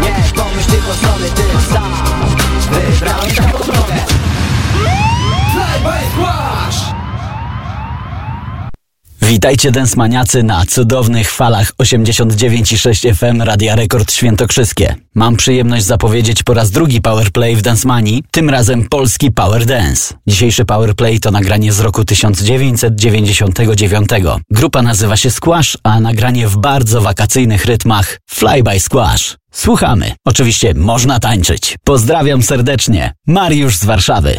[0.00, 1.92] nie, pomyśl tylko sobie ty sam
[2.70, 3.94] Wybrałem taką drogę
[5.52, 6.97] Fly Squash!
[9.28, 14.94] Witajcie densmaniacy na cudownych falach 89,6 FM Radia Rekord Świętokrzyskie.
[15.14, 20.14] Mam przyjemność zapowiedzieć po raz drugi Powerplay w Dancemanii, tym razem polski Power Dance.
[20.26, 24.08] Dzisiejszy Powerplay to nagranie z roku 1999.
[24.50, 29.36] Grupa nazywa się Squash, a nagranie w bardzo wakacyjnych rytmach Fly by Squash.
[29.52, 30.12] Słuchamy.
[30.24, 31.76] Oczywiście można tańczyć.
[31.84, 33.12] Pozdrawiam serdecznie.
[33.26, 34.38] Mariusz z Warszawy.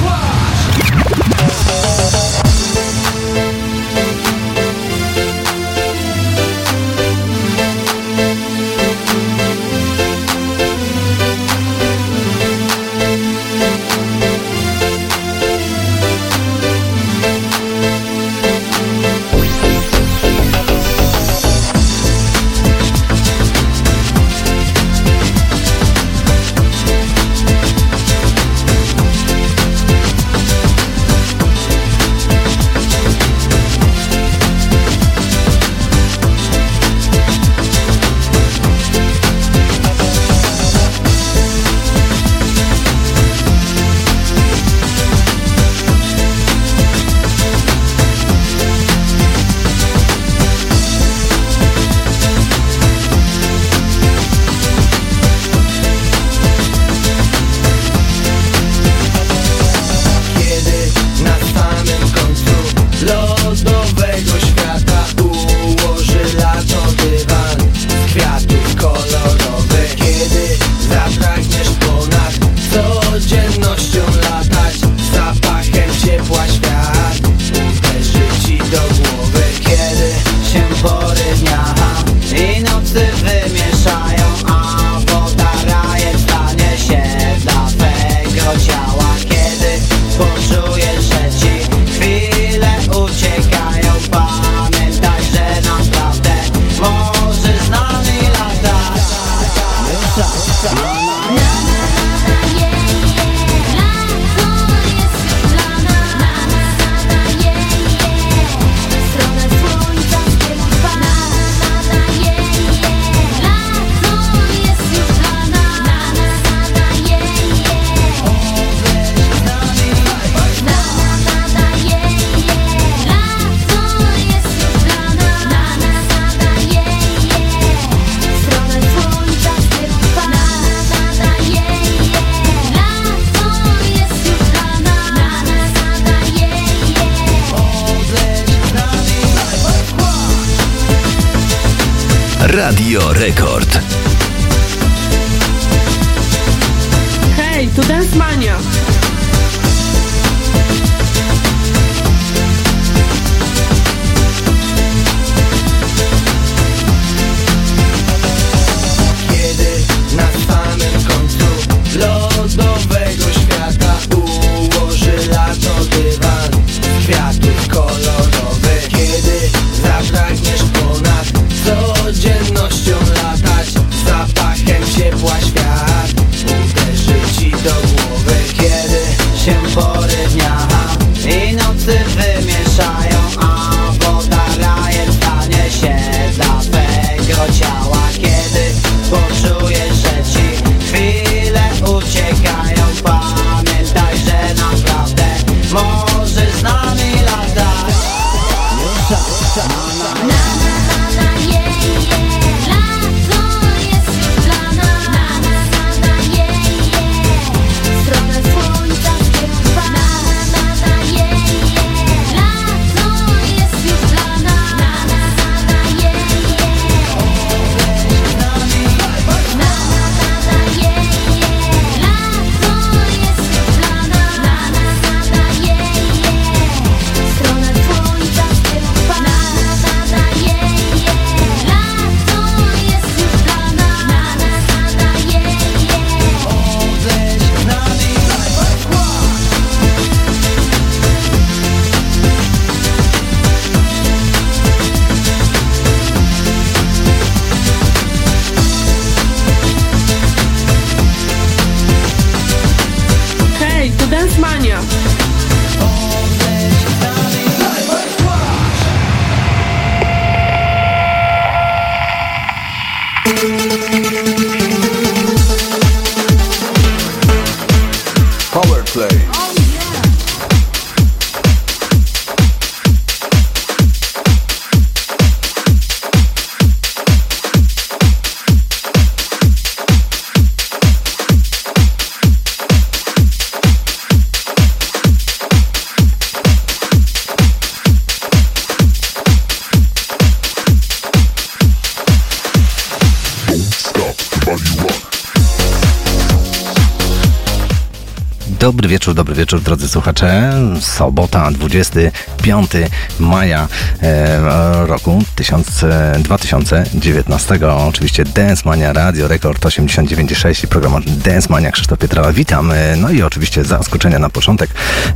[299.71, 300.53] drodzy słuchacze.
[300.79, 302.71] Sobota, 25
[303.19, 303.67] maja
[304.01, 305.85] e, roku 1000,
[306.19, 307.59] 2019.
[307.87, 312.33] Oczywiście Dance Mania Radio, Rekord 89.6 i program Dance Mania Krzysztof Pietrala.
[312.33, 312.71] Witam.
[312.71, 314.69] E, no i oczywiście zaskoczenia na początek,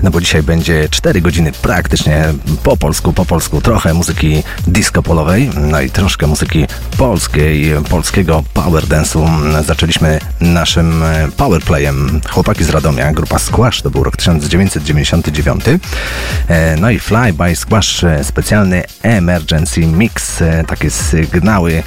[0.04, 2.24] no bo dzisiaj będzie 4 godziny praktycznie
[2.64, 3.62] po polsku, po polsku.
[3.62, 6.66] Trochę muzyki disco polowej, no i troszkę muzyki
[6.98, 9.30] polskiej, polskiego power dance'u.
[9.64, 12.22] Zaczęliśmy naszym e, power playem.
[12.30, 15.64] Chłopaki z Radomia, grupa Squash, to był rok 1999.
[16.48, 20.44] E, no i Fly by Squash, e, specjalny emergency mix.
[20.68, 21.84] Takie sygnały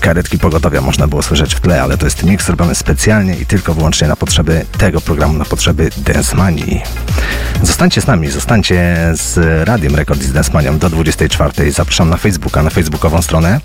[0.00, 3.74] karetki pogotowia można było słyszeć w tle, ale to jest mix robiony specjalnie i tylko
[3.74, 6.82] wyłącznie na potrzeby tego programu, na potrzeby Dance Money.
[7.62, 11.72] Zostańcie z nami, zostańcie z Radiem Rekord i z Dance Manią do 24.
[11.72, 13.60] Zapraszam na Facebooka, na facebookową stronę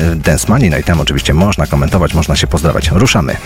[0.00, 0.70] w Dance Money.
[0.70, 2.90] No i tam oczywiście można komentować, można się pozdrawiać.
[2.92, 3.36] Ruszamy.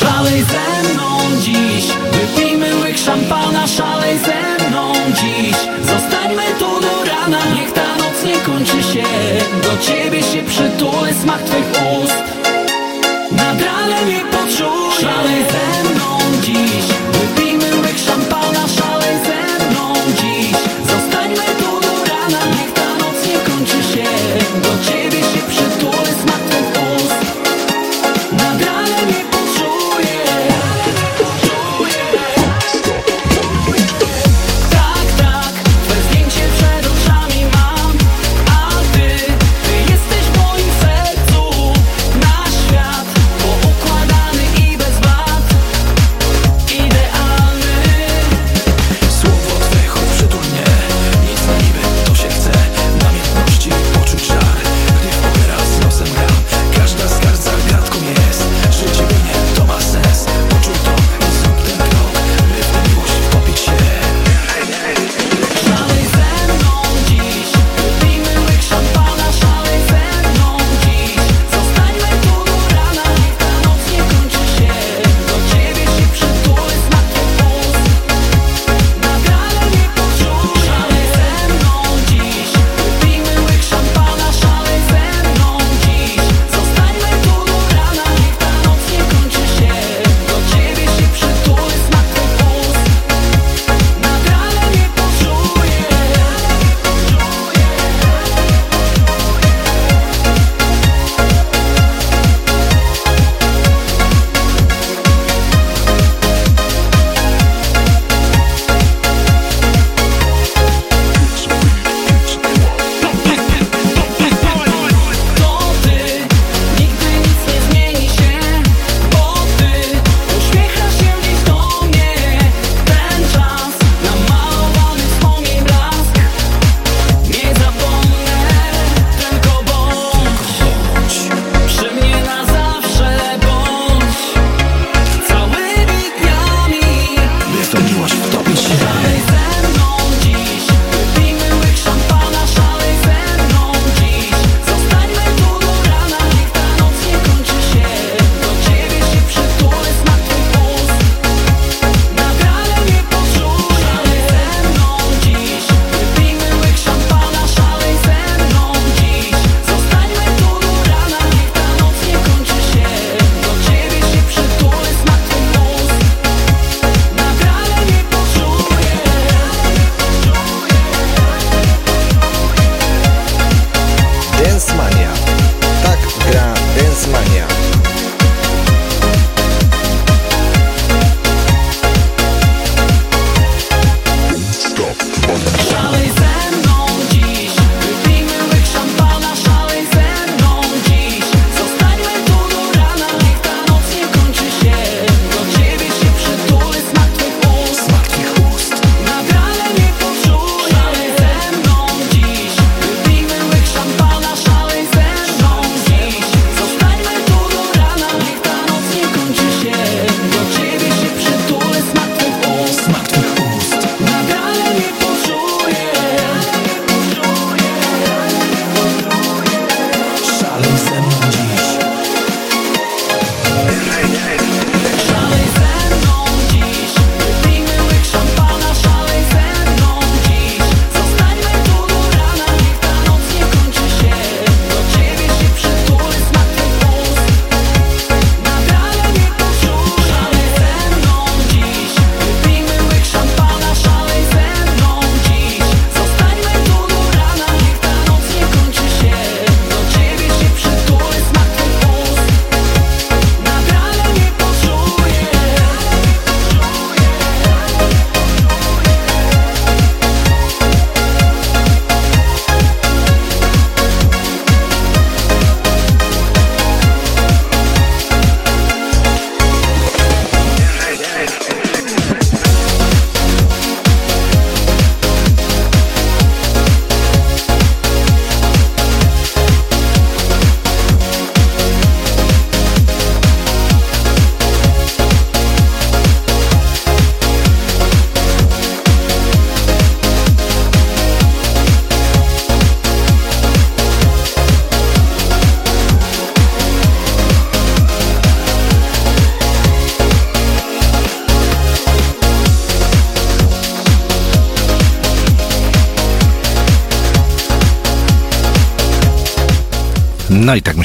[0.00, 5.56] Szalej ze mną dziś, wypijmy łyk szampana, szalej ze mną dziś.
[5.86, 9.04] Zostańmy tu do rana, niech ta noc nie kończy się.
[9.62, 11.91] Do ciebie się przytulę, smak twych ust.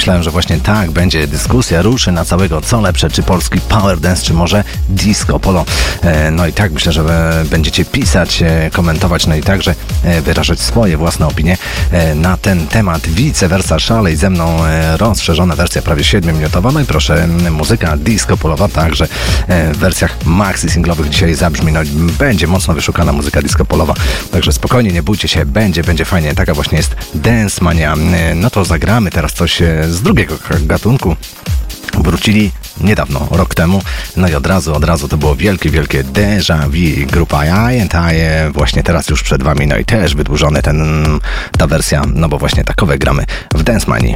[0.08, 4.24] Myślałem, że właśnie tak będzie dyskusja, ruszy na całego co lepsze, czy polski power dance,
[4.24, 5.66] czy może disco polo.
[6.02, 9.76] E, No i tak myślę, że e, będziecie pisać, e, komentować, no i także
[10.22, 11.58] wyrażać swoje własne opinie
[11.92, 13.08] e, na ten temat.
[13.08, 16.74] Vice versa szalej ze mną e, rozszerzona wersja prawie 7-minutowa.
[16.74, 19.08] No i proszę, muzyka disco polowa także
[19.48, 21.72] e, w wersjach maxi singlowych dzisiaj zabrzmi.
[21.72, 21.80] No
[22.20, 23.94] będzie mocno wyszukana muzyka disco polowa.
[24.32, 26.36] Także spokojnie, nie bójcie się, będzie, będzie fajnie.
[26.36, 27.94] Taka właśnie jest Dance Mania.
[27.94, 31.16] E, No to zagramy teraz coś e, z drugiego gatunku.
[31.94, 33.82] Wrócili niedawno, rok temu,
[34.18, 37.94] no i od razu, od razu to było wielkie, wielkie déjà vu, grupa I and
[37.94, 41.06] I, e, właśnie teraz już przed wami, no i też wydłużony ten,
[41.58, 44.16] ta wersja, no bo właśnie takowe gramy w Dance Manii.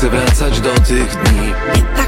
[0.00, 1.99] Chcę wracać do tych dni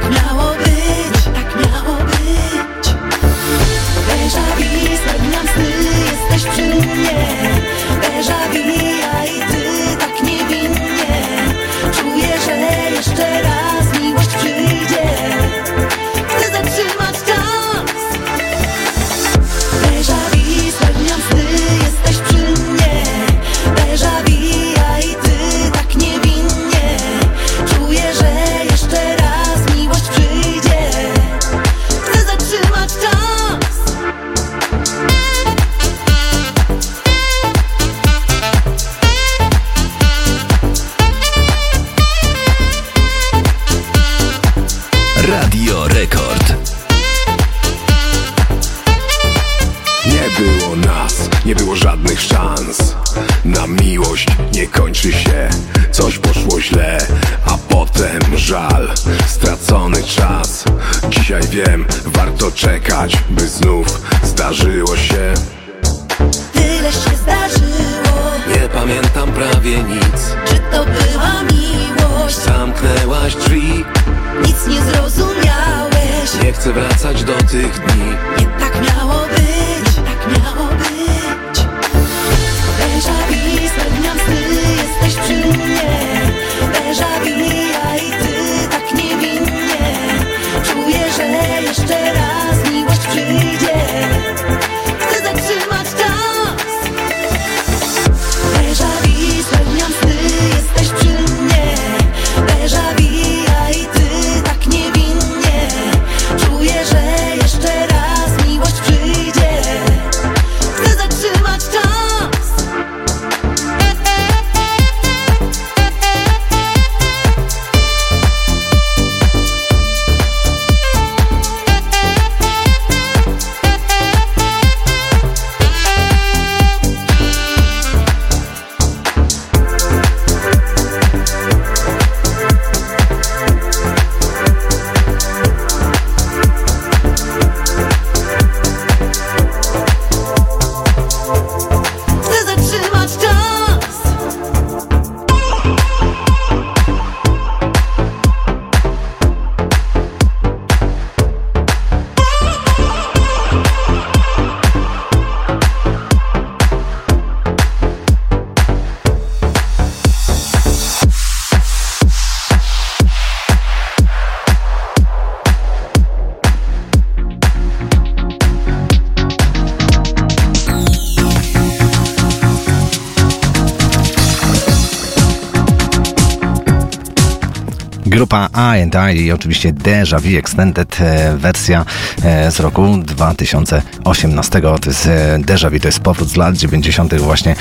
[178.93, 181.85] I&I i oczywiście Deja Vu Extended e, wersja
[182.23, 184.61] e, z roku 2018.
[184.61, 187.15] To jest e, Deja Vu, to jest powrót z lat 90.
[187.15, 187.57] właśnie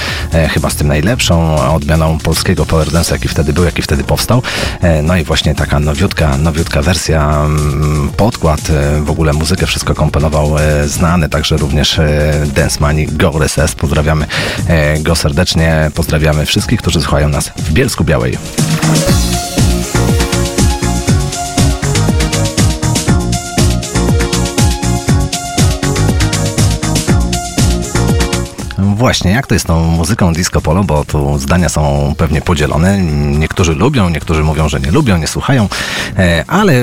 [0.49, 4.41] chyba z tym najlepszą odmianą polskiego power dance, jaki wtedy był, jaki wtedy powstał.
[5.03, 8.61] No i właśnie taka nowiutka, nowiutka wersja, mm, podkład,
[9.01, 11.99] w ogóle muzykę, wszystko komponował znany, także również
[12.55, 13.75] Dance Money Go SS.
[13.75, 14.25] Pozdrawiamy
[14.99, 18.37] go serdecznie, pozdrawiamy wszystkich, którzy słuchają nas w Bielsku Białej.
[29.01, 33.01] Właśnie, jak to jest z tą muzyką disco polo, bo tu zdania są pewnie podzielone.
[33.39, 35.69] Niektórzy lubią, niektórzy mówią, że nie lubią, nie słuchają,
[36.17, 36.73] e, ale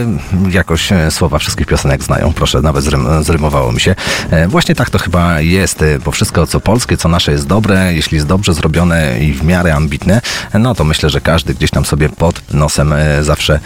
[0.51, 2.33] jakoś e, słowa wszystkich piosenek znają.
[2.33, 3.95] Proszę, nawet zrym, zrymowało mi się.
[4.31, 7.95] E, Właśnie tak to chyba jest, e, bo wszystko co polskie, co nasze jest dobre,
[7.95, 10.21] jeśli jest dobrze zrobione i w miarę ambitne,
[10.55, 13.61] no to myślę, że każdy gdzieś tam sobie pod nosem e, zawsze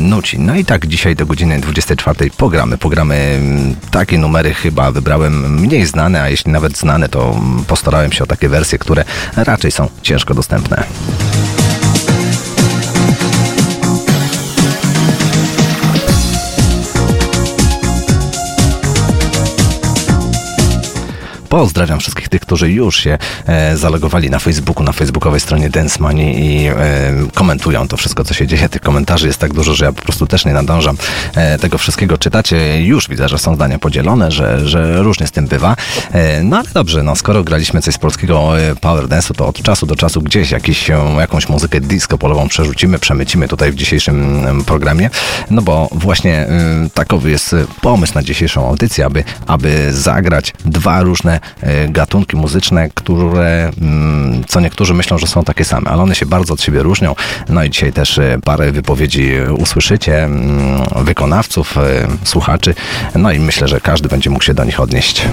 [0.00, 0.38] nuci.
[0.38, 2.78] No i tak dzisiaj do godziny 24 pogramy.
[2.78, 8.12] Pogramy mm, takie numery chyba wybrałem mniej znane, a jeśli nawet znane, to mm, postarałem
[8.12, 9.04] się o takie wersje, które
[9.36, 10.84] raczej są ciężko dostępne.
[21.80, 26.46] Pozdrawiam wszystkich tych, którzy już się e, zalogowali na Facebooku, na facebookowej stronie Dance Money
[26.46, 26.74] i e,
[27.34, 28.68] komentują to wszystko, co się dzieje.
[28.68, 30.96] Tych komentarzy jest tak dużo, że ja po prostu też nie nadążam
[31.34, 32.52] e, tego wszystkiego czytać.
[32.52, 35.76] E, Już widzę, że są zdania podzielone, że, że różnie z tym bywa.
[36.12, 39.62] E, no ale dobrze, no skoro graliśmy coś z polskiego e, power dance'u, to od
[39.62, 44.44] czasu do czasu gdzieś jakiś, e, jakąś muzykę disco polową przerzucimy, przemycimy tutaj w dzisiejszym
[44.66, 45.10] programie,
[45.50, 46.46] no bo właśnie
[46.94, 53.70] takowy jest pomysł na dzisiejszą audycję, aby, aby zagrać dwa różne e, gatunki muzyczne, które
[53.80, 57.14] mm, co niektórzy myślą, że są takie same, ale one się bardzo od siebie różnią.
[57.48, 61.80] No i dzisiaj też e, parę wypowiedzi usłyszycie, mm, wykonawców, e,
[62.24, 62.74] słuchaczy,
[63.14, 65.26] no i myślę, że każdy będzie mógł się do nich odnieść.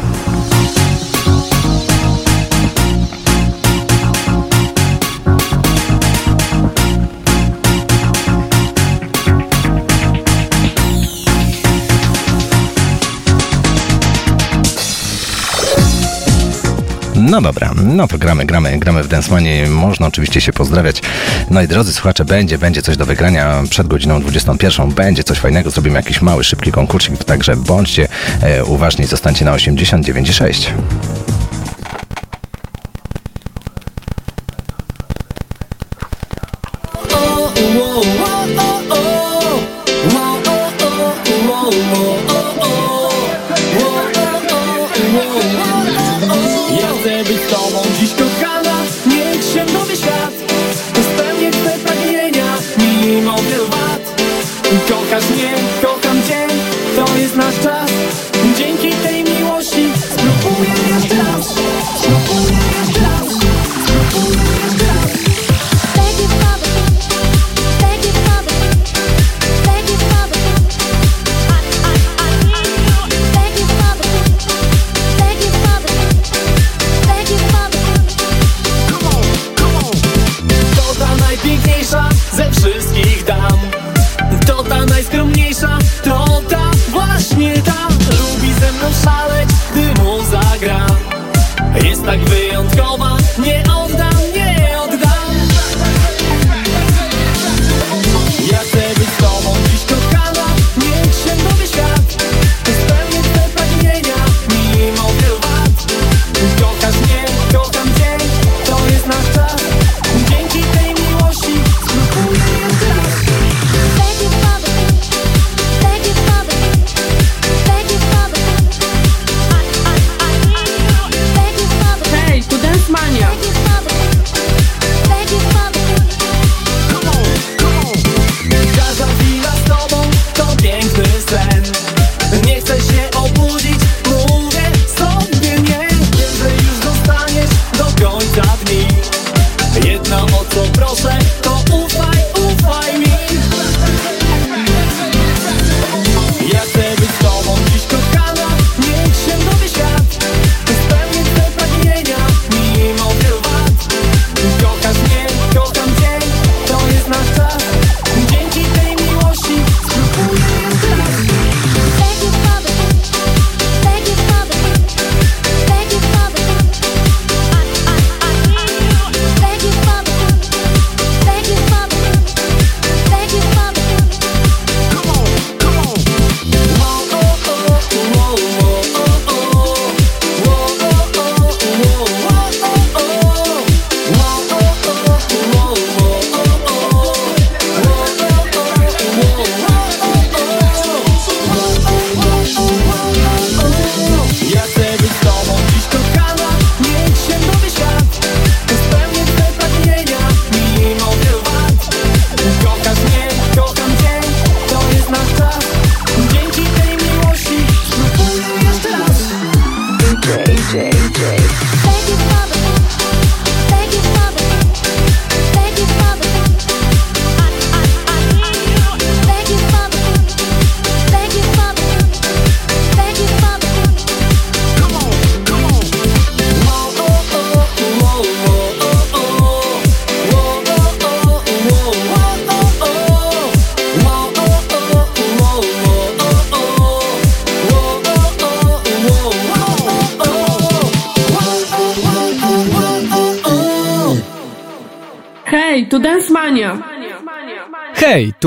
[17.29, 19.69] No dobra, no to gramy, gramy, gramy w Money.
[19.69, 21.01] Można oczywiście się pozdrawiać.
[21.49, 24.91] No i drodzy słuchacze, będzie, będzie coś do wygrania przed godziną 21.
[24.91, 28.07] Będzie coś fajnego, zrobimy jakiś mały, szybki konkursik, także bądźcie
[28.41, 30.71] e, uważni, zostańcie na 89,6.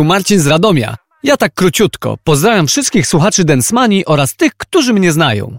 [0.01, 0.97] tu Marcin z Radomia.
[1.23, 2.17] Ja tak króciutko.
[2.25, 5.59] Pozdrawiam wszystkich słuchaczy Densmani oraz tych, którzy mnie znają.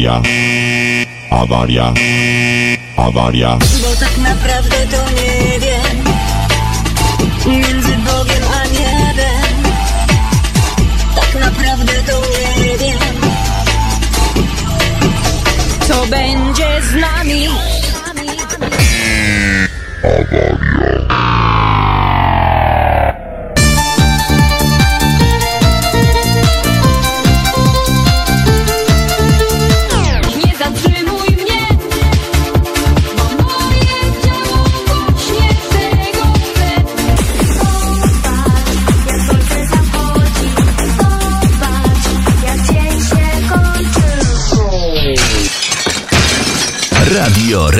[0.00, 0.22] Awaria.
[1.30, 1.92] Awaria.
[2.96, 3.58] Awaria.
[3.82, 6.04] Bo tak naprawdę to nie wiem.
[7.46, 9.72] Między Bogiem a niebem.
[11.14, 13.20] Tak naprawdę to nie wiem.
[15.88, 17.48] Co będzie z nami?
[20.02, 20.59] Awaria.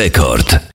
[0.00, 0.69] Rekord.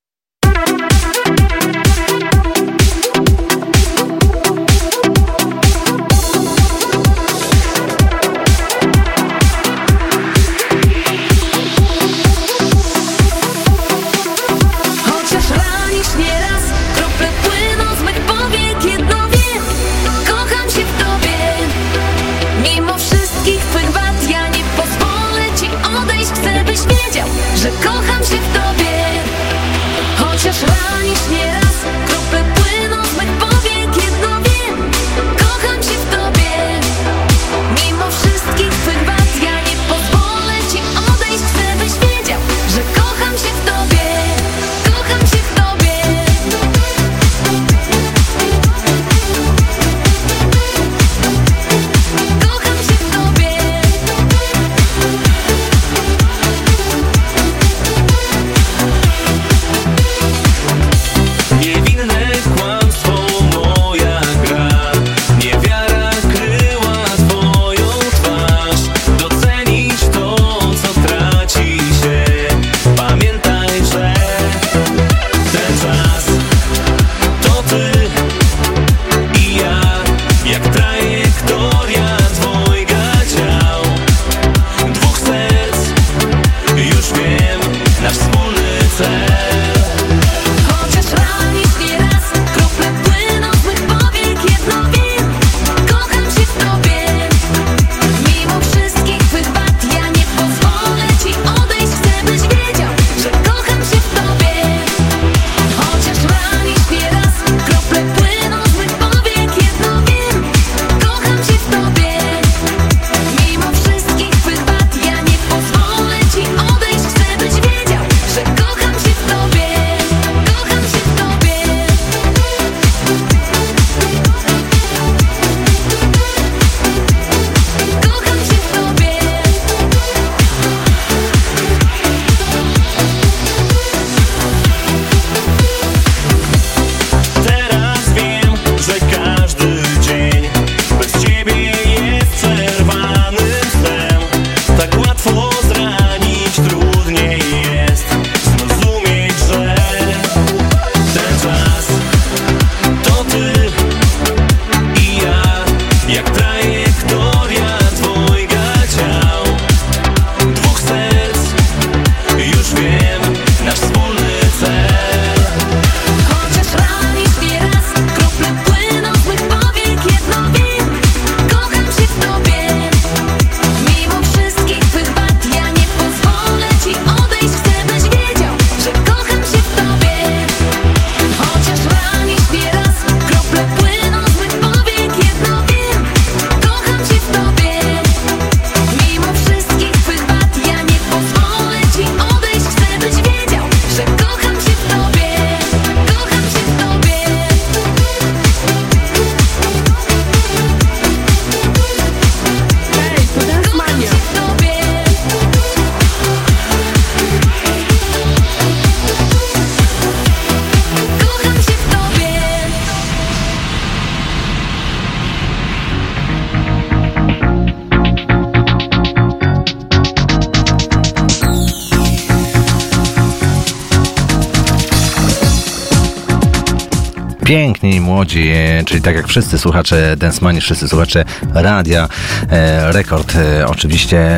[228.06, 232.10] Młodzi, e, czyli tak jak wszyscy słuchacze Densmani, wszyscy słuchacze Radia
[232.50, 233.36] e, Rekord.
[233.36, 234.30] E, oczywiście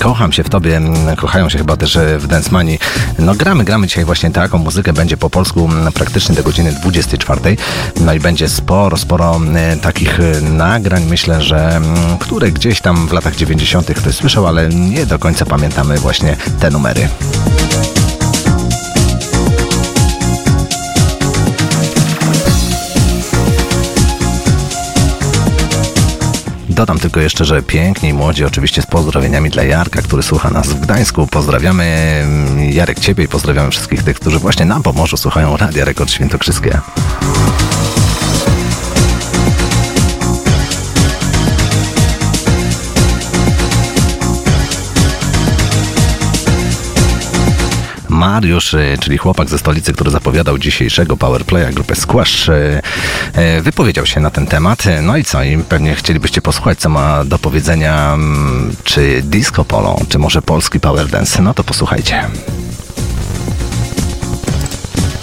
[0.00, 0.80] kocham się w tobie,
[1.16, 2.78] kochają się chyba też w Densmani.
[3.18, 7.40] No gramy, gramy dzisiaj właśnie taką muzykę, będzie po polsku praktycznie do godziny 24.
[8.00, 9.40] No i będzie sporo, sporo
[9.82, 11.80] takich nagrań, myślę, że
[12.20, 13.94] które gdzieś tam w latach 90.
[13.94, 17.08] ktoś słyszał, ale nie do końca pamiętamy właśnie te numery.
[26.78, 30.80] Dodam tylko jeszcze, że piękni młodzi, oczywiście z pozdrowieniami dla Jarka, który słucha nas w
[30.80, 31.26] Gdańsku.
[31.26, 36.10] Pozdrawiamy mm, Jarek Ciebie i pozdrawiamy wszystkich tych, którzy właśnie na Pomorzu słuchają Radia Rekord
[36.10, 36.80] Świętokrzyskie.
[48.28, 52.82] Mariusz, e, czyli chłopak ze stolicy, który zapowiadał dzisiejszego Powerplaya grupę Squash, e,
[53.32, 54.84] e, wypowiedział się na ten temat.
[55.02, 55.42] No i co?
[55.42, 60.80] I pewnie chcielibyście posłuchać, co ma do powiedzenia, mm, czy disco polo, czy może polski
[60.80, 61.42] power dance.
[61.42, 62.24] No to posłuchajcie.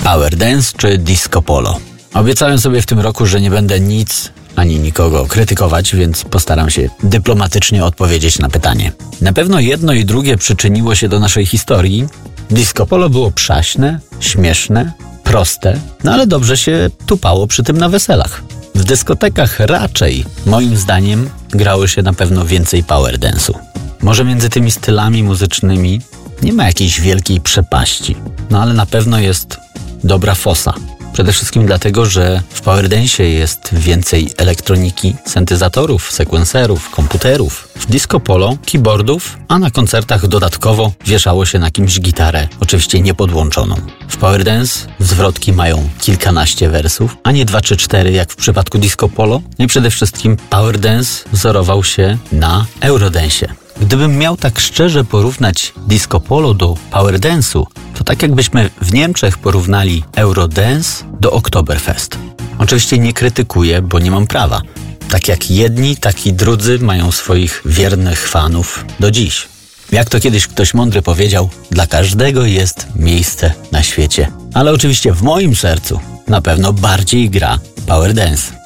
[0.03, 1.79] Power dance czy disco polo?
[2.13, 6.89] Obiecałem sobie w tym roku, że nie będę nic ani nikogo krytykować, więc postaram się
[7.03, 8.91] dyplomatycznie odpowiedzieć na pytanie.
[9.21, 12.07] Na pewno jedno i drugie przyczyniło się do naszej historii.
[12.51, 14.93] Disco polo było przaśne, śmieszne,
[15.23, 18.43] proste, no ale dobrze się tupało przy tym na weselach.
[18.75, 23.53] W dyskotekach raczej, moim zdaniem, grało się na pewno więcej power dance'u.
[24.01, 26.01] Może między tymi stylami muzycznymi
[26.41, 28.15] nie ma jakiejś wielkiej przepaści,
[28.49, 29.57] no ale na pewno jest
[30.03, 30.73] dobra fosa.
[31.13, 37.64] Przede wszystkim dlatego, że w Powerdensie jest więcej elektroniki, syntezatorów, sekwenserów, komputerów.
[37.89, 43.75] Disco polo keyboardów, a na koncertach dodatkowo wieszało się na kimś gitarę, oczywiście niepodłączoną.
[44.07, 49.09] W Powerdance zwrotki mają kilkanaście wersów, a nie dwa czy cztery jak w przypadku disco
[49.09, 49.41] polo.
[49.59, 53.47] No i przede wszystkim Powerdance wzorował się na Eurodensie.
[53.81, 57.65] Gdybym miał tak szczerze porównać disco polo do power dance'u,
[57.97, 62.17] to tak jakbyśmy w Niemczech porównali Eurodance do Oktoberfest.
[62.59, 64.61] Oczywiście nie krytykuję, bo nie mam prawa.
[65.15, 69.47] Tak jak jedni, tak i drudzy mają swoich wiernych fanów do dziś.
[69.91, 74.31] Jak to kiedyś ktoś mądry powiedział, dla każdego jest miejsce na świecie.
[74.53, 78.64] Ale oczywiście w moim sercu na pewno bardziej gra power dance.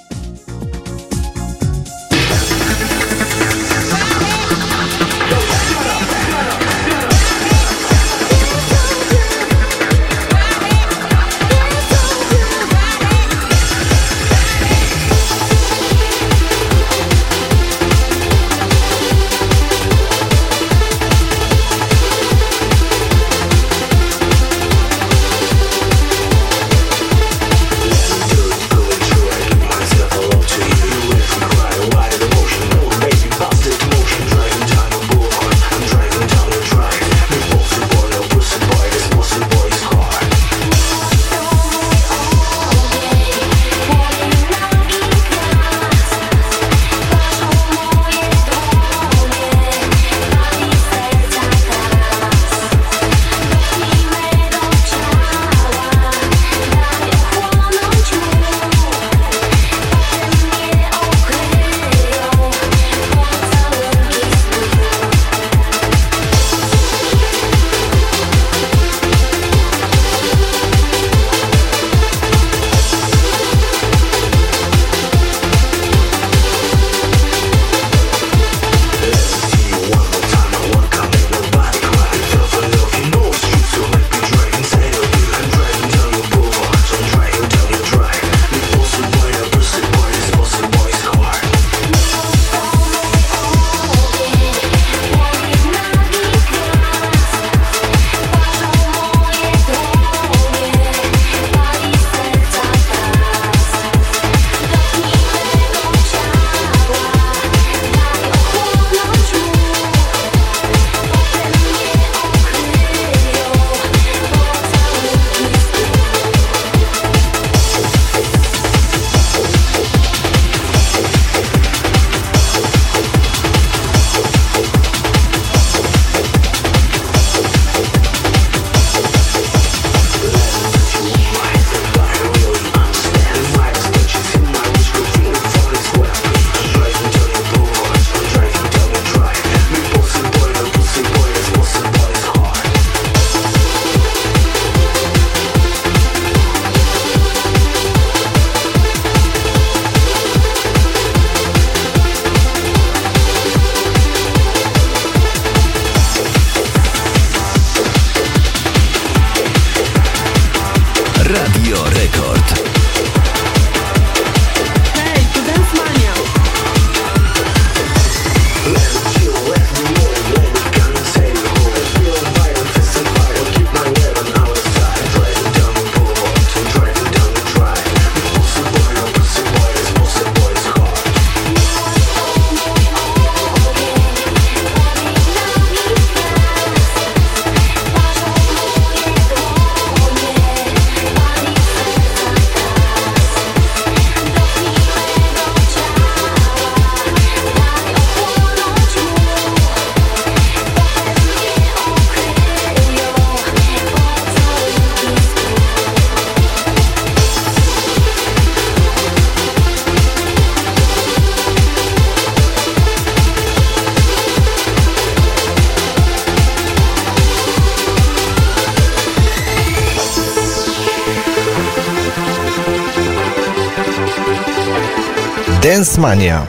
[225.99, 226.47] Dancemania.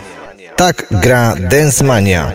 [0.54, 2.30] Tak gra Dancemania.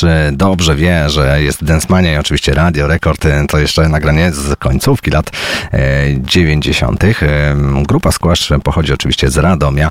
[0.00, 4.32] też dobrze wie, że jest Dance Mania i oczywiście Radio Rekord e, to jeszcze nagranie
[4.32, 5.30] z końcówki lat
[5.72, 5.80] e,
[6.20, 7.04] 90.
[7.04, 7.14] E,
[7.82, 9.90] grupa Squash pochodzi oczywiście z Radomia.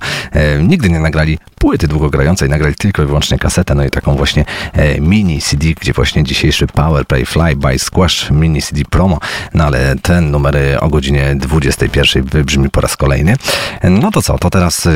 [0.60, 5.02] Nigdy nie nagrali płyty długogrającej, nagrać tylko i wyłącznie kasetę, no i taką właśnie e,
[5.02, 9.20] mini CD, gdzie właśnie dzisiejszy Powerplay Fly by Squash mini CD promo,
[9.54, 13.36] no ale ten numer e, o godzinie 21 wybrzmi po raz kolejny.
[13.84, 14.92] No to co, to teraz e,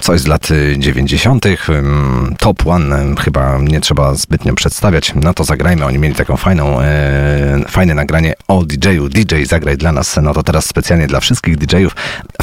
[0.00, 1.46] coś z lat 90.
[1.68, 6.78] Mm, top One chyba nie trzeba zbytnio przedstawiać, no to zagrajmy, oni mieli taką fajną,
[7.68, 8.34] fajne nagranie.
[8.48, 11.95] O DJ-u, DJ zagraj dla nas, no to teraz specjalnie dla wszystkich DJ-ów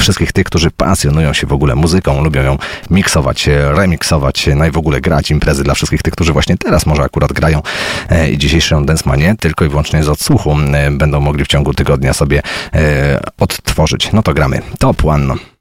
[0.03, 2.57] wszystkich tych, którzy pasjonują się w ogóle muzyką, lubią ją
[2.89, 6.57] miksować, e, remiksować, e, no i w ogóle grać imprezy dla wszystkich tych, którzy właśnie
[6.57, 7.61] teraz może akurat grają
[8.09, 10.55] e, i dzisiejszą Dance Manię tylko i wyłącznie z odsłuchu
[10.91, 12.41] będą mogli w ciągu tygodnia sobie
[13.39, 14.11] odtworzyć.
[14.13, 14.61] No to gramy.
[14.79, 15.52] Top One.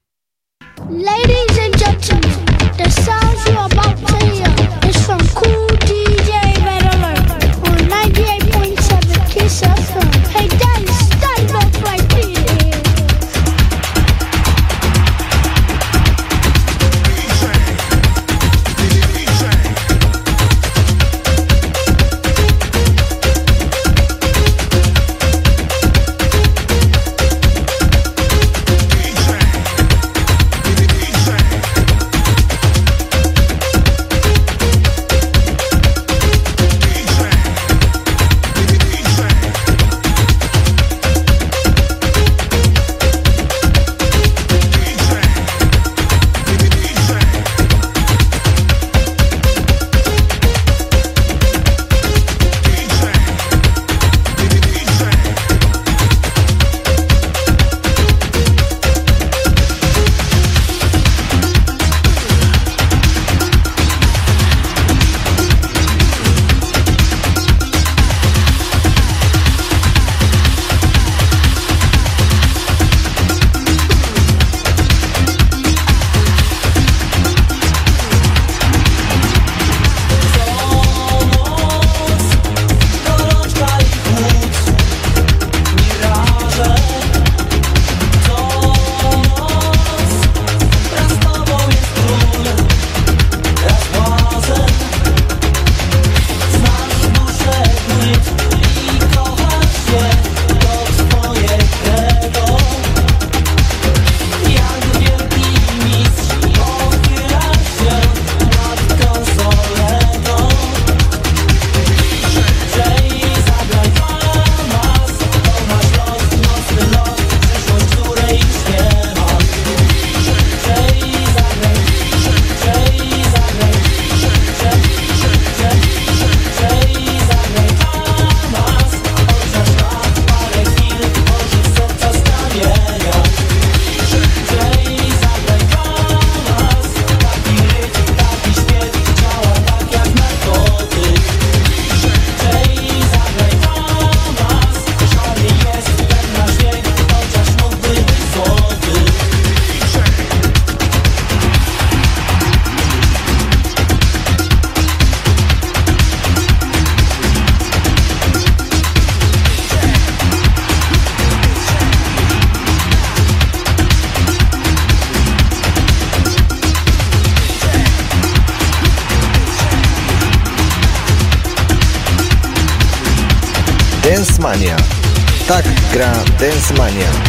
[176.43, 177.22] Dance Mania.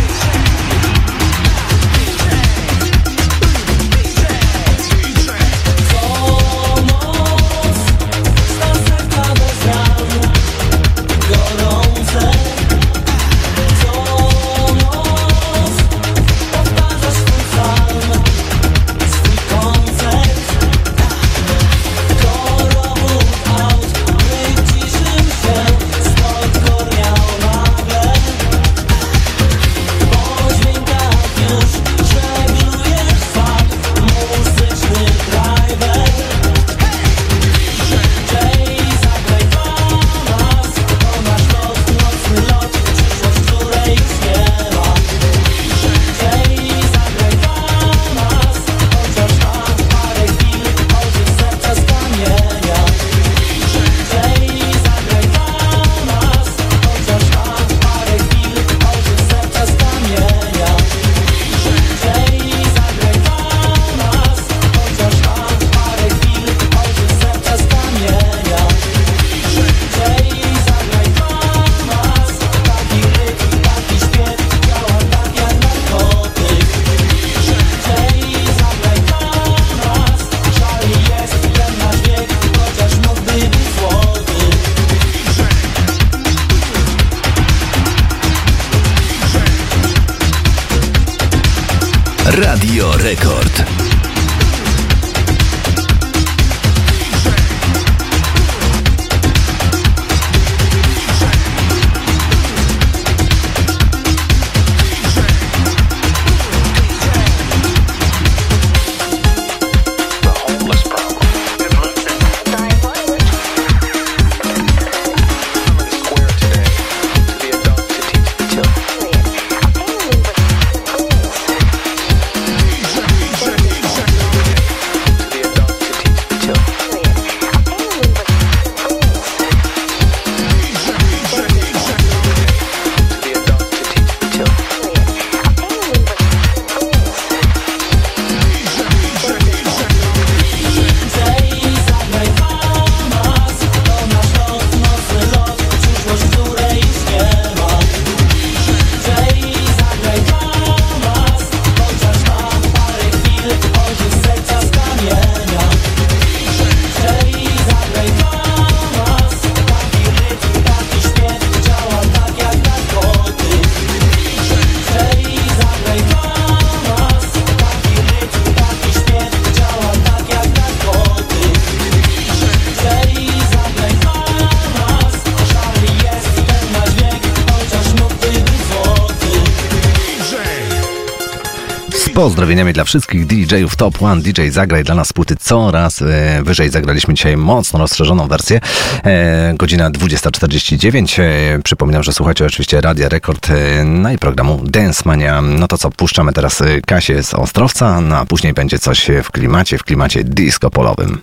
[182.45, 184.23] Pozdrowieniami dla wszystkich DJ-ów Top One.
[184.23, 186.71] DJ zagraj dla nas płyty coraz e, wyżej.
[186.71, 188.61] Zagraliśmy dzisiaj mocno rozszerzoną wersję.
[189.05, 191.23] E, godzina 20.49.
[191.23, 195.43] E, przypominam, że słuchacie oczywiście Radia Rekord e, no i programu Dance Mania.
[195.43, 199.79] No to co, puszczamy teraz Kasię z Ostrowca, no a później będzie coś w klimacie,
[199.79, 201.21] w klimacie disco polowym.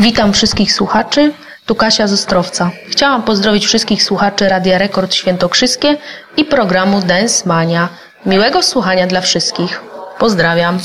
[0.00, 1.32] Witam wszystkich słuchaczy.
[1.66, 2.70] Tu Kasia z Ostrowca.
[2.96, 5.96] Chciałam pozdrowić wszystkich słuchaczy Radia Rekord Świętokrzyskie
[6.36, 7.88] i programu Dance Mania.
[8.26, 9.82] Miłego słuchania dla wszystkich.
[10.18, 10.78] Pozdrawiam.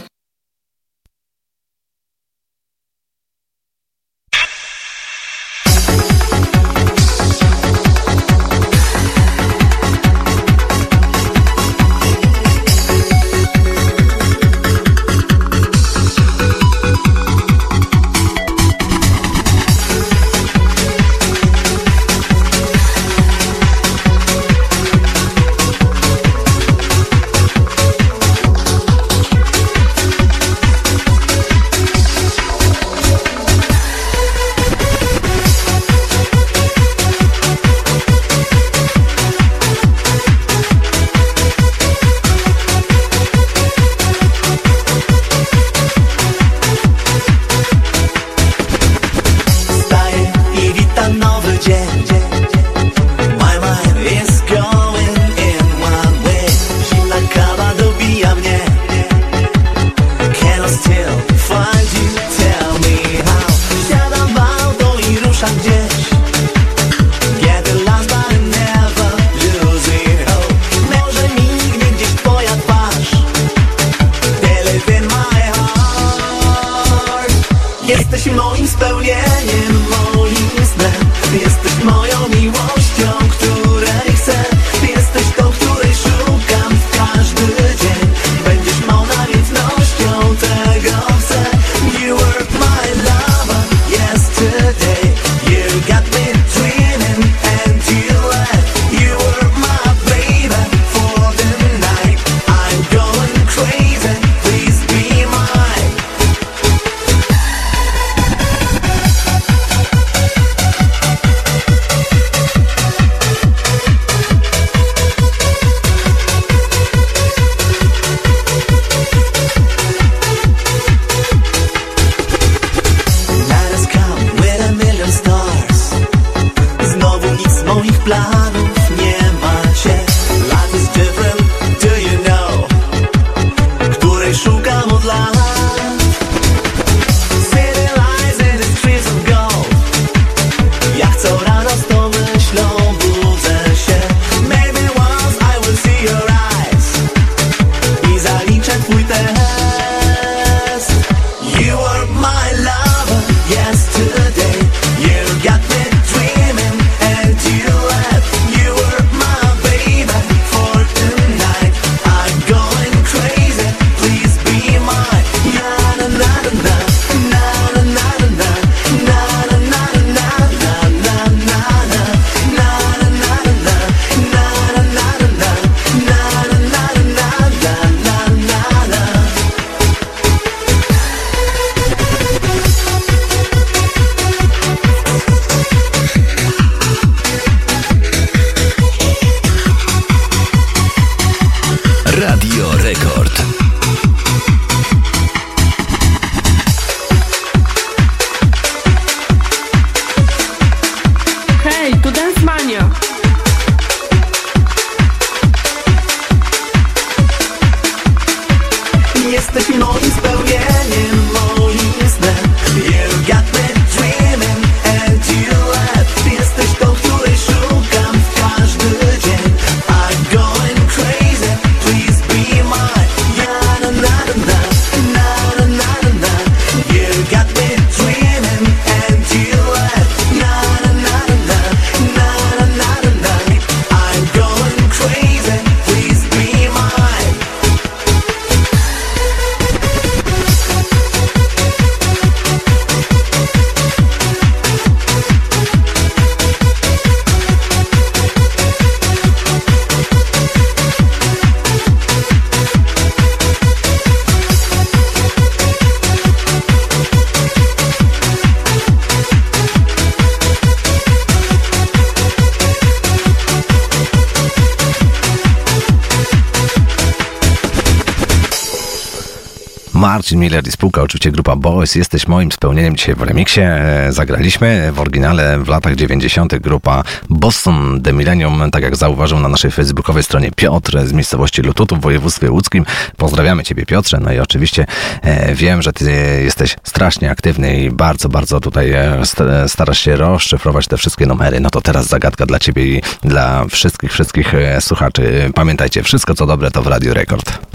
[270.42, 271.96] Miller i spółka, oczywiście grupa Boys.
[271.96, 273.62] Jesteś moim spełnieniem dzisiaj w remiksie.
[273.62, 276.56] E, Zagraliśmy w oryginale w latach 90.
[276.60, 281.96] grupa Boston The Millennium, tak jak zauważył na naszej facebookowej stronie Piotr z miejscowości Lututu
[281.96, 282.86] w województwie łódzkim.
[283.18, 284.20] Pozdrawiamy Ciebie Piotrze.
[284.20, 284.86] No i oczywiście
[285.22, 286.12] e, wiem, że Ty
[286.44, 291.60] jesteś strasznie aktywny i bardzo, bardzo tutaj e, st- starasz się rozszyfrować te wszystkie numery.
[291.60, 295.52] No to teraz zagadka dla Ciebie i dla wszystkich, wszystkich słuchaczy.
[295.56, 297.71] Pamiętajcie, wszystko co dobre to w Radio Rekord.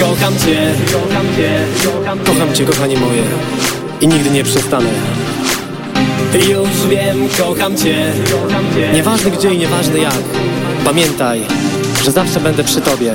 [0.00, 1.50] Kocham cię, kocham cię,
[2.26, 3.22] kocham cię, kochanie moje.
[4.00, 4.88] I nigdy nie przestanę.
[6.48, 8.12] Już wiem, kocham cię,
[8.94, 10.22] nieważne gdzie i nieważne jak,
[10.84, 11.40] pamiętaj,
[12.04, 13.14] że zawsze będę przy tobie.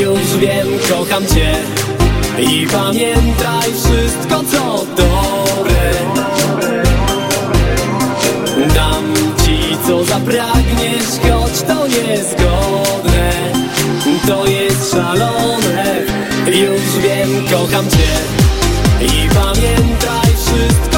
[0.00, 1.54] Już wiem, kocham cię.
[2.38, 5.92] I pamiętaj wszystko co dobre.
[8.74, 9.04] Dam
[9.44, 13.32] ci co zapragniesz, choć to niezgodne.
[14.26, 15.81] To jest szalone
[16.52, 18.12] Już wiem, kocham cię
[19.00, 20.91] I pamiętaj wszystko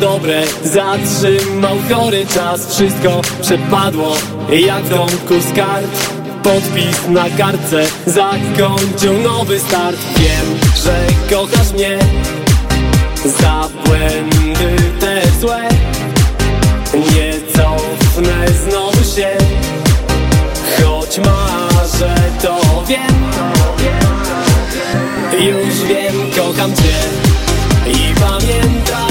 [0.00, 2.74] dobre zatrzymał chory czas.
[2.74, 4.16] Wszystko przepadło
[4.50, 6.16] jak w domku z kart.
[6.42, 9.96] Podpis na kartce zakończył nowy start.
[10.18, 11.98] Wiem, że kochasz mnie
[13.40, 15.68] Za błędy te złe.
[16.94, 19.28] Nie cofnę znowu się
[20.76, 23.16] Choć marzę to wiem.
[25.40, 26.98] Już wiem, kocham cię
[27.92, 29.05] I pamiętaj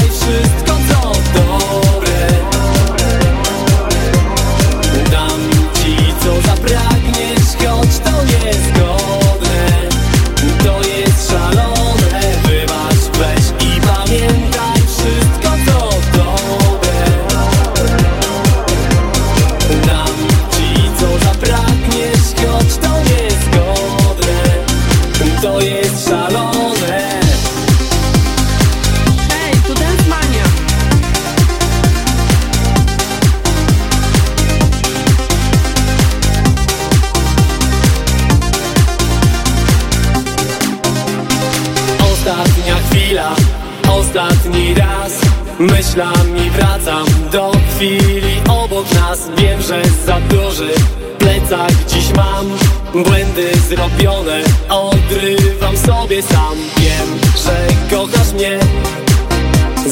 [53.86, 56.56] zrobione, odrywam sobie sam.
[56.78, 58.60] Wiem, że kochasz mnie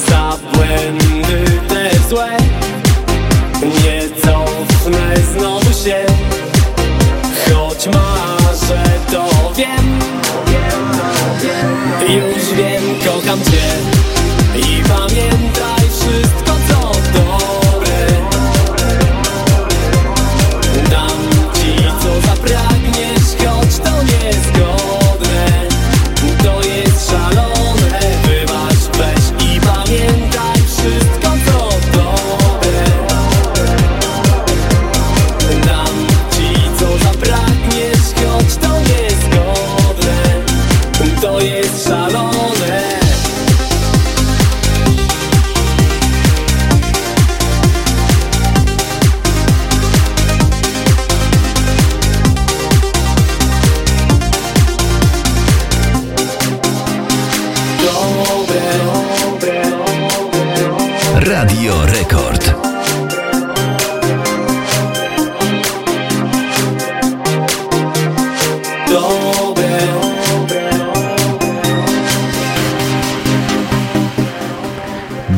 [0.08, 2.30] Za błędy te złe.
[3.62, 6.06] Nie cofnę znowu się
[7.46, 10.00] Choć marzę, to wiem.
[12.10, 13.93] Już wiem, kocham cię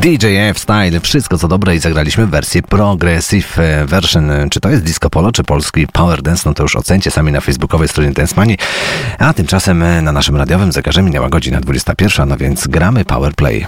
[0.05, 4.31] DJF Style, wszystko co dobre i zagraliśmy wersję Progressive e, Version.
[4.49, 6.43] Czy to jest disco polo, czy polski power dance?
[6.45, 8.57] No to już ocencie sami na facebookowej stronie Dance Money.
[9.19, 13.67] A tymczasem e, na naszym radiowym zegarze minęła godzina 21, no więc gramy Power Play.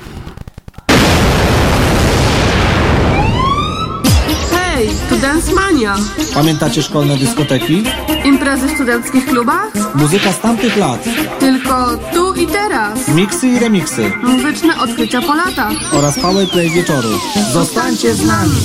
[4.52, 5.96] Hej, tu Dance Mania.
[6.34, 7.84] Pamiętacie szkolne dyskoteki?
[8.26, 9.72] Imprezy w studenckich klubach?
[9.96, 11.04] Muzyka z tamtych lat.
[11.40, 13.08] Tylko tu i teraz.
[13.08, 14.12] Miksy i remiksy.
[14.24, 15.74] Muzyczne odkrycia po latach.
[15.94, 17.10] Oraz power play wieczoru.
[17.54, 18.56] Zostańcie z nami.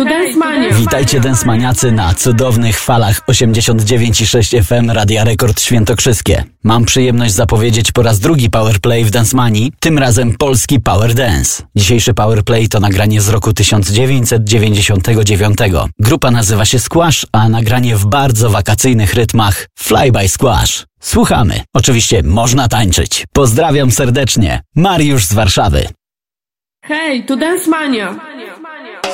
[0.00, 0.74] Tu Dance Mania.
[0.74, 6.44] Witajcie densmaniacy na cudownych falach 89,6 FM Radia Rekord Świętokrzyskie.
[6.64, 11.62] Mam przyjemność zapowiedzieć po raz drugi Powerplay w Dancemanii, tym razem polski Power Dance.
[11.76, 15.58] Dzisiejszy Powerplay to nagranie z roku 1999.
[15.98, 20.86] Grupa nazywa się Squash, a nagranie w bardzo wakacyjnych rytmach Fly by Squash.
[21.00, 21.60] Słuchamy.
[21.74, 23.24] Oczywiście można tańczyć.
[23.32, 24.60] Pozdrawiam serdecznie.
[24.76, 25.88] Mariusz z Warszawy.
[26.84, 28.30] Hej, tu Dance Mania.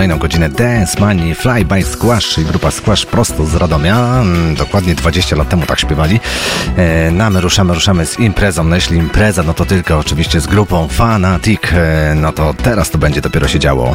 [0.00, 4.20] kolejną godzinę Dance Money Fly by Squash i grupa Squash prosto z Radomia.
[4.20, 6.20] Mm, dokładnie 20 lat temu tak śpiewali.
[6.76, 8.64] E, no, my ruszamy, ruszamy z imprezą.
[8.64, 11.60] No jeśli impreza, no to tylko oczywiście z grupą Fanatic.
[11.72, 13.94] E, no to teraz to będzie dopiero się działo.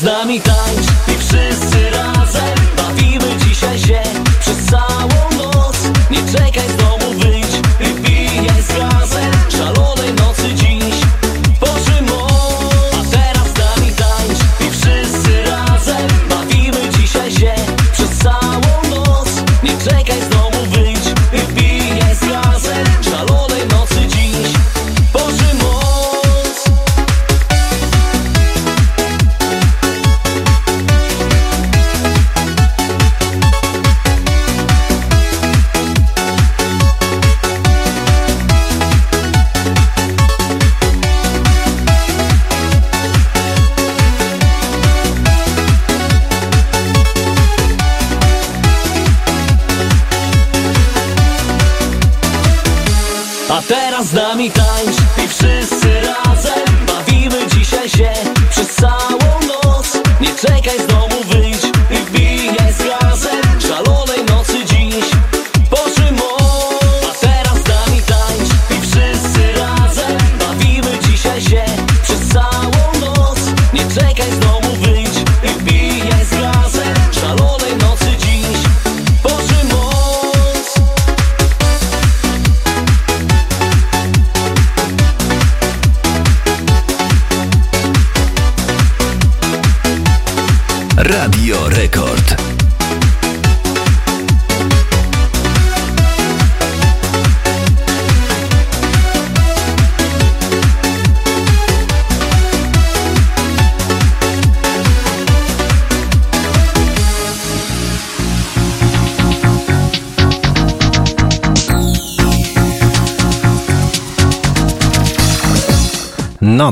[0.00, 0.49] z me.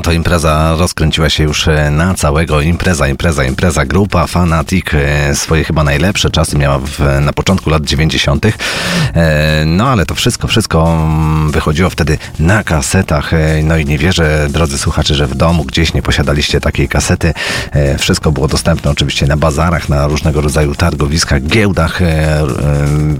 [0.09, 2.61] To impreza rozkręciła się już e, na całego.
[2.61, 3.85] Impreza, impreza, impreza.
[3.85, 8.45] Grupa Fanatic e, swoje chyba najlepsze czasy miała w, na początku lat 90.
[8.45, 13.33] E, No ale to wszystko, wszystko mm, wychodziło wtedy na kasetach.
[13.33, 17.33] E, No i nie wierzę, drodzy słuchacze, że w domu gdzieś nie posiadaliście takiej kasety.
[17.71, 22.01] E, Wszystko było dostępne oczywiście na bazarach, na różnego rodzaju targowiskach, giełdach.
[22.01, 22.45] E,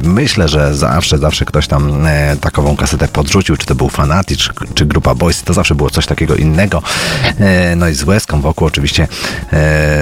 [0.04, 2.08] Myślę, że zawsze, zawsze ktoś tam
[2.42, 6.06] takową kasetę podrzucił, czy to był Fanatic, czy, czy grupa Boys, to zawsze było coś
[6.06, 6.82] takiego innego.
[7.76, 9.08] No i z łezką wokół oczywiście,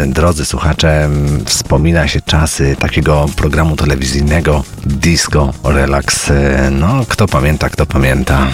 [0.07, 1.09] drodzy słuchacze,
[1.45, 6.29] wspomina się czasy takiego programu telewizyjnego Disco Relax.
[6.31, 8.47] E, No, kto pamięta, kto pamięta.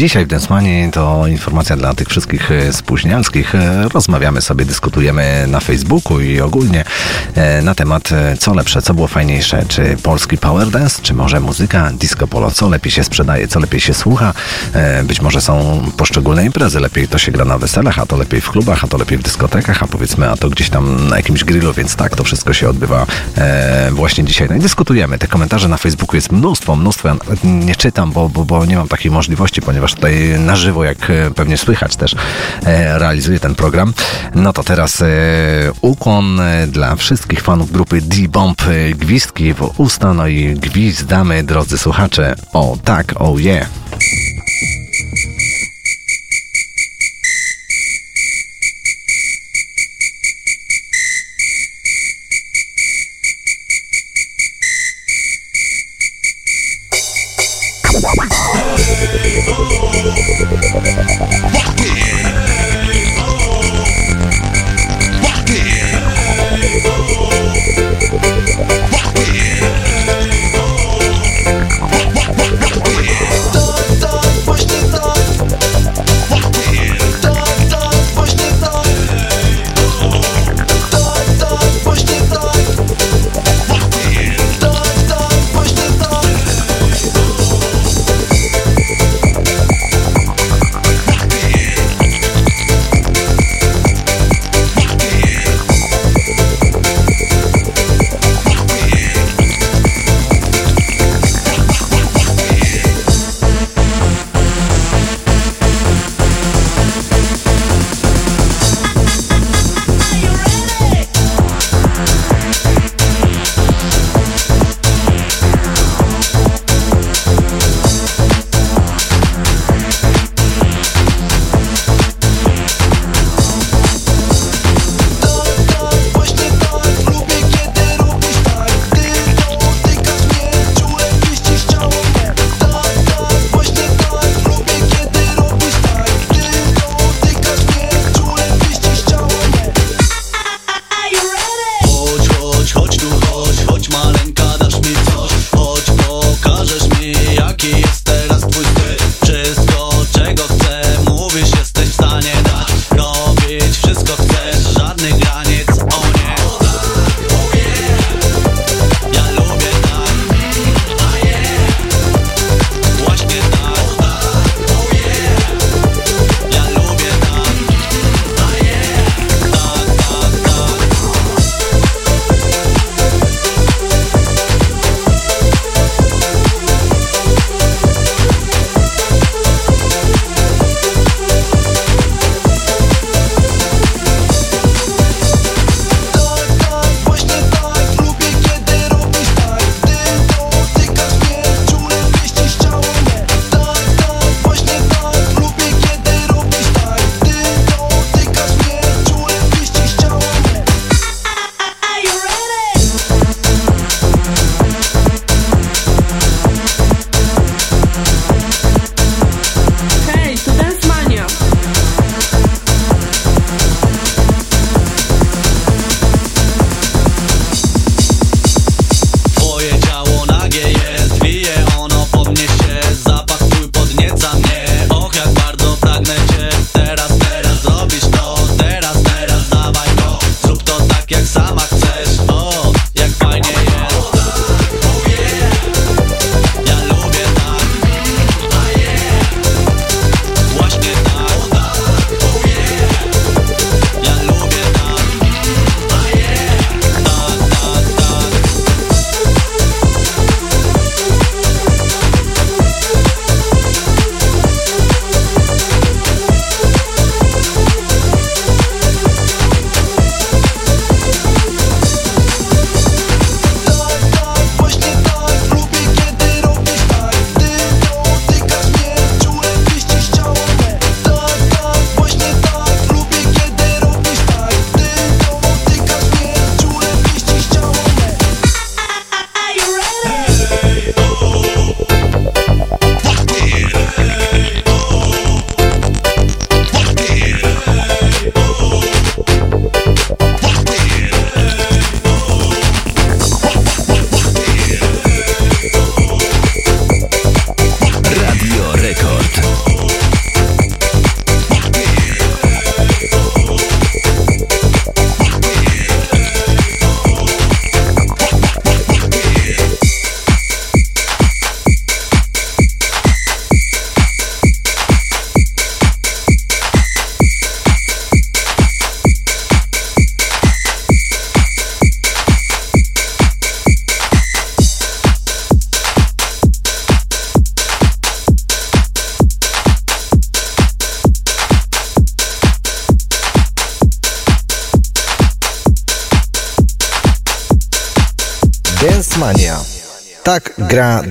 [0.00, 3.54] Dzisiaj w Densmanie to informacja dla tych wszystkich e, spóźnialskich.
[3.54, 6.84] E, Rozmawiamy sobie, dyskutujemy na Facebooku i ogólnie
[7.34, 8.08] e, na temat
[8.38, 12.68] co lepsze, co było fajniejsze, czy polski power dance, czy może muzyka disco polo, co
[12.68, 14.34] lepiej się sprzedaje, co lepiej się słucha.
[15.04, 18.50] Być może są poszczególne imprezy, lepiej to się gra na weselach, a to lepiej w
[18.50, 21.72] klubach, a to lepiej w dyskotekach, a powiedzmy, a to gdzieś tam na jakimś grillu,
[21.72, 23.06] więc tak, to wszystko się odbywa
[23.90, 24.48] właśnie dzisiaj.
[24.50, 25.18] No i dyskutujemy.
[25.18, 27.08] Te komentarze na Facebooku jest mnóstwo, mnóstwo.
[27.08, 31.10] Ja nie czytam, bo, bo, bo nie mam takiej możliwości, ponieważ tutaj na żywo, jak
[31.10, 32.16] e, pewnie słychać też,
[32.64, 33.94] e, realizuję ten program.
[34.34, 35.06] No to teraz e,
[35.80, 38.62] ukłon dla wszystkich fanów grupy D-Bomb.
[38.94, 42.34] Gwizdki w usta, no i gwizdamy, drodzy słuchacze.
[42.52, 43.52] O tak, o je.
[43.52, 43.68] Yeah.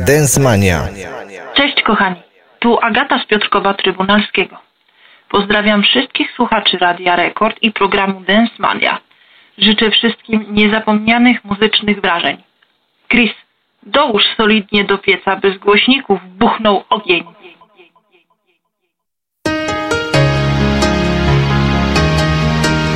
[0.10, 0.88] Dance Mania.
[1.54, 2.22] Cześć kochani,
[2.60, 4.58] tu Agata z Piotrkowa Trybunalskiego.
[5.30, 9.00] Pozdrawiam wszystkich słuchaczy Radia Rekord i programu Dance Mania.
[9.58, 12.38] Życzę wszystkim niezapomnianych muzycznych wrażeń.
[13.08, 13.32] Chris,
[13.84, 17.24] dołóż solidnie do pieca, by z głośników buchnął ogień.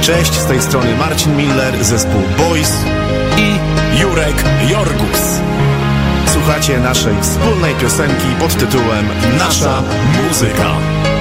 [0.01, 2.85] Cześć, z tej strony Marcin Miller, zespół Boys
[3.37, 3.49] i
[4.01, 4.35] Jurek
[4.71, 5.41] Jorgus.
[6.43, 9.05] Słuchacie naszej wspólnej piosenki pod tytułem
[9.37, 9.83] Nasza
[10.27, 11.12] muzyka.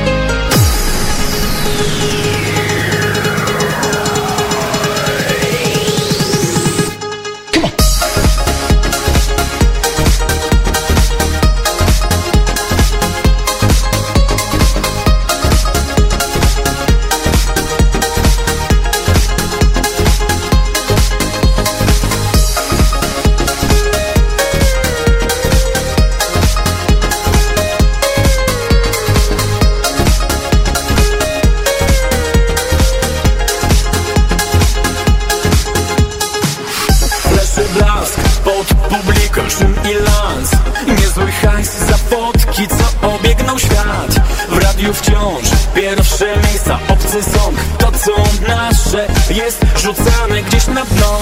[49.33, 51.19] Jest rzucane gdzieś na dno.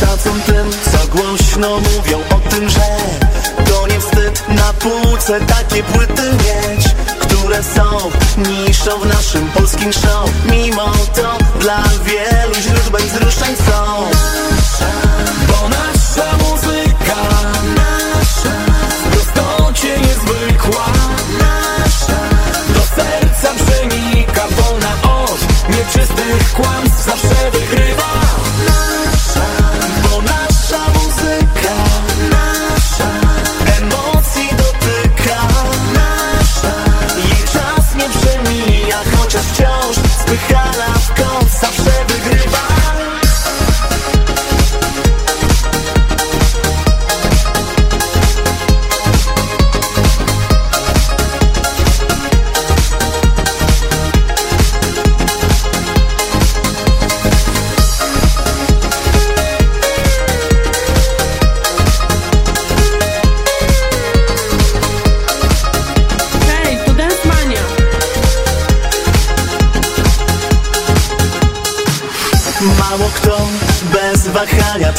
[0.00, 2.80] Szacun tym, co głośno mówią o tym, że
[3.64, 6.84] To nie wstyd na półce takie płyty mieć
[7.18, 10.30] Które są niszą w naszym polskim show.
[10.50, 14.10] Mimo to dla wielu źródłem wzruszeń są
[26.56, 27.85] kłamstw Zawsze wygrywa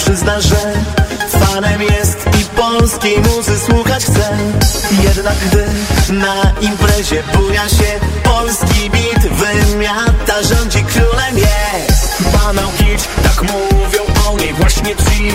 [0.08, 0.74] przyzna, że
[1.40, 4.38] fanem jest i polskiej muzy słuchać chce.
[5.04, 5.66] Jednak gdy
[6.14, 12.24] na imprezie buja się polski beat Wymiata rządzi królem jest.
[12.34, 15.34] Banał kicz, tak mówią o niej właśnie ci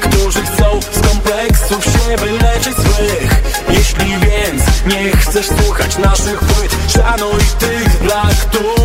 [0.00, 3.42] Którzy chcą z kompleksów się wyleczyć złych.
[3.68, 8.81] Jeśli więc nie chcesz słuchać naszych płyt Szanuj tych, dla których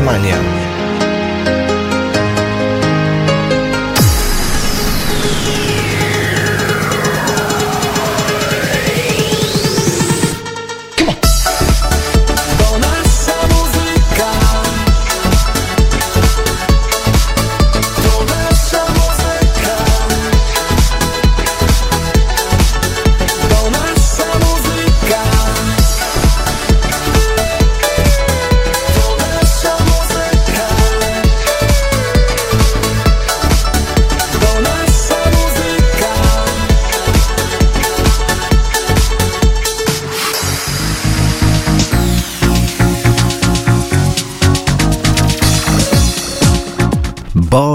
[0.00, 0.53] Mania.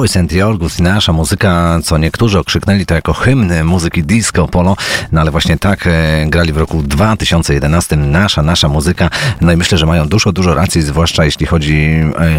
[0.09, 0.31] St.
[0.31, 4.75] Jorgus i nasza muzyka, co niektórzy okrzyknęli to jako hymny muzyki disco polo,
[5.11, 9.09] no ale właśnie tak e, grali w roku 2011 nasza, nasza muzyka.
[9.41, 11.75] No i myślę, że mają dużo, dużo racji, zwłaszcza jeśli chodzi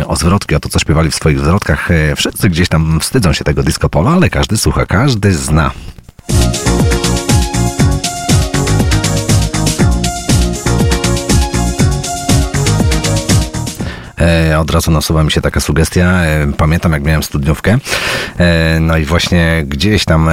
[0.01, 1.91] e, o zwrotki, o to, co śpiewali w swoich zwrotkach.
[1.91, 5.71] E, wszyscy gdzieś tam wstydzą się tego disco polo, ale każdy słucha, każdy zna.
[14.21, 16.25] E, od razu nasuwa mi się taka sugestia.
[16.25, 17.79] E, pamiętam, jak miałem studniówkę.
[18.39, 20.31] E, no i właśnie gdzieś tam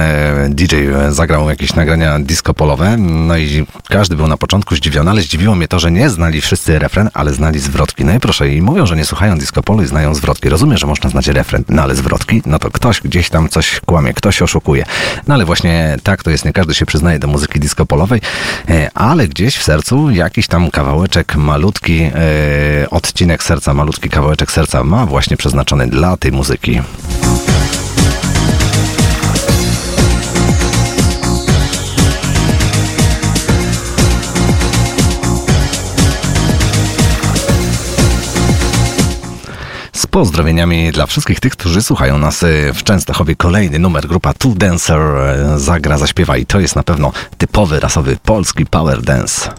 [0.48, 0.76] DJ
[1.08, 2.96] zagrał jakieś nagrania disco polowe.
[2.96, 6.78] No i każdy był na początku zdziwiony, ale zdziwiło mnie to, że nie znali wszyscy
[6.78, 8.04] refren, ale znali zwrotki.
[8.04, 10.48] No i proszę, i mówią, że nie słuchają disco polo i znają zwrotki.
[10.48, 14.14] Rozumiem, że można znać refren, no ale zwrotki, no to ktoś gdzieś tam coś kłamie,
[14.14, 14.84] ktoś oszukuje.
[15.26, 18.20] No ale właśnie tak to jest, nie każdy się przyznaje do muzyki disco polowej,
[18.94, 22.10] ale gdzieś w sercu jakiś tam kawałeczek, malutki
[22.90, 26.80] odcinek serca malutki kawałeczek serca ma właśnie przeznaczony dla tej muzyki.
[40.10, 43.36] pozdrowieniami dla wszystkich tych, którzy słuchają nas y, w Częstochowie.
[43.36, 45.00] Kolejny numer grupa Two Dancer
[45.56, 49.50] y, zagra, zaśpiewa i to jest na pewno typowy rasowy polski power dance.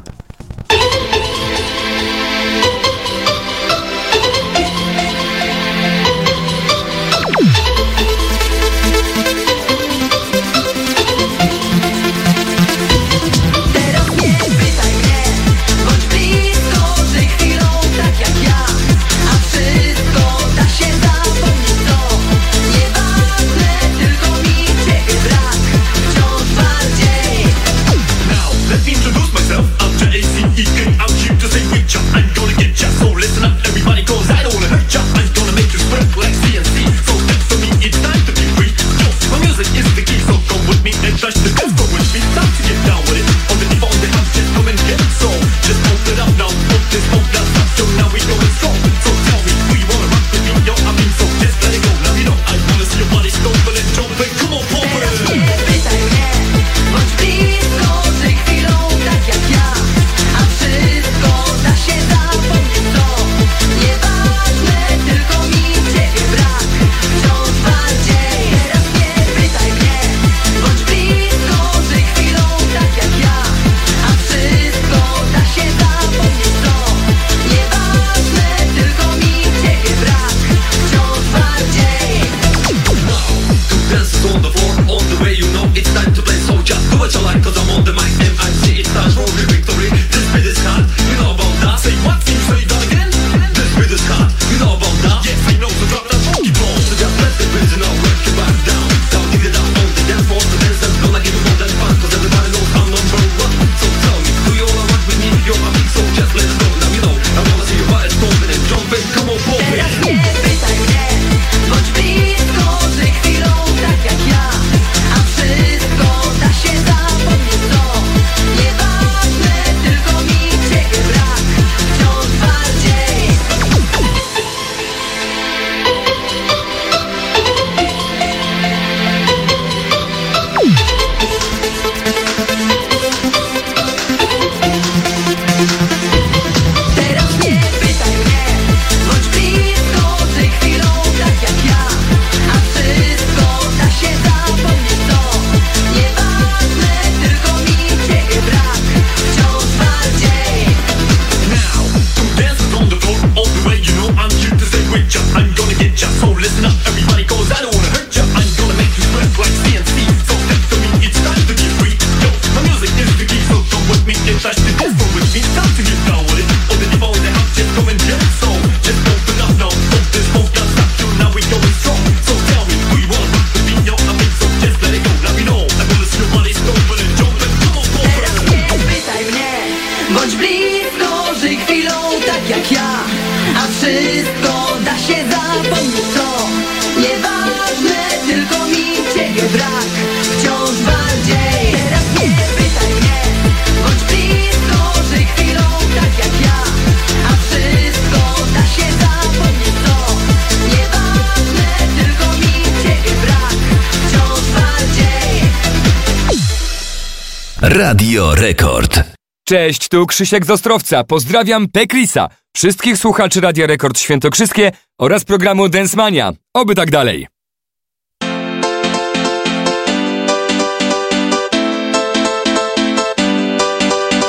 [209.90, 211.04] Tu Krzysiek z Ostrowca.
[211.04, 216.34] Pozdrawiam Pekrisa, wszystkich słuchaczy Radia Rekord Świętokrzyskie oraz programu Densmania.
[216.54, 217.28] Oby tak dalej.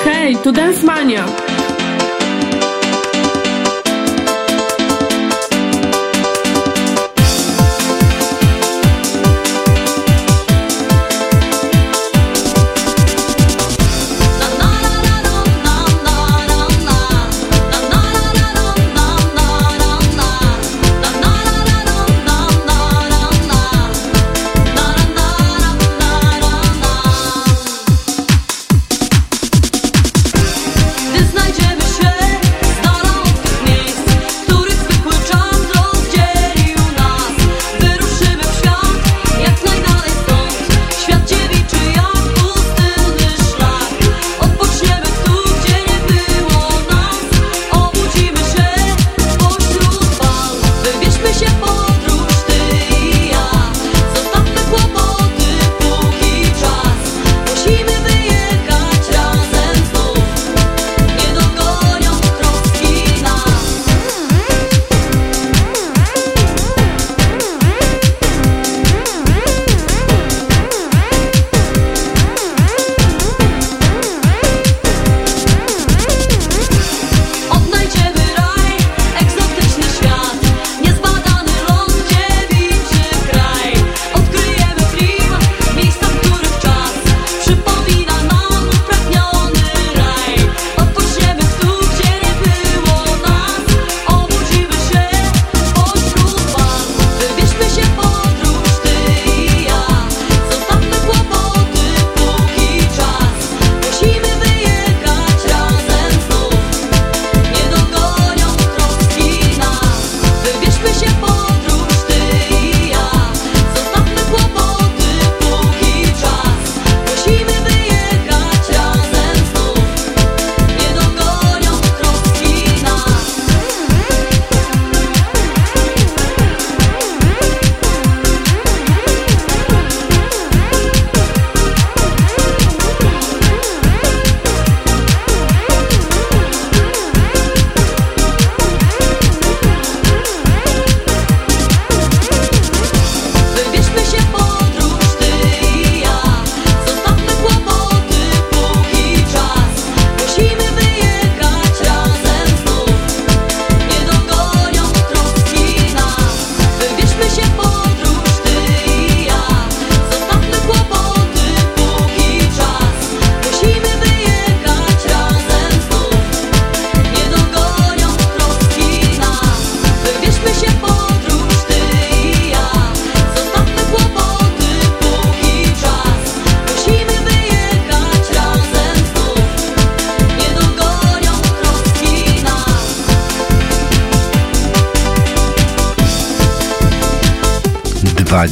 [0.04, 1.49] Hej, tu Densmania.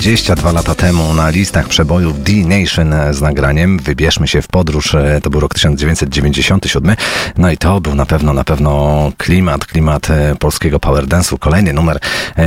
[0.08, 4.94] 22 lata temu na listach przebojów D-Nation e, z nagraniem Wybierzmy się w podróż.
[4.94, 6.96] E, to był rok 1997.
[7.36, 11.38] No i to był na pewno, na pewno klimat, klimat e, polskiego power dance'u.
[11.38, 11.98] Kolejny numer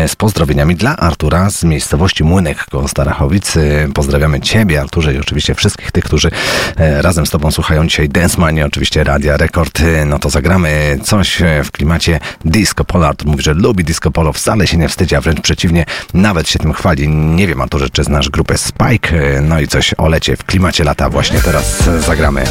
[0.08, 3.54] z pozdrowieniami dla Artura z miejscowości Młynek koło Starachowic.
[3.94, 6.32] Pozdrawiamy Ciebie, Arturze i oczywiście wszystkich tych, którzy
[6.78, 9.82] razem z Tobą słuchają dzisiaj Dance Mania, oczywiście Radia Rekord.
[10.06, 13.08] No to zagramy coś w klimacie disco polo.
[13.08, 16.60] Artur mówi, że lubi disco polo, wcale się nie wstydzi, a wręcz przeciwnie, nawet się
[16.60, 17.10] tym chwali.
[17.10, 19.41] Nie wiem, wiem, Arturze, czy znasz grupę Spike.
[19.41, 22.44] No i coś o lecie w klimacie lata właśnie teraz zagramy.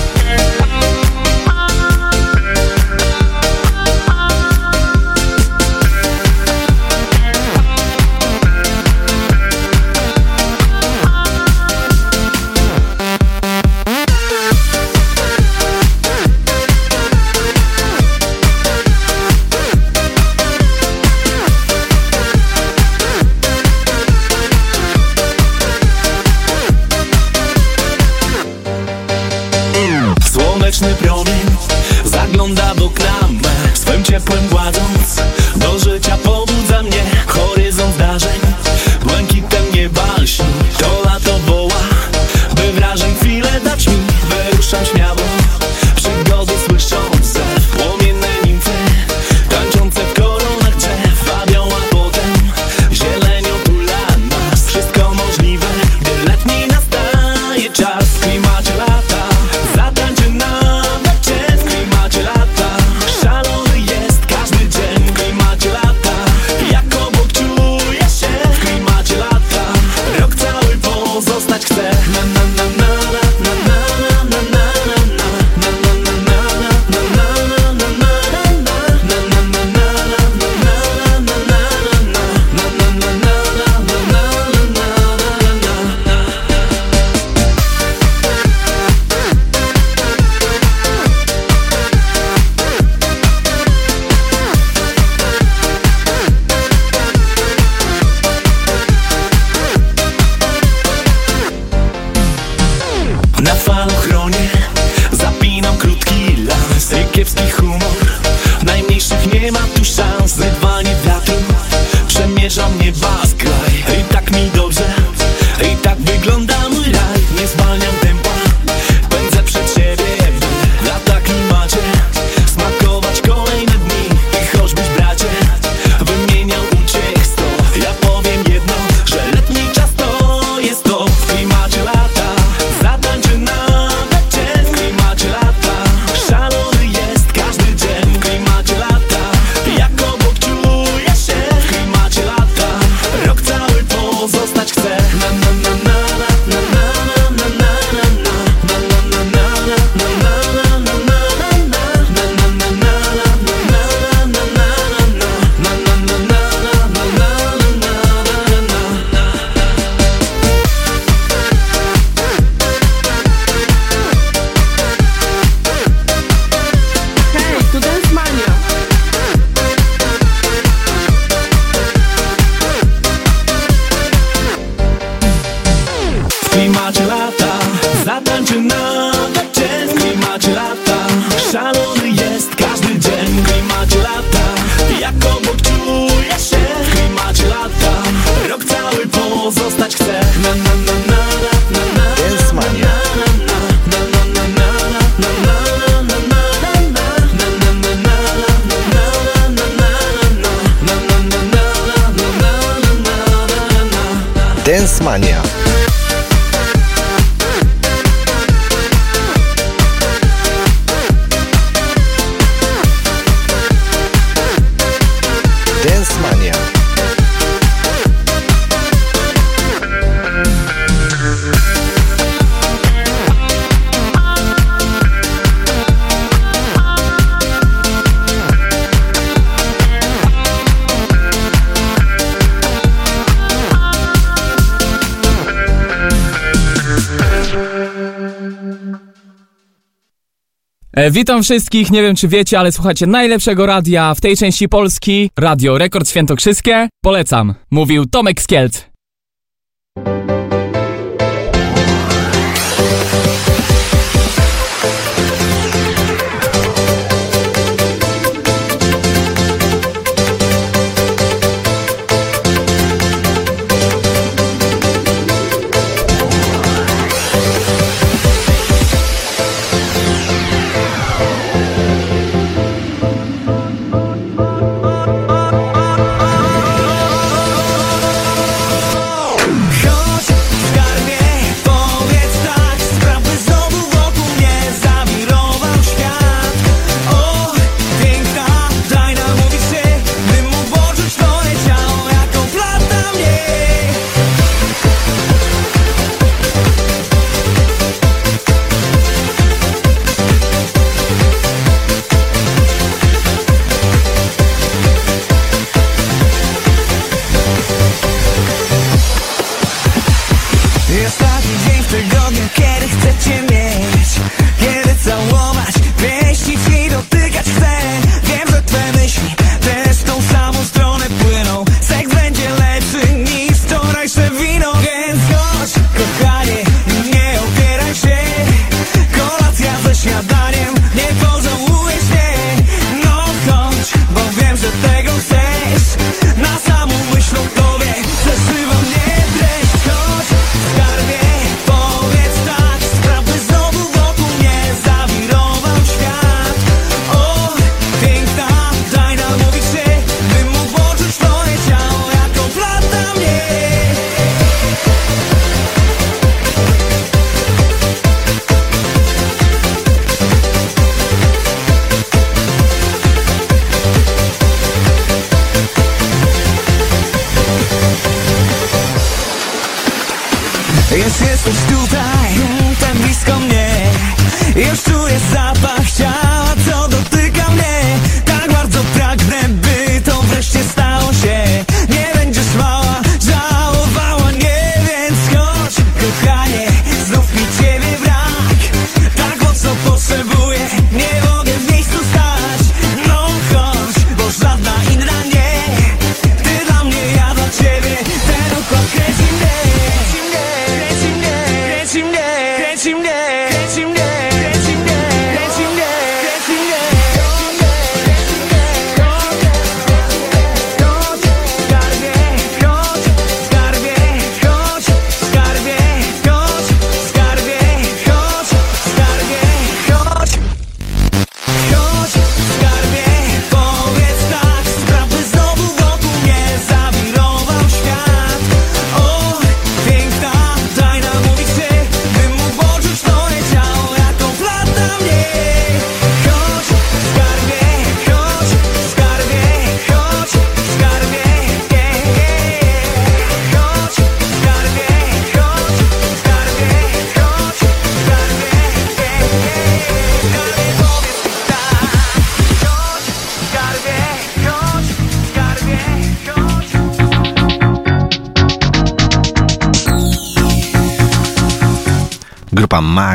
[241.11, 245.79] Witam wszystkich, nie wiem czy wiecie, ale słuchacie najlepszego radia w tej części Polski, Radio
[245.79, 246.89] Rekord Świętokrzyskie.
[247.03, 248.90] Polecam, mówił Tomek Skielc.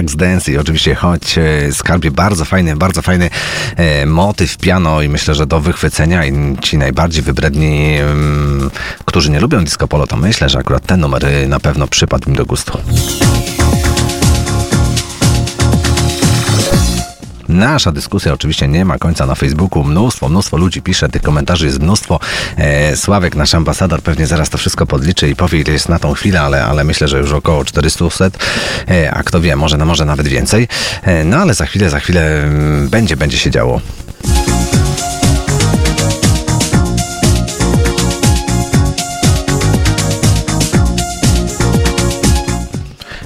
[0.06, 2.12] Max Dance i oczywiście Chodź e, Skarbie.
[2.12, 3.30] Bardzo fajny, bardzo fajny
[3.76, 8.70] e, motyw piano i myślę, że do wychwycenia i ci najbardziej wybredni, mm,
[9.06, 12.30] którzy nie lubią disco polo, to myślę, że akurat ten numer e, na pewno przypadł
[12.30, 12.78] im do gustu.
[17.50, 19.84] Nasza dyskusja oczywiście nie ma końca na Facebooku.
[19.84, 22.20] Mnóstwo, mnóstwo ludzi pisze, tych komentarzy jest mnóstwo.
[22.58, 26.14] E, Sławek, nasz ambasador, pewnie zaraz to wszystko podliczy i powie, ile jest na tą
[26.14, 28.06] chwilę, ale, ale myślę, że już około 400,
[28.90, 30.68] e, a kto wie, może, no, może nawet więcej.
[31.04, 33.82] E, no ale za chwilę, za chwilę mm, będzie, będzie się działo.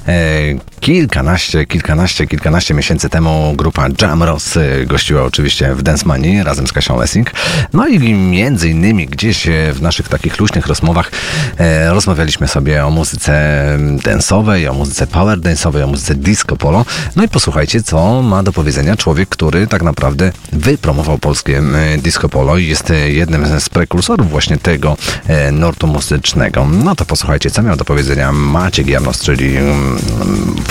[0.08, 6.68] E, kilkanaście, kilkanaście, kilkanaście miesięcy temu grupa Jamros e, gościła oczywiście w Dance Money razem
[6.68, 7.31] z Kasią Lessing.
[7.73, 11.11] No i między innymi gdzieś e, w naszych takich luźnych rozmowach
[11.57, 13.64] e, rozmawialiśmy sobie o muzyce
[14.03, 16.85] dance'owej, o muzyce power dance'owej, o muzyce disco polo.
[17.15, 21.61] No i posłuchajcie, co ma do powiedzenia człowiek, który tak naprawdę wypromował polskie
[21.97, 24.97] disco polo i jest jednym z prekursorów właśnie tego
[25.27, 26.65] e, nurtu muzycznego.
[26.65, 29.99] No to posłuchajcie, co miał do powiedzenia Maciek Jamros, czyli mm,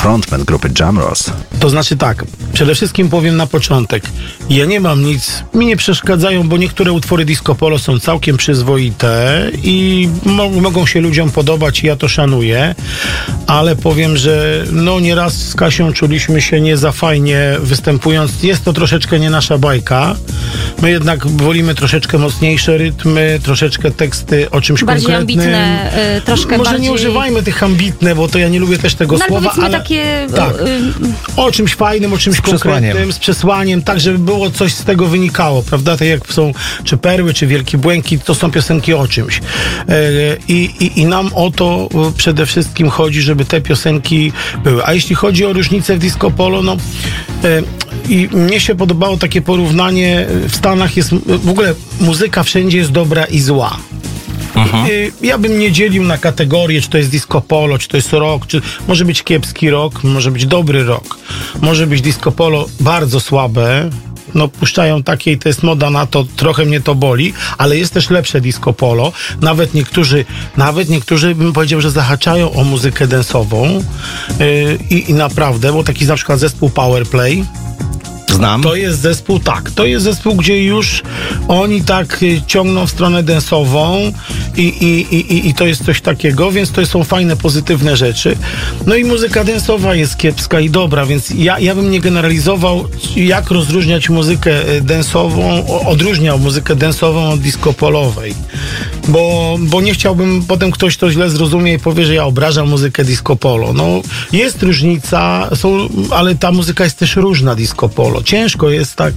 [0.02, 1.30] frontman grupy Jamros.
[1.60, 4.02] To znaczy tak, przede wszystkim powiem na początek.
[4.50, 9.42] Ja nie mam nic, mi nie przeszkadzają, bo niektóre utwory disco polo są całkiem przyzwoite
[9.62, 12.74] i mo- mogą się ludziom podobać i ja to szanuję,
[13.46, 18.42] ale powiem, że no nieraz z Kasią czuliśmy się nie za fajnie występując.
[18.42, 20.14] Jest to troszeczkę nie nasza bajka.
[20.82, 25.38] My jednak wolimy troszeczkę mocniejsze rytmy, troszeczkę teksty o czymś Bardziej konkretnym.
[25.40, 26.88] ambitne, y, troszkę Może bardziej...
[26.88, 29.80] nie używajmy tych ambitne, bo to ja nie lubię też tego No ale słowa, ale
[29.88, 30.26] takie...
[30.36, 30.54] tak.
[30.60, 30.60] y,
[31.36, 32.82] o czymś fajnym, o czymś Z przesłaniem.
[32.82, 35.96] konkretnym, z przesłaniem, tak żeby było coś z tego wynikało, prawda?
[35.96, 36.52] Tak jak są
[36.84, 39.40] czy Perły, czy Wielki Błękit, to są piosenki o czymś.
[39.88, 40.02] E,
[40.48, 44.32] I, i, I nam o to e, przede wszystkim chodzi, żeby te piosenki
[44.64, 44.84] były.
[44.86, 46.76] A jeśli chodzi o różnicę w disco polo, no
[47.44, 47.62] e,
[48.08, 53.24] i mnie się podobało takie porównanie, w Stanach jest w ogóle muzyka wszędzie jest dobra
[53.24, 53.76] i zła.
[54.88, 58.12] Y, Ja bym nie dzielił na kategorie, czy to jest disco polo, czy to jest
[58.12, 61.18] rock, czy może być kiepski rock, może być dobry rock,
[61.60, 63.90] może być disco polo bardzo słabe.
[64.34, 67.94] No, puszczają takie i to jest moda na to, trochę mnie to boli, ale jest
[67.94, 69.12] też lepsze disco polo.
[69.40, 70.24] Nawet niektórzy,
[70.56, 73.82] nawet niektórzy bym powiedział, że zahaczają o muzykę densową
[74.40, 77.44] yy, i, i naprawdę, bo taki na przykład zespół Powerplay,
[78.28, 78.62] Znam.
[78.62, 79.70] to jest zespół, tak.
[79.70, 81.02] To jest zespół, gdzie już
[81.48, 84.12] oni tak y, ciągną w stronę densową
[84.56, 88.36] i, i, i, i- to jest coś takiego, więc to są fajne, pozytywne rzeczy.
[88.86, 92.84] No i muzyka densowa jest kiepska i dobra, więc ja, ja bym nie generalizował,
[93.16, 98.34] jak rozróżniać muzykę y, densową, odróżniał muzykę densową od disco polowej.
[99.08, 103.04] Bo, bo nie chciałbym, potem ktoś to źle zrozumie i powie, że ja obrażam muzykę
[103.04, 103.72] disco polo.
[103.72, 103.86] No,
[104.32, 108.17] jest różnica, są, ale ta muzyka jest też różna disco polo.
[108.22, 109.14] Ciężko jest tak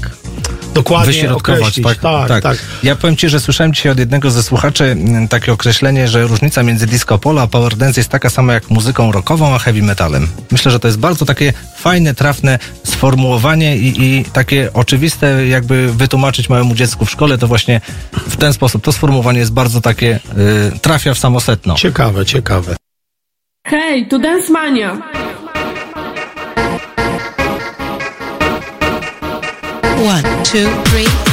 [0.73, 1.85] dokładnie Wyśrodkować, określić.
[1.85, 2.43] tak, tak, tak.
[2.43, 2.57] tak.
[2.83, 6.63] Ja powiem Ci, że słyszałem dzisiaj od jednego ze słuchaczy mm, takie określenie, że różnica
[6.63, 10.27] między disco polo a power dance jest taka sama jak muzyką rockową a heavy metalem.
[10.51, 16.49] Myślę, że to jest bardzo takie fajne, trafne sformułowanie i, i takie oczywiste, jakby wytłumaczyć
[16.49, 17.81] małemu dziecku w szkole, to właśnie
[18.27, 18.83] w ten sposób.
[18.83, 20.19] To sformułowanie jest bardzo takie,
[20.75, 21.75] y, trafia w samosetno.
[21.75, 22.75] Ciekawe, ciekawe.
[23.67, 25.20] Hej, tu Dance Mania.
[30.01, 31.30] One, two, three.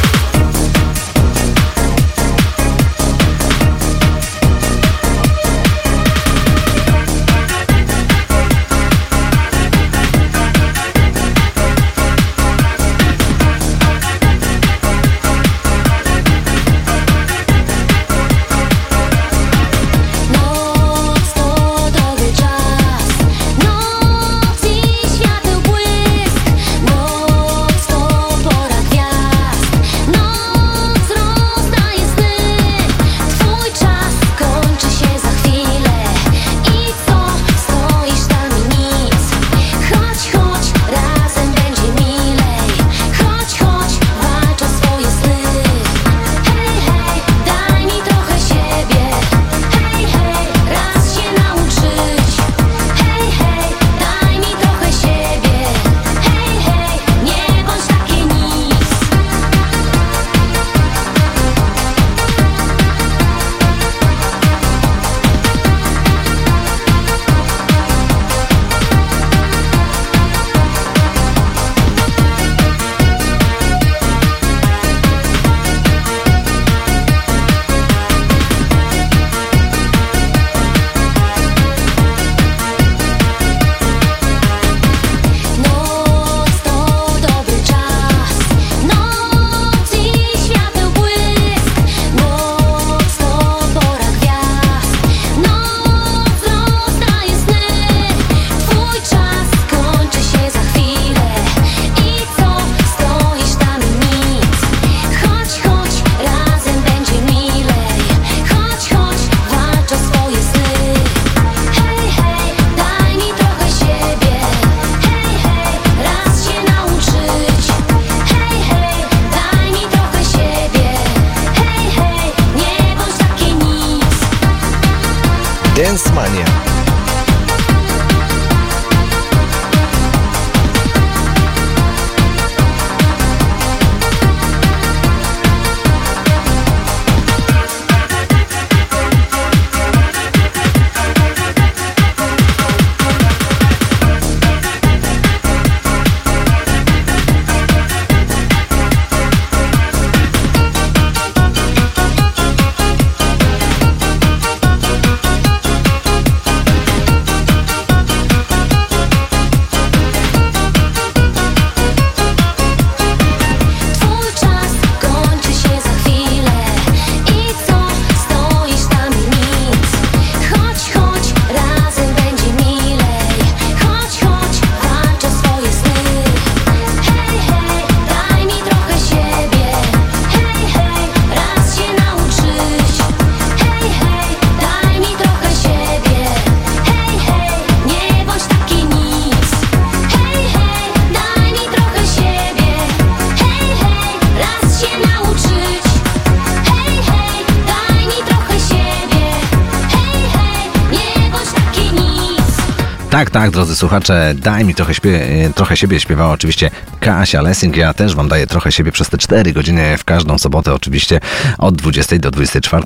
[203.78, 207.76] Słuchacze, daj mi trochę, śpie- e, trochę siebie śpiewała oczywiście Kasia Lessing.
[207.76, 211.20] Ja też wam daję trochę siebie przez te 4 godziny w każdą sobotę, oczywiście
[211.58, 212.84] od 20 do 24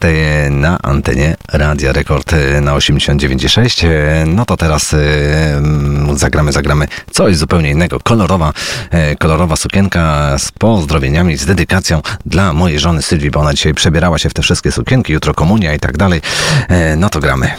[0.50, 3.86] na antenie Radia Rekord e, na 89,6.
[3.86, 8.00] E, No to teraz mm, zagramy, zagramy coś zupełnie innego.
[8.00, 8.52] Kolorowa,
[9.18, 14.28] kolorowa sukienka z pozdrowieniami, z dedykacją dla mojej żony Sylwii, bo ona dzisiaj przebierała się
[14.30, 16.20] w te wszystkie sukienki, jutro komunia i tak dalej.
[16.96, 17.50] No to gramy.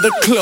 [0.00, 0.37] The club.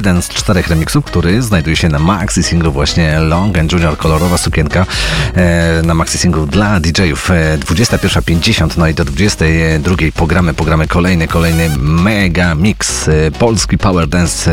[0.00, 4.38] jeden z czterech remiksów, który znajduje się na maxi singlu właśnie Long and Junior kolorowa
[4.38, 4.86] sukienka
[5.34, 11.28] e, na maxi singlu dla DJ-ów 21.50 e, no i do 22 pogramy, pogramy kolejny,
[11.28, 14.50] kolejny mega mix e, polski Power Dance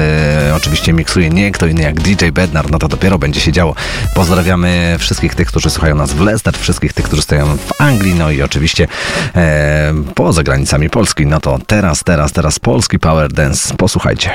[0.55, 3.75] oczywiście miksuje nie kto inny jak DJ Bednar, no to dopiero będzie się działo.
[4.15, 8.31] Pozdrawiamy wszystkich tych, którzy słuchają nas w Leicester, wszystkich tych, którzy stoją w Anglii, no
[8.31, 8.87] i oczywiście
[10.15, 11.25] poza granicami Polski.
[11.25, 13.75] No to teraz, teraz, teraz polski Power Dance.
[13.77, 14.31] Posłuchajcie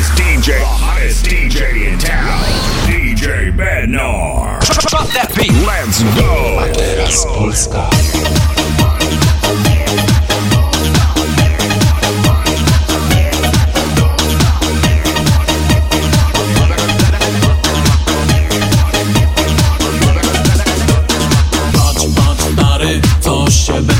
[0.00, 2.42] hottest DJ, the hottest DJ in town,
[2.86, 4.60] DJ Bednar.
[4.88, 5.52] Drop that beat.
[5.66, 6.58] Let's go.
[6.60, 7.26] A teraz
[23.50, 23.99] się będzie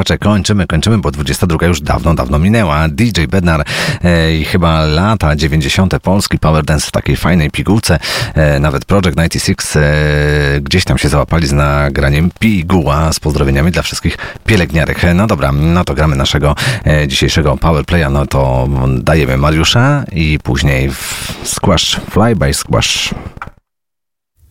[0.00, 2.88] słuchacze, kończymy, kończymy, bo 22 już dawno, dawno minęła.
[2.88, 3.64] DJ Bednar
[4.04, 5.98] e, i chyba lata 90.
[6.02, 7.98] polski power dance w takiej fajnej pigułce.
[8.34, 9.80] E, nawet Project 96 e,
[10.60, 15.04] gdzieś tam się załapali z nagraniem piguła z pozdrowieniami dla wszystkich pielęgniarek.
[15.04, 16.54] E, No dobra, no to gramy naszego
[16.86, 18.68] e, dzisiejszego power playa, no to
[18.98, 23.14] dajemy Mariusza i później w squash, fly by squash.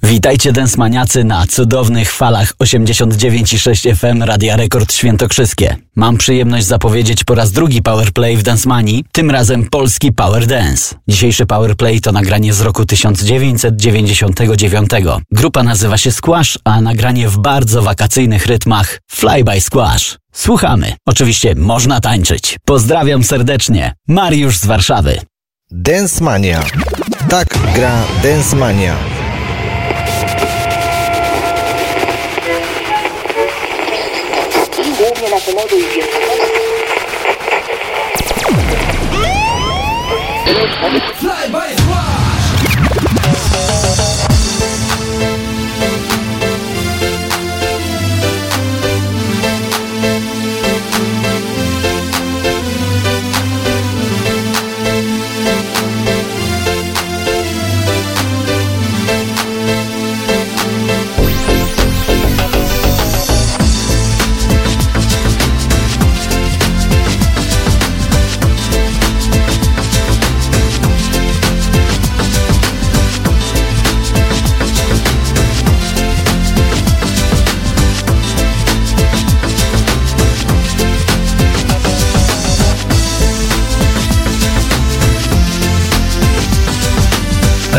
[0.04, 5.76] Witajcie densmaniacy na cudownych falach 89,6 FM Radia Rekord Świętokrzyskie.
[5.96, 10.96] Mam przyjemność zapowiedzieć po raz drugi Powerplay w Dancemanii, tym razem polski Power Dance.
[11.08, 14.90] Dzisiejszy Powerplay to nagranie z roku 1999.
[15.32, 20.18] Grupa nazywa się Squash, a nagranie w bardzo wakacyjnych rytmach Fly by Squash.
[20.32, 20.94] Słuchamy.
[21.06, 22.58] Oczywiście można tańczyć.
[22.66, 23.94] Pozdrawiam serdecznie.
[24.08, 25.20] Mariusz z Warszawy.
[25.72, 26.64] Dance Mania.
[27.30, 28.96] Tak gra Dance Mania.
[35.54, 36.02] Głównie na pomocy i
[41.20, 41.50] Fly.
[41.52, 41.79] by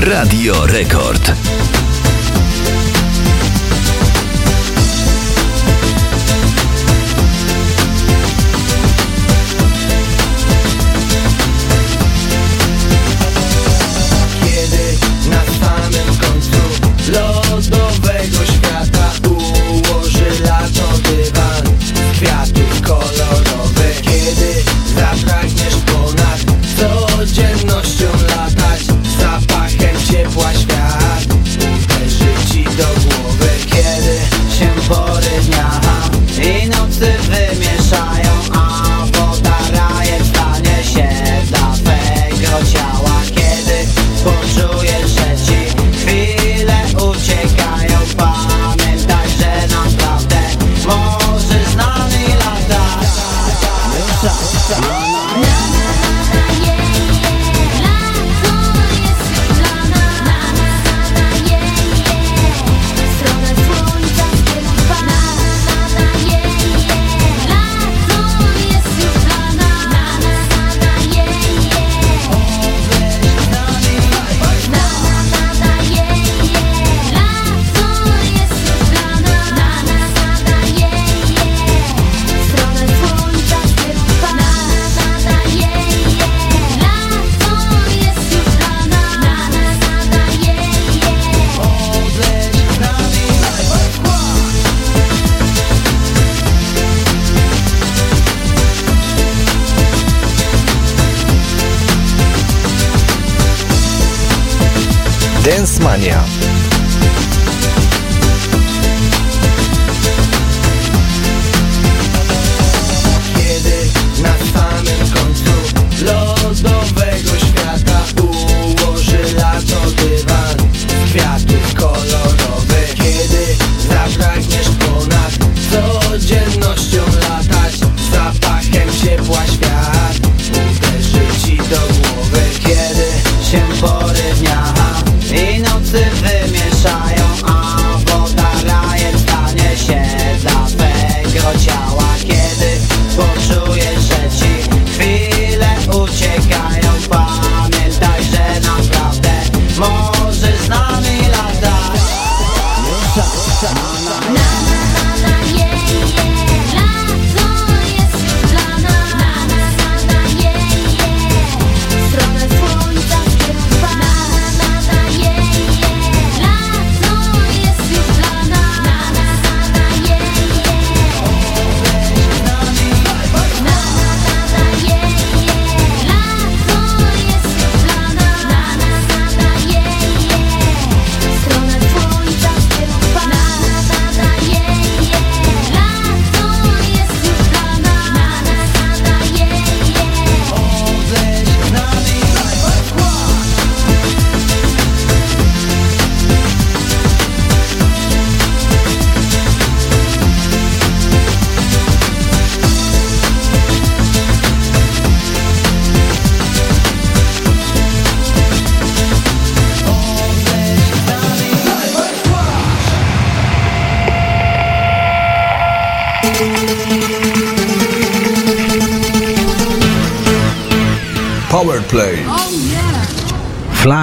[0.02, 1.79] Radio Rekord.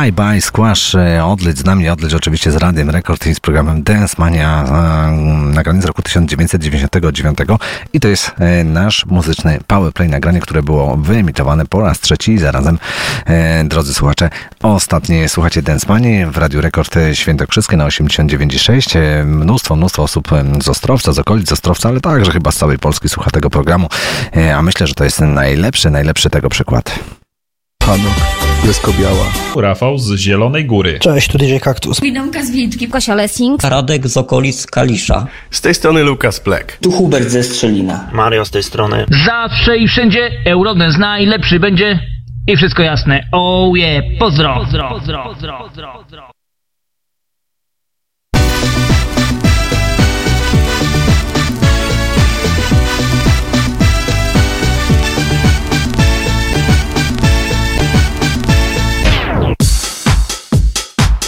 [0.08, 3.84] Fly by Squash, e, odleć z nami, odleć oczywiście z Radiem Rekord i z programem
[3.84, 5.12] Dance Mania, e,
[5.54, 7.38] nagranie z roku 1999
[7.94, 12.38] i to jest e, nasz muzyczny powerplay, nagranie, które było wyemitowane po raz trzeci i
[12.38, 12.80] zarazem,
[13.66, 14.30] drodzy słuchacze,
[14.64, 19.00] ostatnie słuchacie Dance Mani w Radiu Rekord Świętokrzyskie na 89,6.
[19.00, 20.30] E, Mnóstwo, mnóstwo osób
[20.62, 23.90] z Ostrowca, z okolic Ostrowca, ale także chyba z całej Polski słucha tego programu,
[24.56, 27.00] a myślę, że to jest najlepszy, najlepszy tego przykład.
[28.66, 29.26] Desko Biała.
[29.62, 31.00] Rafał z Zielonej Góry.
[31.00, 32.02] Cześć, tu DJ Kaktus.
[32.02, 33.64] Widomka z Wilczki, Kosia Lessing.
[33.64, 35.28] Radek z okolic Kalisza.
[35.52, 36.78] Z tej strony Lukas Plek.
[36.82, 38.10] Tu Hubert ze Strzelina.
[38.14, 39.06] Mario z tej strony.
[39.26, 42.00] Zawsze i wszędzie Eurodance najlepszy będzie
[42.48, 43.24] i wszystko jasne.
[43.32, 44.56] Oh yeah, pozdro.
[44.56, 46.37] pozdro, pozdro, pozdro, pozdro.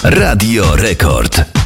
[0.02, 1.59] Radio Rekord.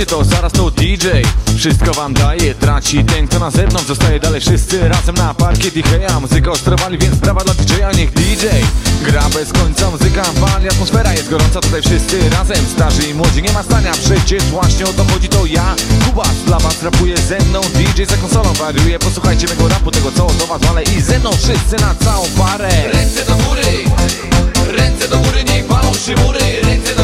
[0.00, 1.06] Poczujecie to, zaraz to DJ
[1.56, 4.20] Wszystko wam daje, traci ten kto na zewnątrz Zostaje.
[4.20, 6.20] Dalej wszyscy razem na parkiet i heja.
[6.20, 8.46] Muzykę ostrowali, więc brawa dla DJ-a, niech DJ
[9.02, 11.60] Gra bez końca, muzyka wali, atmosfera jest gorąca.
[11.60, 15.46] Tutaj wszyscy razem, starzy i młodzi Nie ma stania, przecież właśnie o to chodzi To
[15.46, 17.60] ja, Kubas, dla was rapuje ze mną.
[17.60, 21.30] DJ za konsolą wariuje, posłuchajcie mego rapu Tego co do was wale i ze mną
[21.32, 22.70] wszyscy na całą parę.
[22.92, 23.62] Ręce do góry,
[24.76, 26.99] ręce do góry, niech walą szybury Ręce do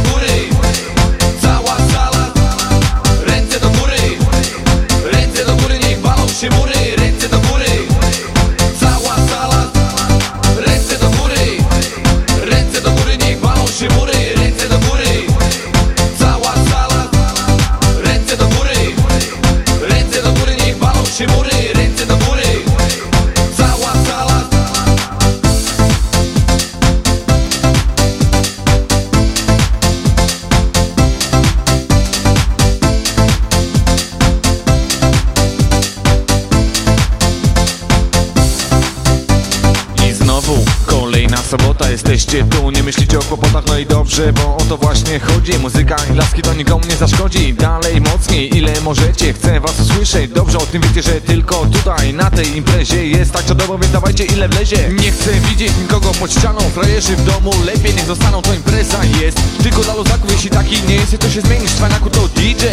[42.13, 45.59] jesteście tu Nie myślicie o kłopotach, no i dobrze, bo o to właśnie chodzi.
[45.59, 47.55] Muzyka i laski to nikomu nie zaszkodzi.
[47.55, 50.31] Dalej, mocniej, ile możecie, chcę was usłyszeć.
[50.31, 54.25] Dobrze o tym wiecie, że tylko tutaj na tej imprezie jest tak czadowo Więc dawajcie
[54.25, 54.89] ile wlezie.
[55.03, 56.61] Nie chcę widzieć nikogo pod ścianą.
[56.61, 59.39] Frajerzy w domu, lepiej niech zostaną, to impreza jest.
[59.63, 62.67] Tylko dla luzaków, jeśli taki nie jest, to się zmienisz Cwaniaku to DJ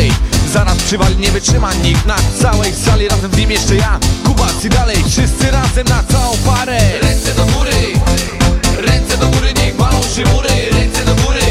[0.53, 2.05] Zaraz przywali, nie wytrzyma nikt.
[2.05, 6.38] Na całej sali razem z nim jeszcze ja Kubas i dalej, wszyscy razem na całą
[6.38, 6.80] parę.
[7.01, 8.43] Ręce do góry
[9.14, 11.43] ръце да горе, мало ще буре, ръце да горе.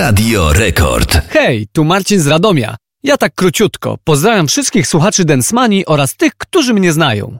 [0.00, 1.12] Radio Rekord.
[1.28, 2.76] Hej, tu Marcin z Radomia.
[3.02, 3.98] Ja tak króciutko.
[4.04, 7.38] Pozdrawiam wszystkich słuchaczy Densmani oraz tych, którzy mnie znają.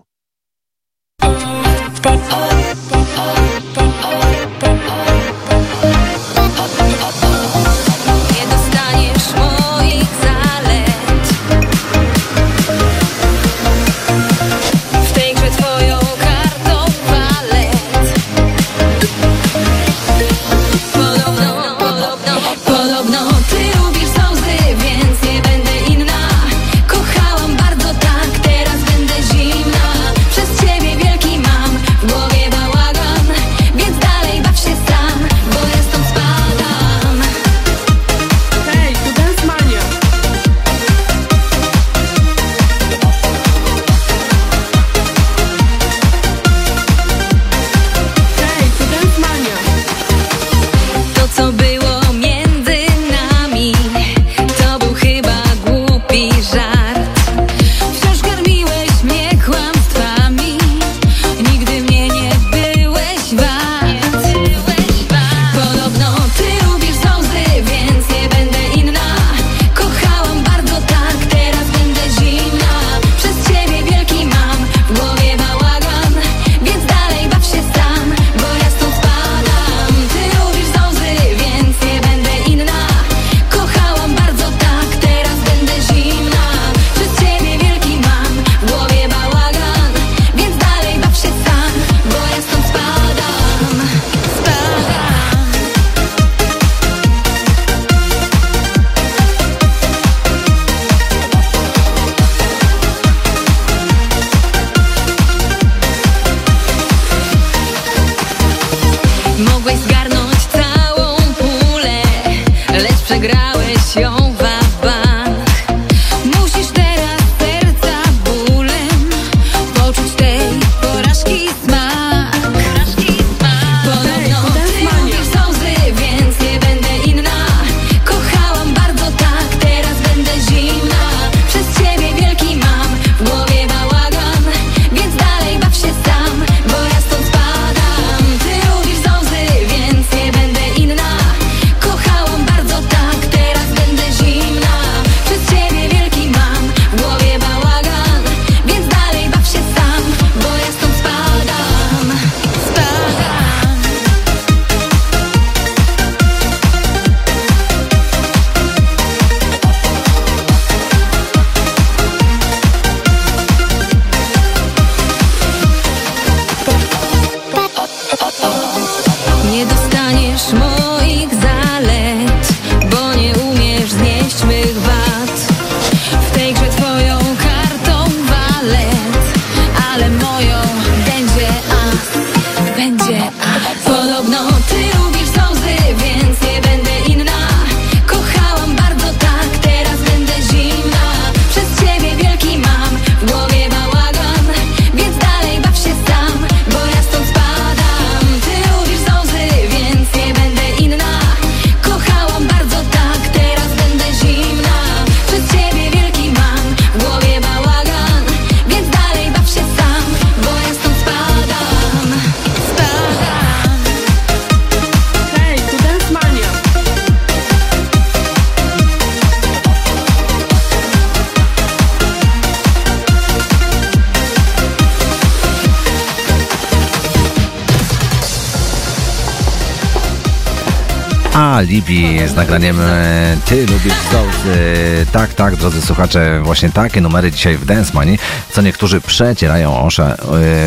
[231.70, 234.34] Libi z nagraniem e, Ty lubisz Zouz.
[234.46, 238.18] E, tak, tak, drodzy słuchacze, właśnie takie numery dzisiaj w Dance Money,
[238.52, 240.16] co niektórzy przecierają, osza,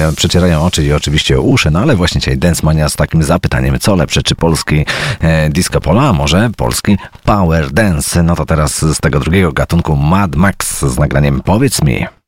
[0.09, 3.79] e, przecierają oczy i oczywiście uszy, no ale właśnie dzisiaj Dance Mania z takim zapytaniem,
[3.79, 4.85] co lepsze, czy polski
[5.49, 8.23] disco pola, a może polski power dance.
[8.23, 12.22] No to teraz z tego drugiego gatunku Mad Max z nagraniem Powiedz mi.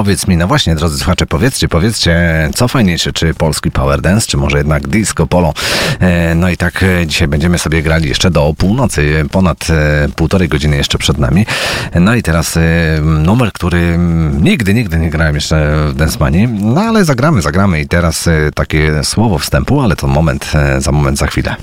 [0.00, 4.36] Powiedz mi, no właśnie, drodzy słuchacze, powiedzcie, powiedzcie, co fajniejsze, czy polski power dance, czy
[4.36, 5.54] może jednak disco polo.
[6.00, 10.48] E, No i tak e, dzisiaj będziemy sobie grali jeszcze do północy, ponad e, półtorej
[10.48, 11.46] godziny jeszcze przed nami.
[11.94, 12.58] No i teraz
[13.02, 13.98] numer, który
[14.40, 19.04] nigdy, nigdy nie grałem jeszcze w Dance Money, no ale zagramy, zagramy i teraz takie
[19.04, 21.56] słowo wstępu, ale to moment, za moment, za chwilę.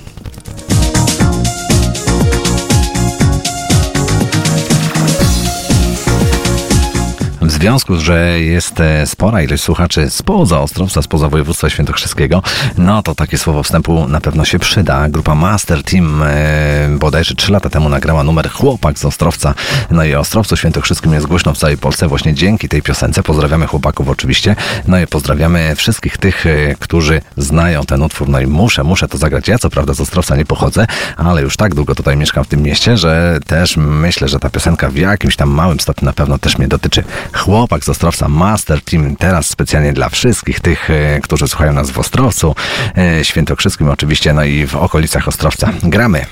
[7.58, 12.42] Związku, że jest e, spora ilość słuchaczy spoza Ostrowca, spoza województwa świętokrzyskiego,
[12.78, 15.10] no to takie słowo wstępu na pewno się przyda.
[15.10, 19.54] Grupa Master Team e, bodajże 3 lata temu nagrała numer Chłopak z Ostrowca.
[19.92, 23.24] No i Ostrowcu Świętokrzyskim jest głośno w całej Polsce właśnie dzięki tej piosence.
[23.24, 24.56] Pozdrawiamy chłopaków oczywiście.
[24.88, 28.30] No i pozdrawiamy wszystkich tych, e, którzy znają ten utwór.
[28.30, 29.48] No i muszę, muszę to zagrać.
[29.48, 30.88] Ja co prawda z Ostrowca nie pochodzę,
[31.18, 34.90] ale już tak długo tutaj mieszkam w tym mieście, że też myślę, że ta piosenka
[34.90, 37.04] w jakimś tam małym stopniu na pewno też mnie dotyczy.
[37.48, 42.00] Chłopak z Ostrowca Master Team teraz specjalnie dla wszystkich tych, e, którzy słuchają nas w
[42.00, 42.56] Ostrowcu,
[42.98, 45.70] e, Świętokrzyskim oczywiście, no i w okolicach Ostrowca.
[45.84, 46.26] Gramy.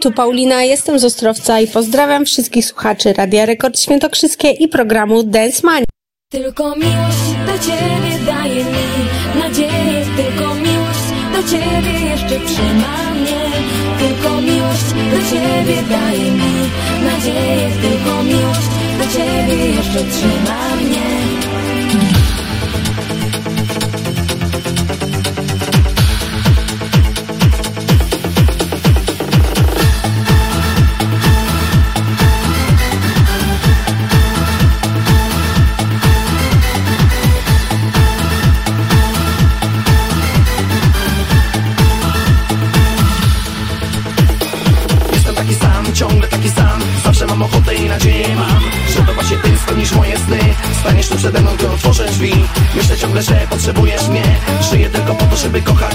[0.00, 5.60] Tu Paulina, jestem z Ostrowca i pozdrawiam wszystkich słuchaczy Radia Rekord Świętokrzyskie i programu Dance
[5.64, 5.86] Mania.
[6.30, 7.18] Tylko miłość
[7.66, 11.06] ciebie daje mi nadzieję, tylko miłość
[11.50, 13.50] ciebie jeszcze trzyma mnie.
[13.98, 14.90] Tylko miłość
[15.30, 16.70] ciebie daje mi
[17.04, 18.66] nadzieję, tylko miłość
[19.12, 21.06] ciebie jeszcze trzyma mnie.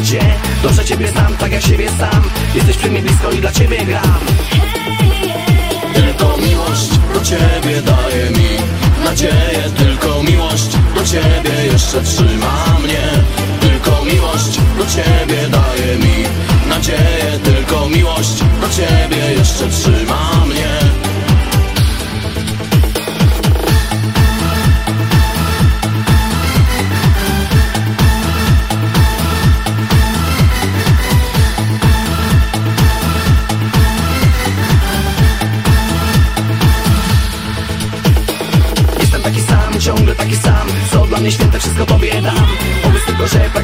[0.03, 0.21] Cię
[0.63, 2.23] Dobrze ciebie znam, tak jak siebie sam.
[2.55, 4.19] Jesteś przy mnie blisko i dla ciebie gram.
[5.93, 8.49] Tylko miłość do ciebie daje mi
[9.05, 9.63] nadzieję.
[9.77, 13.01] Tylko miłość do ciebie jeszcze trzyma mnie.
[13.61, 16.25] Tylko miłość do ciebie daje mi
[16.69, 17.39] nadzieję.
[17.43, 20.90] Tylko miłość do ciebie jeszcze trzyma mnie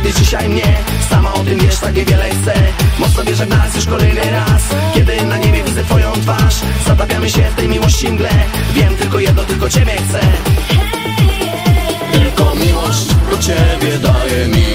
[0.07, 0.77] pragniesz dzisiaj mnie
[1.09, 2.53] Sama o tym wiesz, tak niewiele chcę.
[2.99, 4.61] Mocno wierzę w nas już kolejny raz.
[4.93, 6.55] Kiedy na niebie widzę twoją twarz
[6.85, 8.29] Zatapiamy się w tej miłości mgle.
[8.73, 10.19] Wiem tylko jedno, tylko ciebie chcę.
[12.11, 14.65] Tylko miłość do ciebie daje mi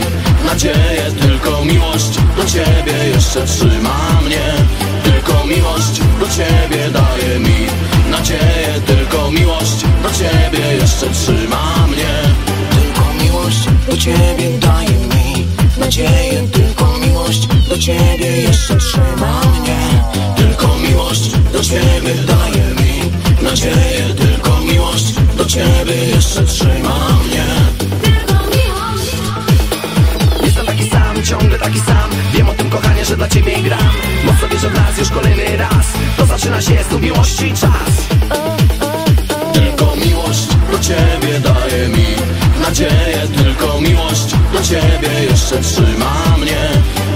[0.47, 1.13] nadzieję.
[1.21, 4.55] Tylko miłość do ciebie jeszcze trzyma mnie.
[5.05, 7.67] Tylko miłość do ciebie daje mi
[8.11, 8.81] nadzieję.
[8.87, 12.13] Tylko miłość do ciebie jeszcze trzyma mnie.
[12.71, 15.12] Tylko miłość do ciebie daje mi
[15.85, 19.79] nadzieję Tylko miłość do ciebie jeszcze trzyma mnie.
[20.37, 23.13] Tylko miłość do ciebie daje mi
[23.43, 27.45] nadzieję Tylko miłość do ciebie jeszcze trzyma mnie.
[30.45, 32.11] Jestem taki sam, ciągle taki sam.
[32.35, 33.95] Wiem o tym kochanie, że dla ciebie gram.
[34.25, 35.87] Mocno wierzę w nas już kolejny raz.
[36.17, 37.93] To zaczyna się z miłości czas.
[39.53, 46.69] Tylko miłość do ciebie daje mi nadzieję Tylko miłość do ciebie jeszcze trzyma mnie.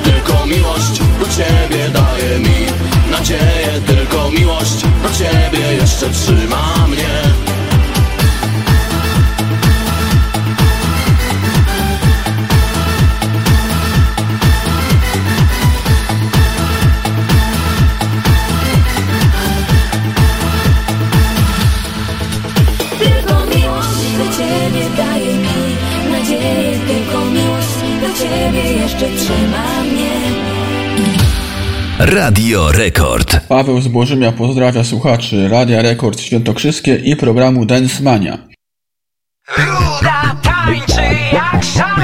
[0.04, 2.66] Tylko miłość do ciebie daje mi
[3.10, 7.45] nadzieję Tylko miłość do ciebie jeszcze trzyma mnie
[28.18, 30.10] ciebie jeszcze trzyma mnie.
[31.98, 33.40] Radio Rekord.
[33.48, 38.38] Paweł z Bożymia pozdrawia słuchaczy Radia Rekord Świętokrzyskie i programu Dance Mania.
[39.58, 41.95] Ruda tańczy jak szal.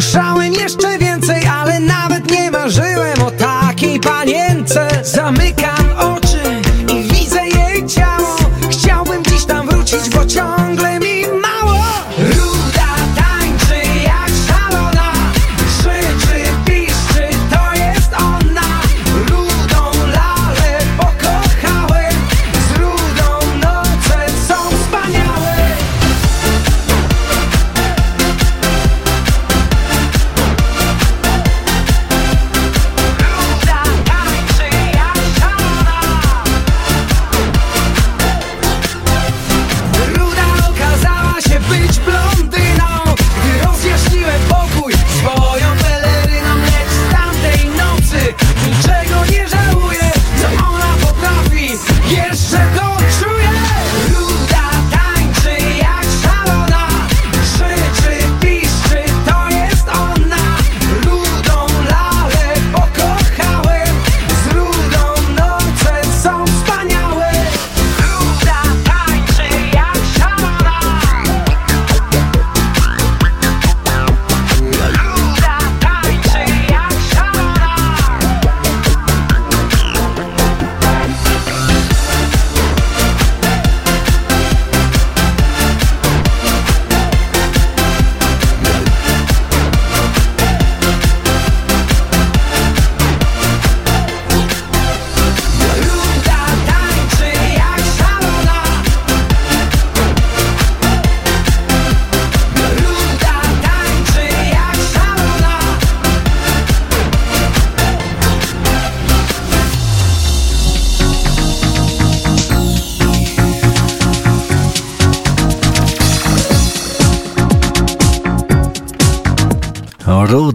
[0.00, 0.45] Słyszałem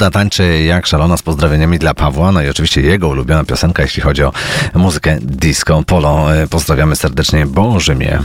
[0.02, 4.02] Ruda tańczy jak szalona z pozdrowieniami dla Pawła, no i oczywiście jego ulubiona piosenka, jeśli
[4.02, 4.32] chodzi o
[4.74, 6.36] muzykę disco polo.
[6.36, 8.20] E, Pozdrawiamy serdecznie Bożymie.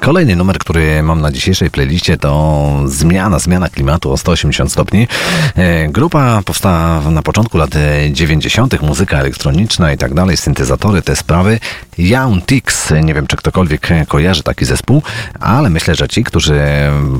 [0.00, 5.08] Kolejny numer, który mam na dzisiejszej playliście to Zmiana, zmiana klimatu o 180 stopni.
[5.56, 11.16] E, Grupa powstała na początku lat e, 90., muzyka elektroniczna i tak dalej, syntezatory, te
[11.16, 11.60] sprawy.
[11.98, 15.02] Young Tix, nie wiem czy ktokolwiek e, kojarzy taki zespół,
[15.40, 16.60] ale myślę, że ci, którzy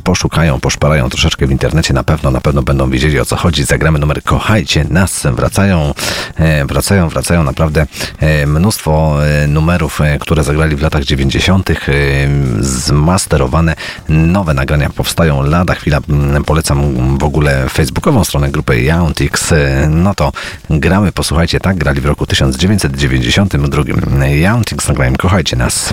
[0.04, 3.64] poszukają, poszparają troszeczkę w internecie, na pewno, na pewno będą wiedzieli o co chodzi.
[3.64, 5.26] Zagramy numer Kochajcie nas.
[5.32, 5.94] Wracają,
[6.36, 7.86] e, wracają, wracają naprawdę
[8.18, 11.70] e, mnóstwo e, numerów, e, które zagrali w latach 90.
[11.70, 11.74] e,
[12.60, 13.74] Zmasterowane
[14.08, 15.98] nowe nagrania powstają lada chwila.
[16.08, 19.52] Mm, Polecam w ogóle facebookową stronę grupy Yountix.
[19.52, 20.32] E, No to
[20.70, 23.82] gramy, posłuchajcie, tak grali w roku 1992.
[24.26, 25.92] Yountix nagrałem Kochajcie nas.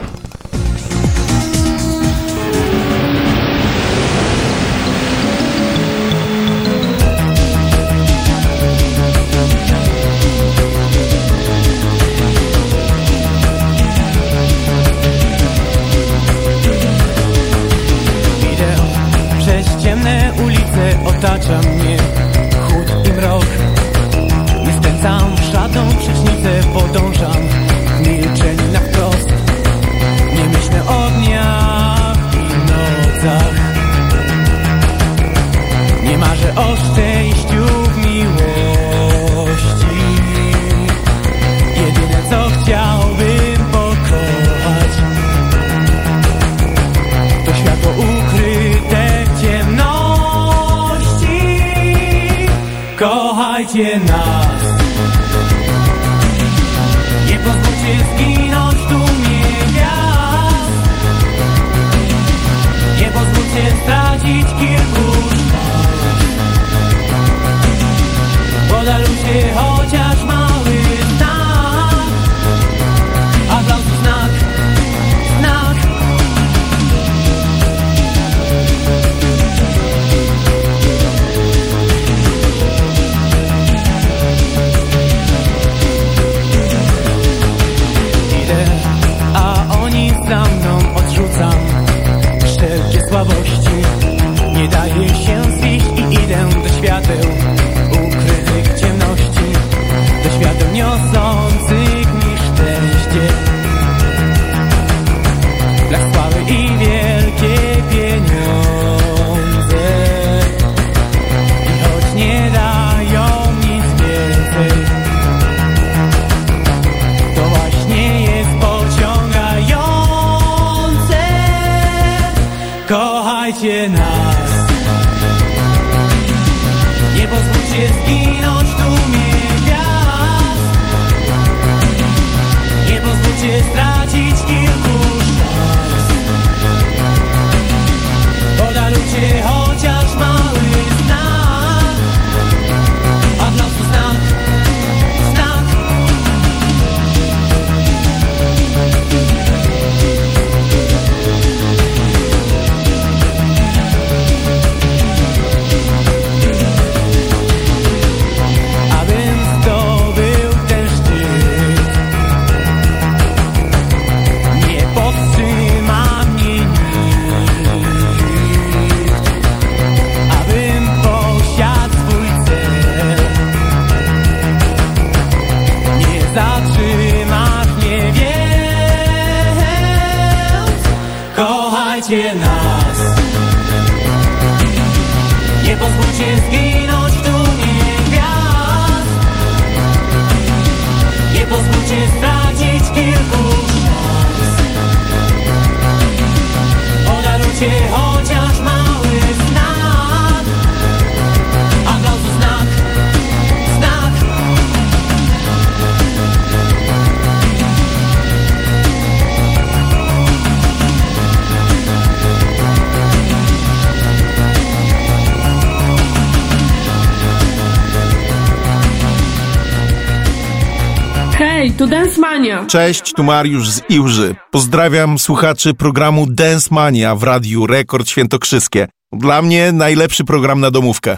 [222.67, 224.35] Cześć, tu Mariusz z Iłży.
[224.51, 228.87] Pozdrawiam słuchaczy programu Dance Mania w Radiu Rekord Świętokrzyskie.
[229.11, 231.17] Dla mnie najlepszy program na domówkę.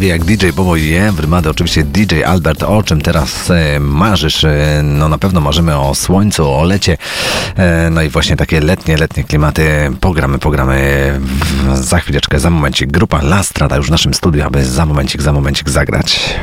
[0.00, 4.44] prawie jak DJ Bobo i Everybody, oczywiście DJ Albert, o czym teraz e, marzysz?
[4.44, 6.96] E, no na pewno marzymy o słońcu, o lecie,
[7.56, 9.90] e, no i właśnie takie letnie, letnie klimaty.
[10.00, 11.20] Pogramy, pogramy
[11.74, 12.92] za chwileczkę, za momencik.
[12.92, 16.34] Grupa Lastrada już w naszym studiu, aby za momencik, za momencik zagrać.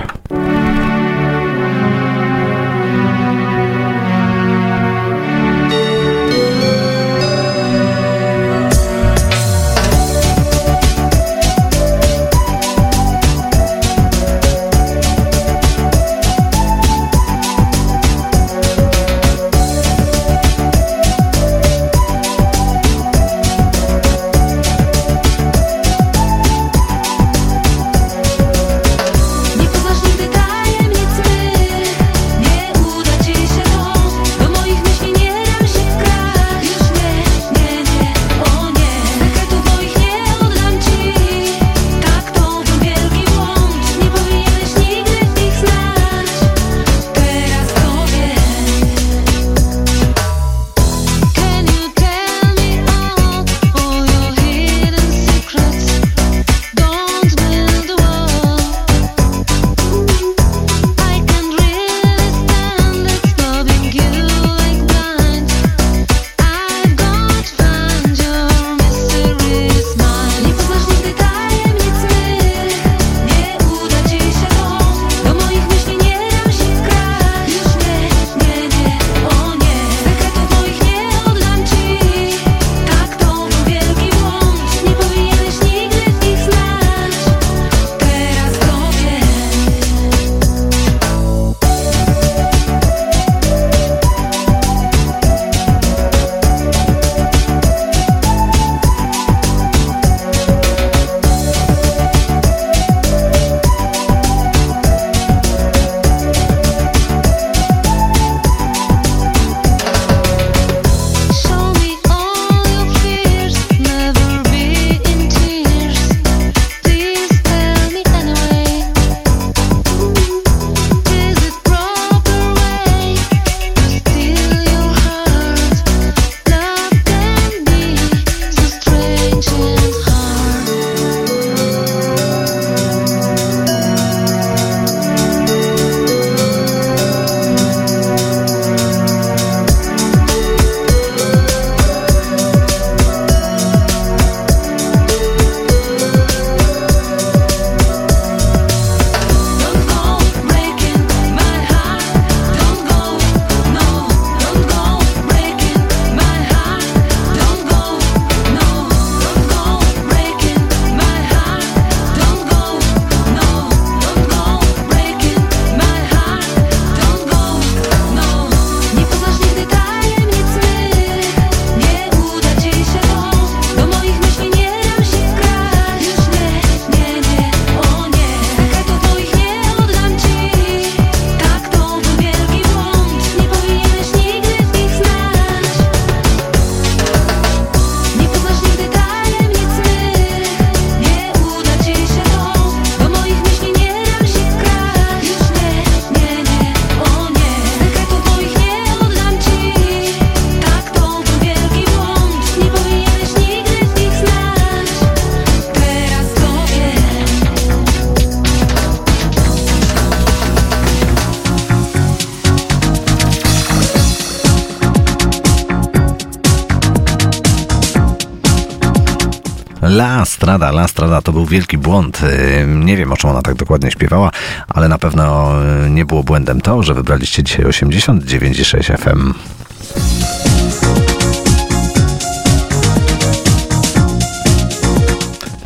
[220.47, 222.21] Strada, La Strada to był wielki błąd.
[222.23, 224.31] Y, Nie wiem, o czym ona tak dokładnie śpiewała,
[224.69, 225.53] ale na pewno
[225.85, 229.33] y, nie było błędem to, że wybraliście dzisiaj 89,6 FM.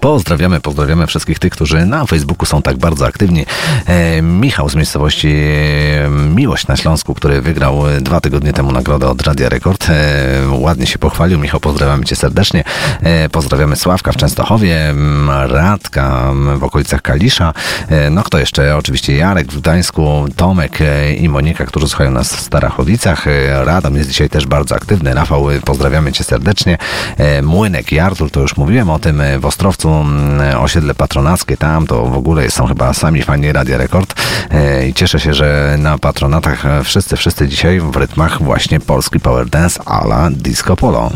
[0.01, 3.45] Pozdrawiamy, pozdrawiamy wszystkich tych, którzy na Facebooku są tak bardzo aktywni.
[3.85, 9.09] E, Michał z miejscowości e, Miłość na Śląsku, który wygrał e, dwa tygodnie temu nagrodę
[9.09, 9.89] od Radia Rekord.
[9.89, 9.93] E,
[10.49, 11.39] ładnie się pochwalił.
[11.39, 12.63] Michał, pozdrawiamy Cię serdecznie.
[13.03, 14.93] E, pozdrawiamy Sławka w Częstochowie,
[15.47, 17.53] Radka w okolicach Kalisza.
[17.89, 18.77] E, no kto jeszcze?
[18.77, 20.80] Oczywiście Jarek w Gdańsku, Tomek
[21.17, 23.27] i Monika, którzy słuchają nas w Starachowicach.
[23.27, 25.13] E, Radam jest dzisiaj też bardzo aktywny.
[25.13, 26.77] Rafał, pozdrawiamy Cię serdecznie.
[27.43, 29.21] Młynek i Artur, to już mówiłem o tym.
[29.39, 34.14] W Ostrowcu mm, osiedle patronackie, tam to w ogóle są chyba sami fani Radia Rekord.
[34.52, 39.50] E, I cieszę się, że na patronatach wszyscy, wszyscy dzisiaj w rytmach właśnie polski power
[39.50, 41.11] dance a la disco polo.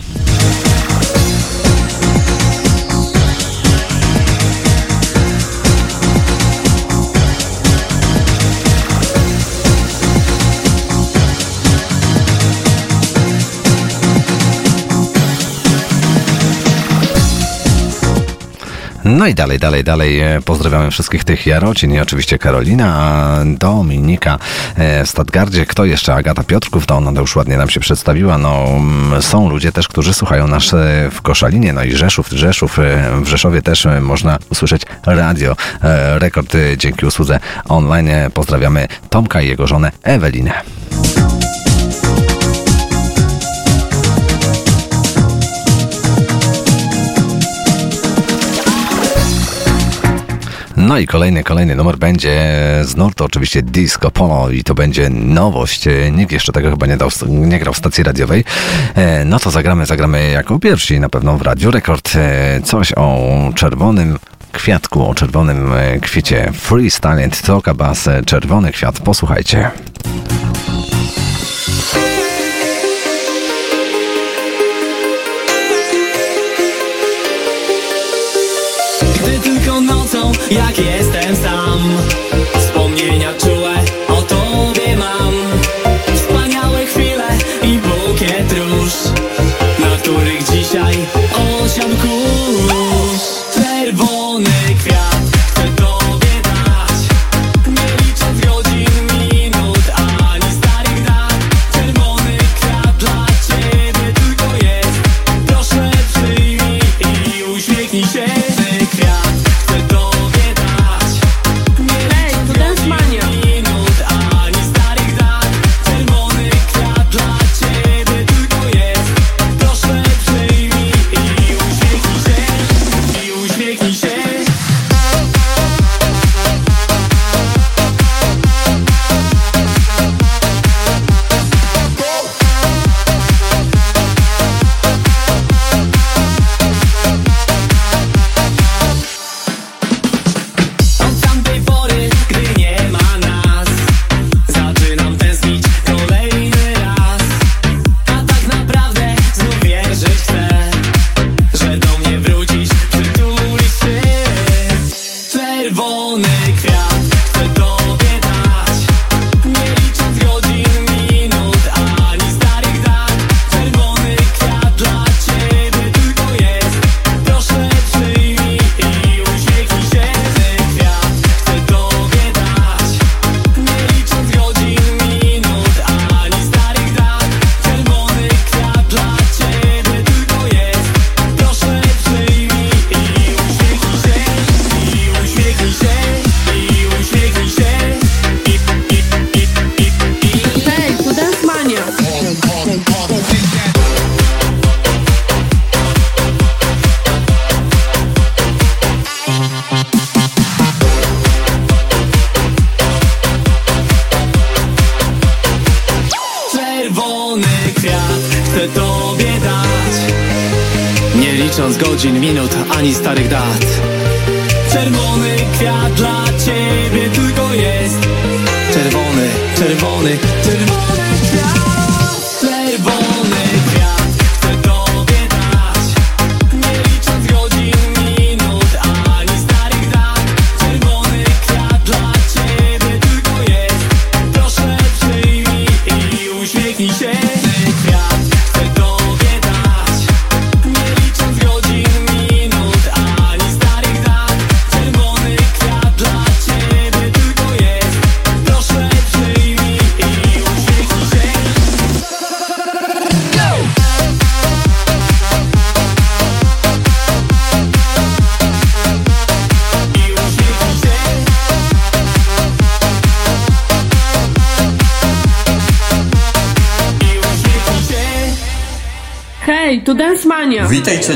[19.05, 24.39] No i dalej, dalej, dalej e, pozdrawiamy wszystkich tych Jarocin i oczywiście Karolina, Dominika
[24.75, 25.65] e, w Stadgardzie.
[25.65, 26.13] Kto jeszcze?
[26.13, 28.37] Agata Piotrków, to ona już ładnie nam się przedstawiła.
[28.37, 32.77] No, mm, są ludzie też, którzy słuchają nas e, w Koszalinie, no i Rzeszów, Rzeszów,
[33.21, 35.55] w Rzeszowie też można usłyszeć radio.
[36.17, 38.09] Rekord dzięki usłudze online.
[38.33, 40.61] Pozdrawiamy Tomka i jego żonę Ewelinę.
[50.87, 55.87] No i kolejny, kolejny numer będzie z nurtu oczywiście Disco Polo i to będzie nowość.
[55.87, 58.43] E, Nikt jeszcze tego chyba nie, dał, nie grał w stacji radiowej.
[58.95, 62.15] E, No to zagramy, zagramy jako pierwsi na pewno w Radiu Rekord.
[62.15, 64.17] E, Coś o czerwonym
[64.51, 68.99] kwiatku, o czerwonym kwiecie Freestyle Talk Bass, czerwony kwiat.
[68.99, 69.71] Posłuchajcie.
[80.51, 81.79] Jak jestem sam
[82.59, 83.75] Wspomnienia czułe
[84.07, 85.54] o tobie mam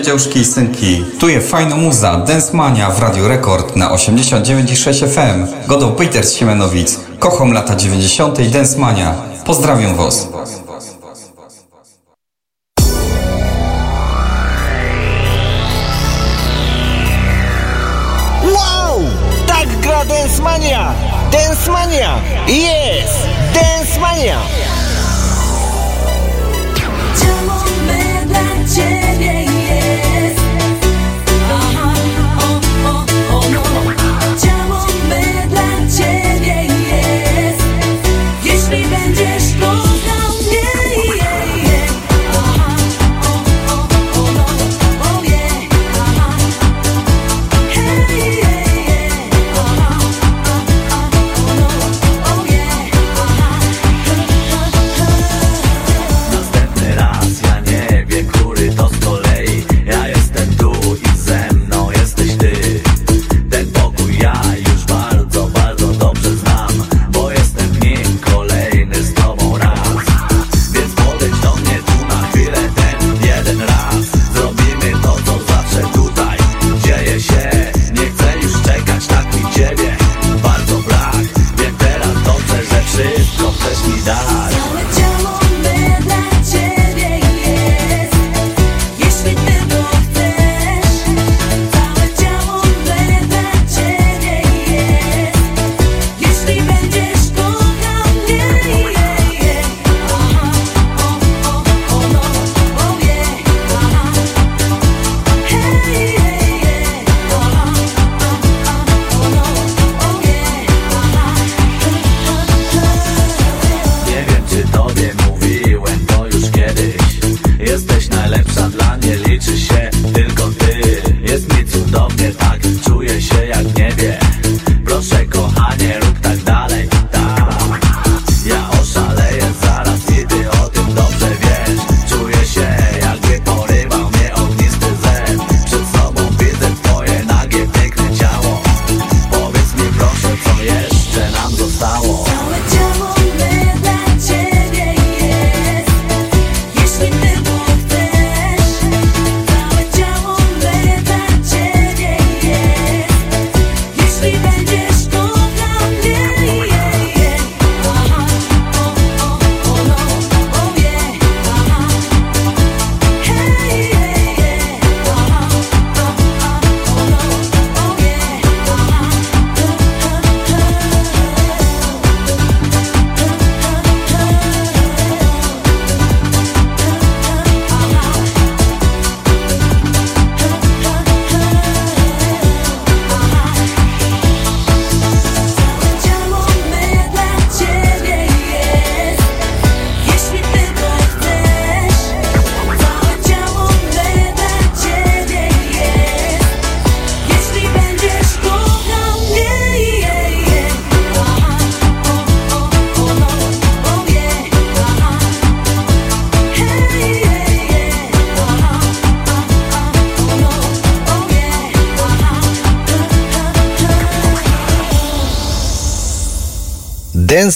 [0.10, 1.06] Dziążki i Synki.
[1.20, 5.68] Tu jest fajna muza, Densmania w Radiu Rekord na 89,6 FM.
[5.68, 7.00] Godo Peters Siemenowic.
[7.20, 8.40] Kocham lata 90.
[8.40, 9.16] i Densmania.
[9.46, 10.28] Pozdrawiam Was.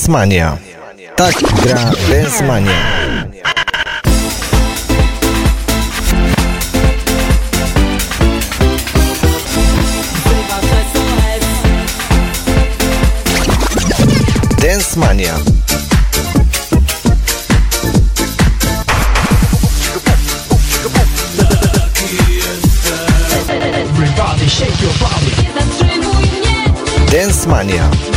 [0.04, 0.58] Dancemania.
[1.16, 1.34] Tak
[1.64, 2.76] gra Dancemania.
[14.60, 15.40] Dance Mania.
[27.10, 28.12] Dance Mania.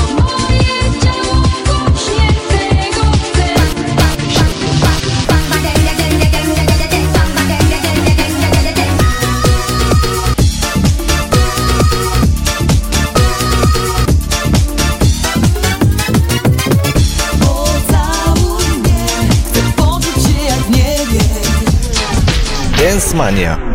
[23.17, 23.66] Tasmania.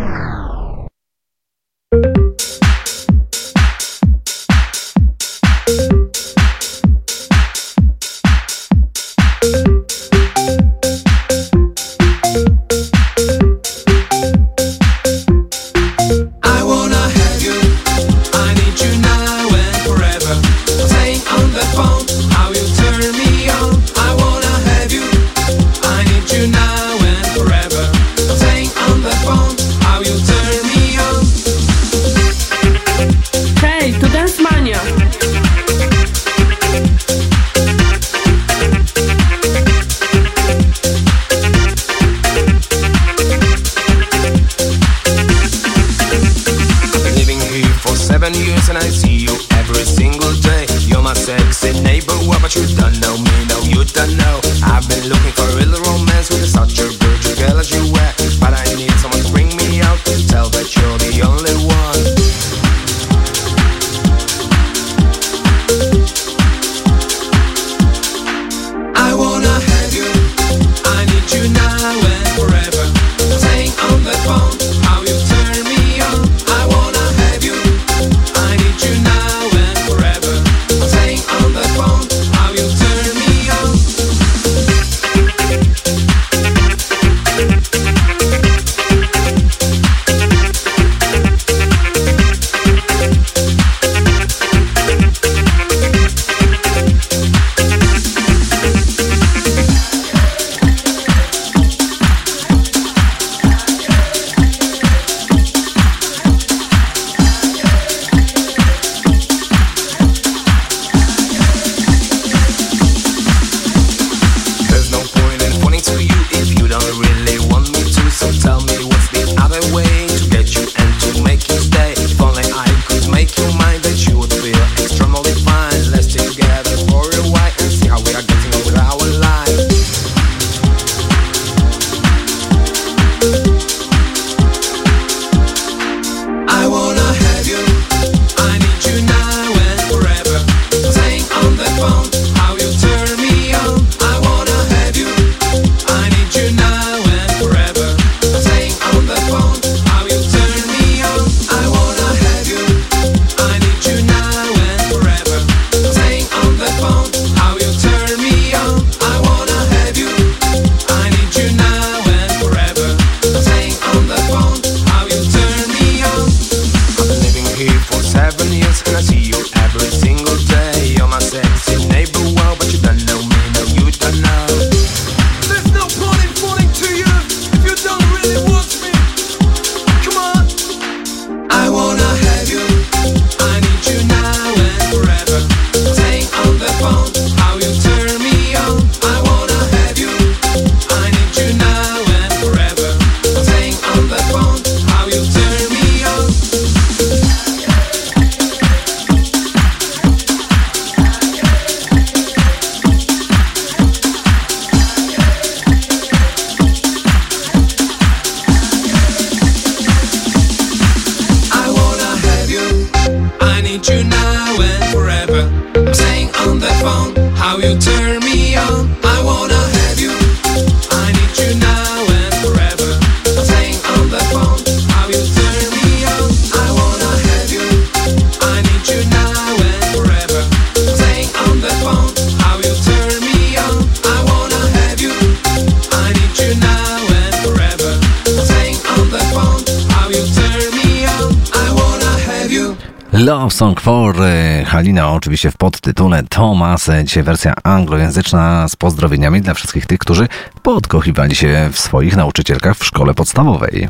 [244.82, 250.28] Halina, oczywiście w podtytule Thomas, dzisiaj wersja anglojęzyczna z pozdrowieniami dla wszystkich tych, którzy
[250.62, 253.88] podkochiwali się w swoich nauczycielkach w szkole podstawowej.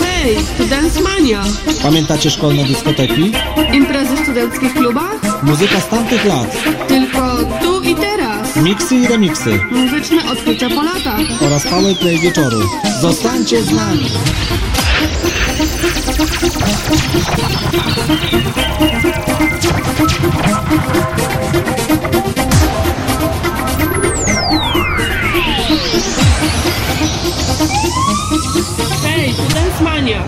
[0.00, 1.42] Hej, to Mania.
[1.82, 3.32] Pamiętacie szkolne dyskoteki?
[3.72, 5.42] Imprezy w studenckich klubach?
[5.42, 6.56] Muzyka z tamtych lat.
[6.88, 8.56] Tylko tu i teraz.
[8.56, 9.60] Miksy i remiksy.
[9.70, 11.42] Muzyczne odkrycia po latach.
[11.46, 12.60] Oraz powerplay wieczoru.
[13.00, 14.10] Zostańcie z nami.
[16.18, 16.24] Ej,
[29.52, 30.22] to jest mania!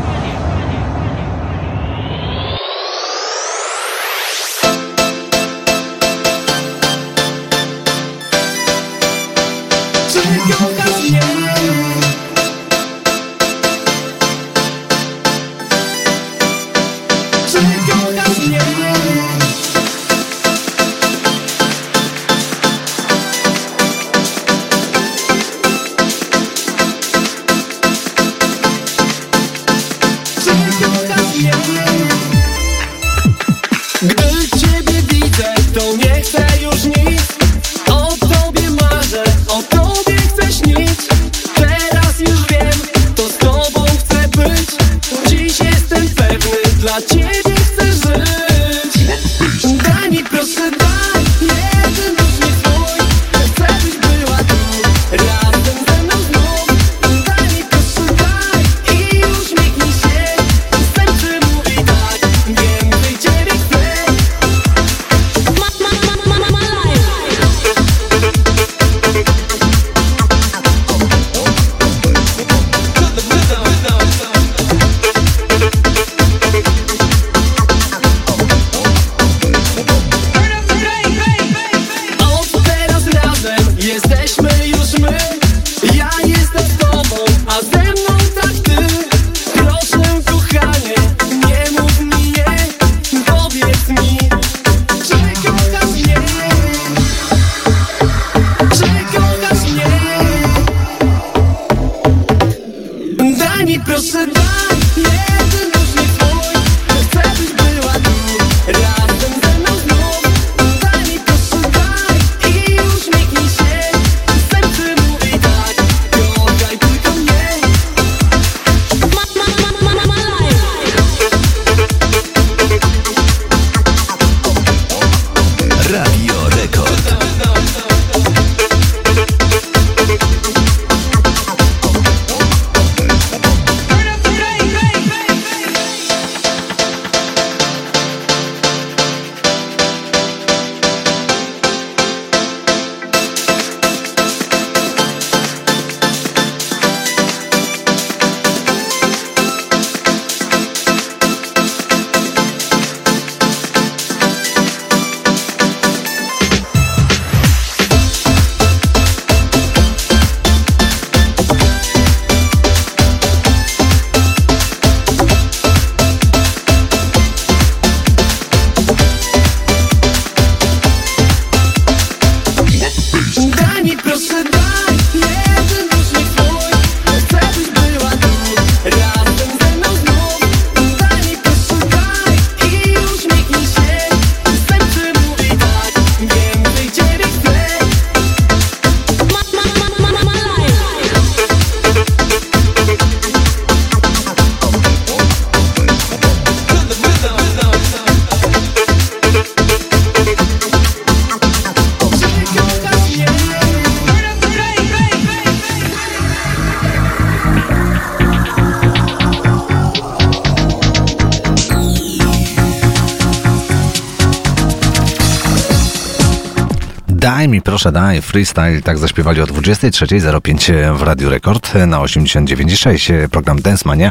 [217.79, 224.11] Proszę, daj, freestyle, tak zaśpiewali o 23.05 w Radiu Rekord na 89.6, program Dance Mania.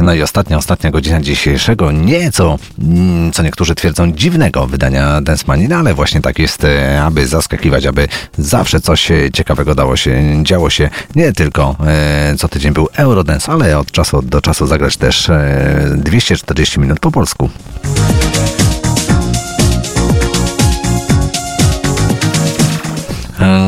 [0.00, 5.68] No i ostatnia, ostatnia godzina dzisiejszego, nieco, mm, co niektórzy twierdzą, dziwnego wydania Dance Mania,
[5.68, 10.42] no ale właśnie tak jest, e, aby zaskakiwać, aby zawsze coś e, ciekawego dało się,
[10.42, 14.96] działo się, nie tylko e, co tydzień był Eurodance, ale od czasu do czasu zagrać
[14.96, 17.50] też e, 240 minut po polsku.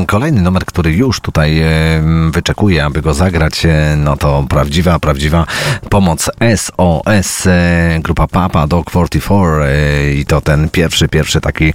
[0.09, 1.69] Kolejny numer, który już tutaj e,
[2.31, 5.47] wyczekuje, aby go zagrać, e, no to prawdziwa, prawdziwa
[5.91, 11.73] pomoc SOS, e, grupa Papa Dog 44 e, i to ten pierwszy, pierwszy taki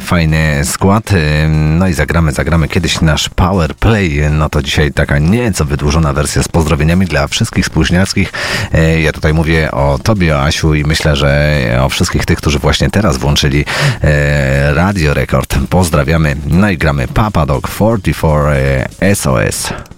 [0.00, 1.10] fajny skład.
[1.48, 6.42] No i zagramy, zagramy kiedyś nasz Power Play, no to dzisiaj taka nieco wydłużona wersja
[6.42, 8.32] z pozdrowieniami dla wszystkich spóźniarskich.
[9.02, 12.90] Ja tutaj mówię o Tobie, o Asiu i myślę, że o wszystkich tych, którzy właśnie
[12.90, 13.64] teraz włączyli
[14.72, 15.58] Radio Rekord.
[15.70, 19.89] Pozdrawiamy, no i gramy Papa Dog 44 e, SOS.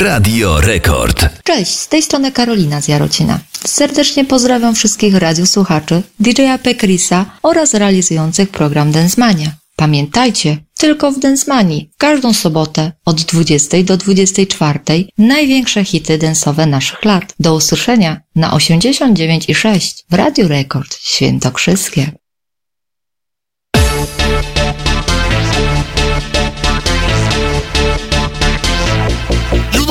[0.00, 1.28] Radio Rekord.
[1.44, 3.40] Cześć, z tej strony Karolina z Jarocina.
[3.66, 9.52] Serdecznie pozdrawiam wszystkich radiosłuchaczy, DJ-a Pekrisa oraz realizujących program Densmania.
[9.76, 14.78] Pamiętajcie, tylko w Densmanii, każdą sobotę od 20 do 24
[15.18, 17.34] największe hity densowe naszych lat.
[17.40, 22.12] Do usłyszenia na 89,6 w Radiu Rekord Świętokrzyskie.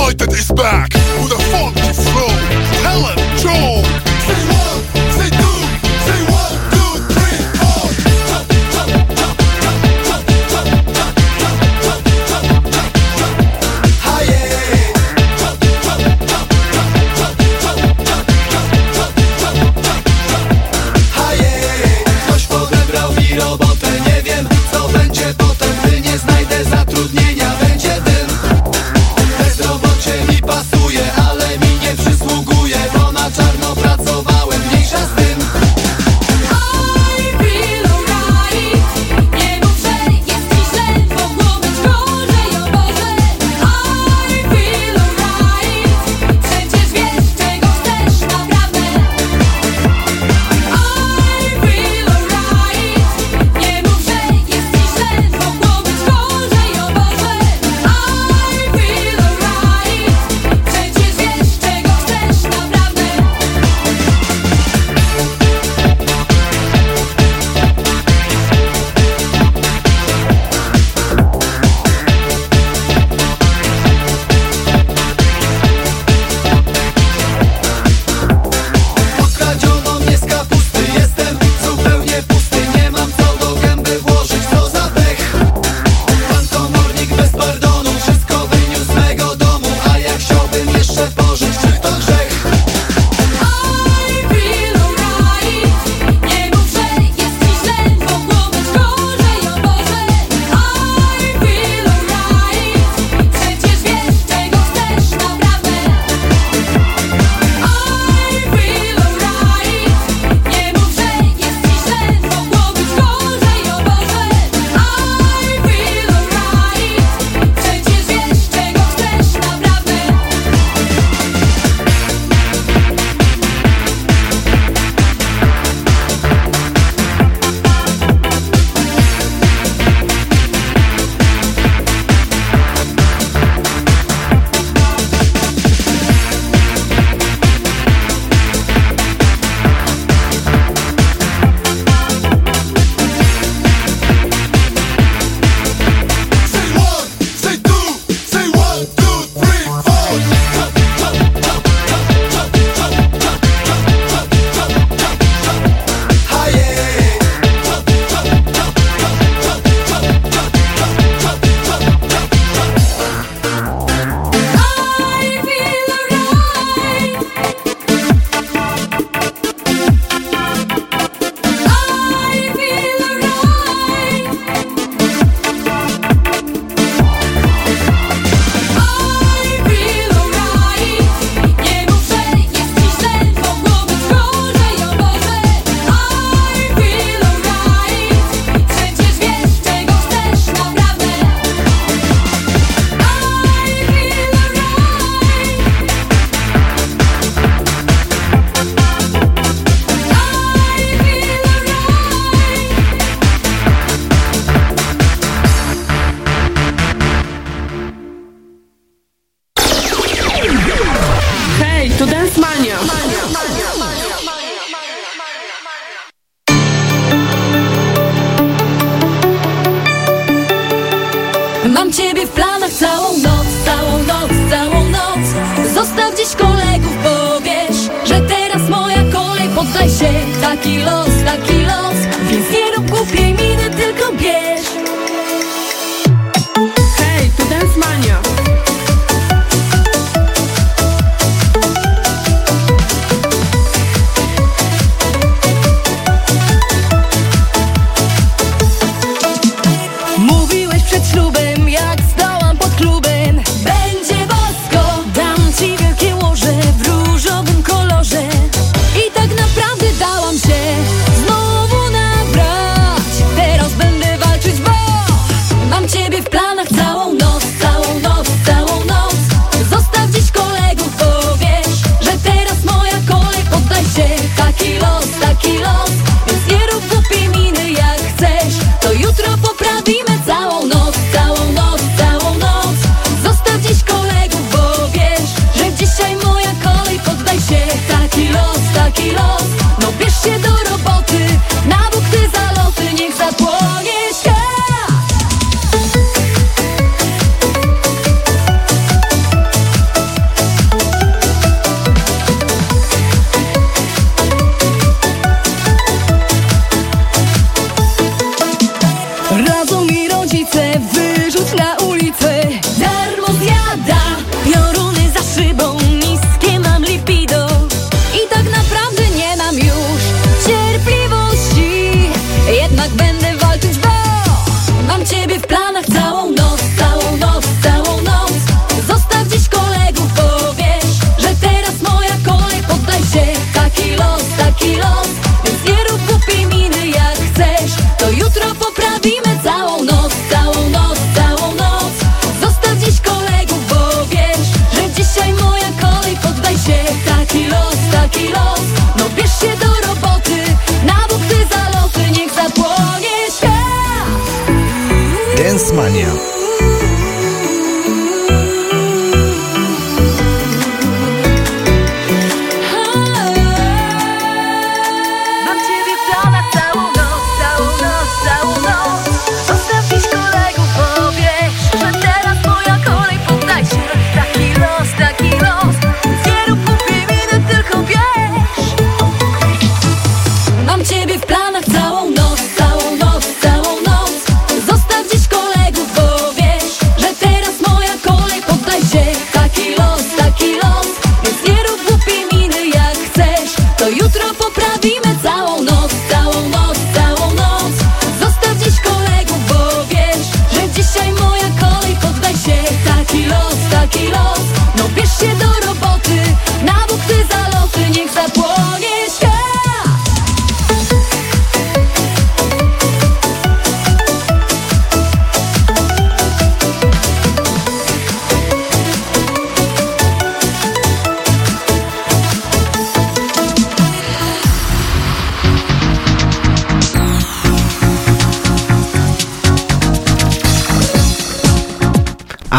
[0.09, 2.29] United is back with a funky flow.
[2.81, 4.08] Helen Joe.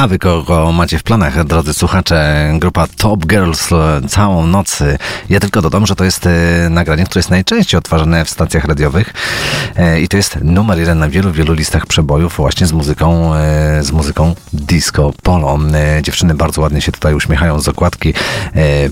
[0.01, 4.79] A wy kogo macie w planach, drodzy słuchacze, grupa Top Girls e, całą noc.
[5.29, 6.31] Ja tylko dodam, że to jest e,
[6.71, 9.15] nagranie, które jest najczęściej odtwarzane w stacjach radiowych
[9.77, 13.33] e, i to jest numer jeden na wielu, wielu listach przebojów właśnie z muzyką,
[13.81, 15.59] z muzyką disco polo.
[16.03, 18.15] Dziewczyny bardzo ładnie się tutaj uśmiechają z okładki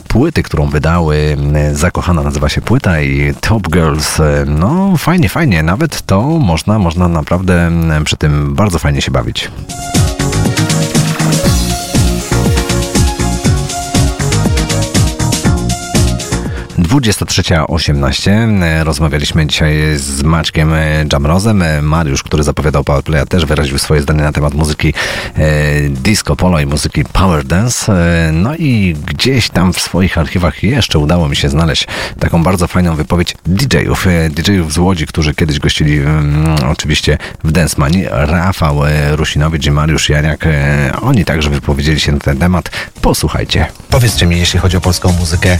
[0.08, 1.36] płyty, którą wydały.
[1.72, 4.18] Zakochana nazywa się płyta i Top Girls.
[4.46, 5.62] No fajnie, fajnie.
[5.62, 7.70] Nawet to można, można naprawdę
[8.04, 9.50] przy tym bardzo fajnie się bawić.
[16.88, 18.30] 23.18.
[18.84, 20.72] Rozmawialiśmy dzisiaj z Maćkiem
[21.12, 21.64] Jamrozem.
[21.82, 24.94] Mariusz, który zapowiadał Powerplaya, też wyraził swoje zdanie na temat muzyki
[25.36, 27.92] e, disco polo i muzyki power dance.
[27.92, 31.86] E, No i gdzieś tam w swoich archiwach jeszcze udało mi się znaleźć
[32.20, 34.06] taką bardzo fajną wypowiedź DJ-ów.
[34.06, 38.06] e, DJ-ów z Łodzi, którzy kiedyś gościli mm, oczywiście w Dance Money.
[38.10, 40.44] Rafał Rusinowicz i Mariusz Janiak.
[41.02, 42.70] Oni także wypowiedzieli się na ten temat.
[43.02, 43.66] Posłuchajcie.
[43.90, 45.58] Powiedzcie mi, jeśli chodzi o polską muzykę,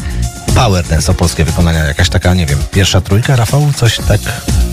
[0.55, 4.21] power dance, polskie wykonania, jakaś taka, nie wiem, pierwsza trójka, Rafał, coś tak?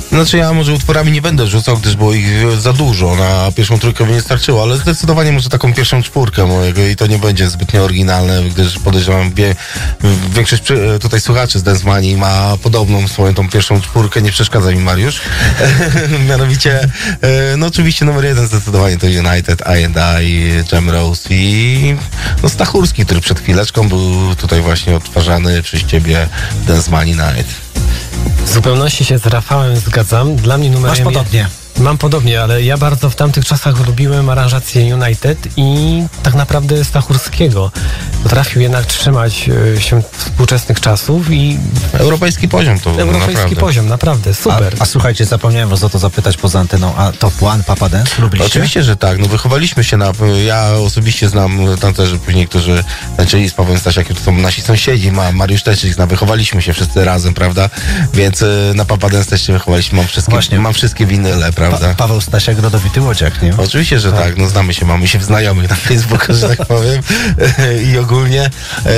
[0.09, 2.27] Znaczy ja może utworami nie będę wrzucał, gdyż było ich
[2.59, 3.15] za dużo.
[3.15, 7.07] Na pierwszą trójkę by nie starczyło, ale zdecydowanie może taką pierwszą czwórkę mojego i to
[7.07, 9.55] nie będzie zbytnio oryginalne, gdyż podejrzewam wie,
[10.35, 14.21] większość przy- tutaj słuchaczy z Money ma podobną swoją tą pierwszą czwórkę.
[14.21, 15.21] Nie przeszkadza mi Mariusz.
[16.29, 16.79] Mianowicie,
[17.21, 21.95] e, no oczywiście numer jeden zdecydowanie to United, I&I, Jam Rose i
[22.43, 26.27] no Stachurski, który przed chwileczką był tutaj właśnie odtwarzany przez ciebie
[26.67, 27.47] Dance Money Night.
[28.45, 30.35] W zupełności się z Rafałem zgadzam.
[30.35, 31.47] Dla mnie numerem Masz podobnie.
[31.79, 37.71] Mam podobnie, ale ja bardzo w tamtych czasach lubiłem aranżację United i tak naprawdę Stachurskiego.
[38.23, 41.57] Potrafił jednak trzymać e, się współczesnych czasów i...
[41.93, 43.55] Europejski poziom to Europejski naprawdę.
[43.55, 44.75] poziom, naprawdę, super.
[44.79, 48.21] A, a słuchajcie, zapomniałem was o to zapytać poza anteną, a Top One, Papa Dance,
[48.21, 48.51] lubiliście?
[48.51, 49.19] Oczywiście, że tak.
[49.19, 50.11] No wychowaliśmy się na...
[50.45, 52.83] Ja osobiście znam tancerzy później, którzy
[53.17, 56.07] tańczyli z Pawłem Stasiakiem, to są nasi sąsiedzi, ma, Mariusz też ich zna.
[56.07, 57.69] Wychowaliśmy się wszyscy razem, prawda?
[58.13, 59.97] Więc y, na Papa Dance też się wychowaliśmy.
[59.97, 60.59] Mam wszystkie, Właśnie.
[60.59, 61.64] mam wszystkie winyle, prawda?
[61.71, 63.57] Pa- Paweł Stasiak, rodowity łodziak, nie?
[63.57, 64.37] Oczywiście, że tak.
[64.37, 67.01] No znamy się, mamy się w znajomych na Facebooku, że tak powiem.
[67.93, 68.41] I ogólnie,
[68.85, 68.91] e,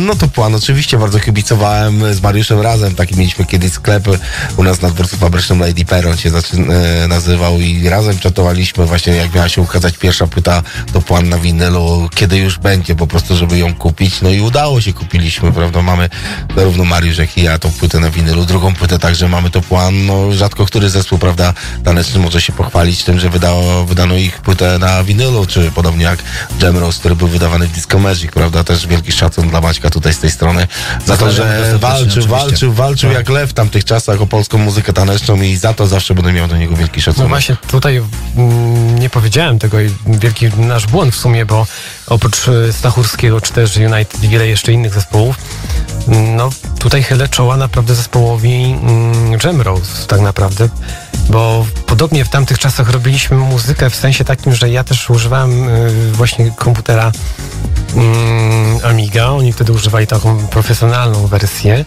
[0.00, 0.54] no to plan.
[0.54, 2.94] Oczywiście bardzo kibicowałem z Mariuszem razem.
[2.94, 4.08] Taki mieliśmy kiedyś sklep
[4.56, 9.34] u nas na dworcu fabrycznym Lady Peron się e, nazywał i razem czatowaliśmy właśnie jak
[9.34, 10.62] miała się ukazać pierwsza płyta
[10.92, 14.20] to plan na winylu, kiedy już będzie po prostu, żeby ją kupić.
[14.22, 15.82] No i udało się, kupiliśmy, prawda?
[15.82, 16.08] Mamy
[16.56, 18.44] zarówno Mariusz, jak i ja tą płytę na winylu.
[18.44, 20.06] Drugą płytę także mamy to plan.
[20.06, 21.54] No rzadko który zespół, prawda,
[21.90, 26.18] taneczny może się pochwalić tym, że wydało, wydano ich płytę na winylu, czy podobnie jak
[26.62, 28.64] Jamros, który był wydawany w Disco Magic, prawda?
[28.64, 30.66] Też wielki szacun dla Maćka tutaj z tej strony
[31.06, 33.18] za to, że walczył, walczył, walczył Tak.
[33.18, 36.48] jak lew w tamtych czasach o polską muzykę taneczną i za to zawsze będę miał
[36.48, 37.28] do niego wielki No szacunek.
[37.28, 38.02] właśnie tutaj
[38.36, 41.66] mm, nie powiedziałem tego i wielki nasz błąd w sumie, bo
[42.06, 45.36] oprócz e, Stachurskiego czy też United i wiele jeszcze innych zespołów,
[46.08, 50.68] mm, no tutaj chylę czoła naprawdę zespołowi mm, Jam Rose tak naprawdę,
[51.30, 56.12] bo podobnie w tamtych czasach robiliśmy muzykę w sensie takim, że ja też używałem y,
[56.12, 57.12] właśnie komputera
[57.94, 61.84] mm, Amiga, oni wtedy używali taką profesjonalną wersję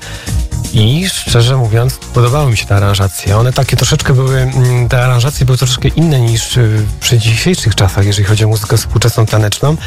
[0.74, 3.38] i szczerze mówiąc, podobały mi się te aranżacje.
[3.38, 8.06] One takie troszeczkę były, mm, te aranżacje były troszeczkę inne niż y, przy dzisiejszych czasach,
[8.06, 9.77] jeżeli chodzi o muzykę współczesną taneczną,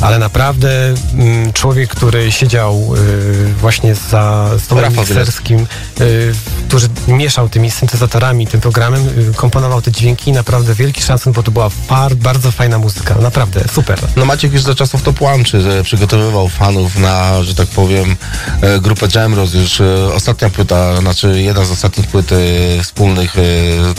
[0.00, 5.66] ale naprawdę mm, człowiek, który siedział y, właśnie za stołem mikserskim,
[6.00, 6.34] y,
[6.68, 11.50] który mieszał tymi syntezatorami, tym programem, komponował te dźwięki i naprawdę wielki szacun, bo to
[11.50, 13.14] była far, bardzo fajna muzyka.
[13.14, 13.98] Naprawdę, super.
[14.16, 18.16] No Maciek już za czasów Top One, czy że przygotowywał fanów na, że tak powiem,
[18.60, 19.54] e, grupę Jamros.
[19.54, 22.36] Już e, ostatnia płyta, znaczy jedna z ostatnich płyt e,
[22.82, 23.42] wspólnych e,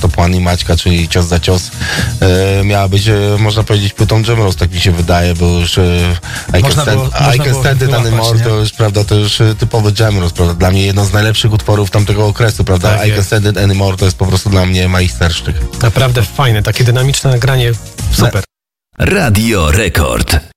[0.02, 1.72] Top One i Maćka, czyli Cios za Cios,
[2.19, 5.72] e, miała być, można powiedzieć, płytą Jamros, tak mi się wydaje, bo już
[6.50, 9.93] I Can Można Stand, I can stand It Anymore, to już, prawda, to już typowy
[10.00, 13.24] Jamros, prawda, dla mnie jedno z najlepszych utworów tamtego okresu, prawda, Tak I Can.
[13.24, 15.56] Stand It Anymore to jest po prostu dla mnie majstersztyk.
[15.82, 17.72] Naprawdę fajne, takie dynamiczne nagranie,
[18.11, 18.43] super.
[19.00, 20.52] Radio Rekord.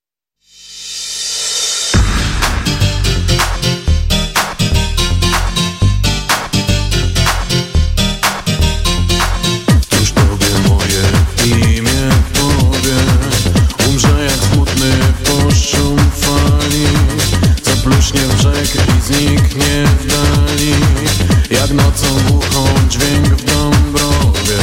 [21.51, 24.59] Jak nocą głuchą dźwięk w Dąbrowie.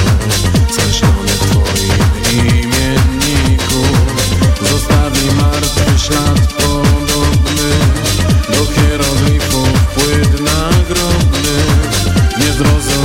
[0.72, 3.84] Skreślony w twoim imienniku
[4.72, 7.70] Zostawi martwy ślad podobny
[8.50, 11.84] Do hieroglifów płyt nagrobnych
[12.40, 13.03] niezrozumiałym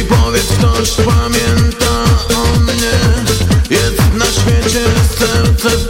[0.00, 2.98] I powiedz ktoś pamięta o mnie.
[3.70, 4.84] Jest na świecie
[5.18, 5.87] serce,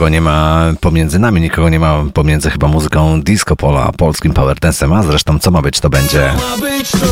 [0.00, 4.32] nikogo nie ma pomiędzy nami, nikogo nie ma pomiędzy chyba muzyką disco pola a polskim
[4.32, 6.34] powerdance'em, a zresztą co ma być to będzie.
[6.38, 7.09] Co ma być, to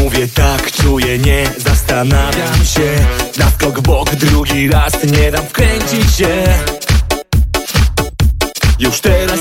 [0.00, 2.90] Mówię tak, czuję, nie zastanawiam się.
[3.38, 6.44] Na skok bok drugi raz nie dam wkręcić się.
[8.78, 9.40] Już teraz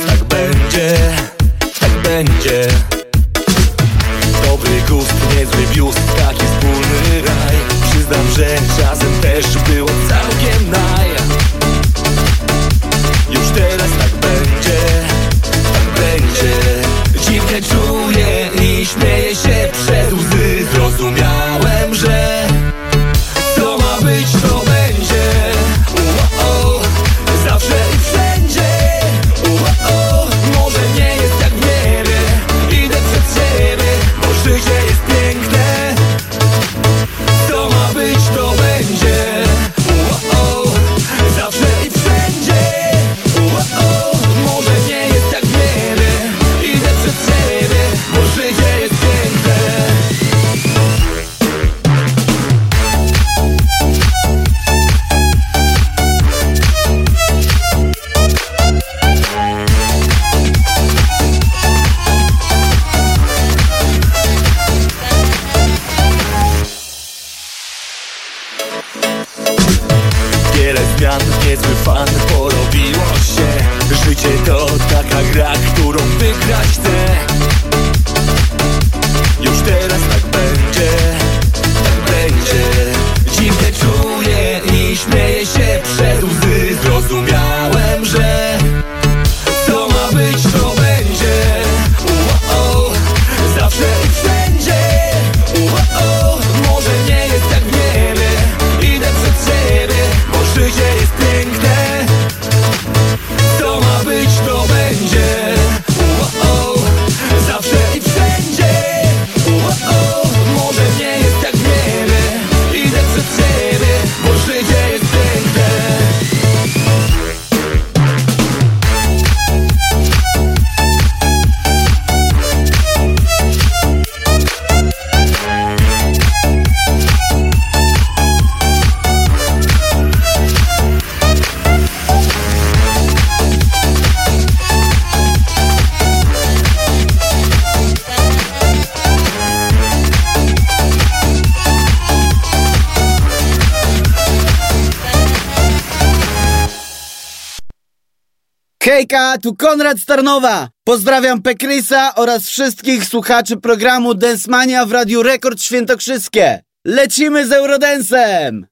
[149.41, 150.69] Tu Konrad Starnowa.
[150.83, 156.63] Pozdrawiam Pekrysa oraz wszystkich słuchaczy programu Densmania w Radiu Rekord Świętokrzyskie.
[156.85, 158.70] Lecimy z Eurodensem!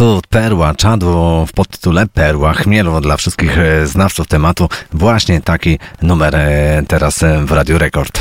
[0.00, 4.68] tu perła czadło w podtytule Perła Chmielowo dla wszystkich e, znawców tematu.
[4.92, 8.20] Właśnie taki numer e, teraz e, w Radio Rekord.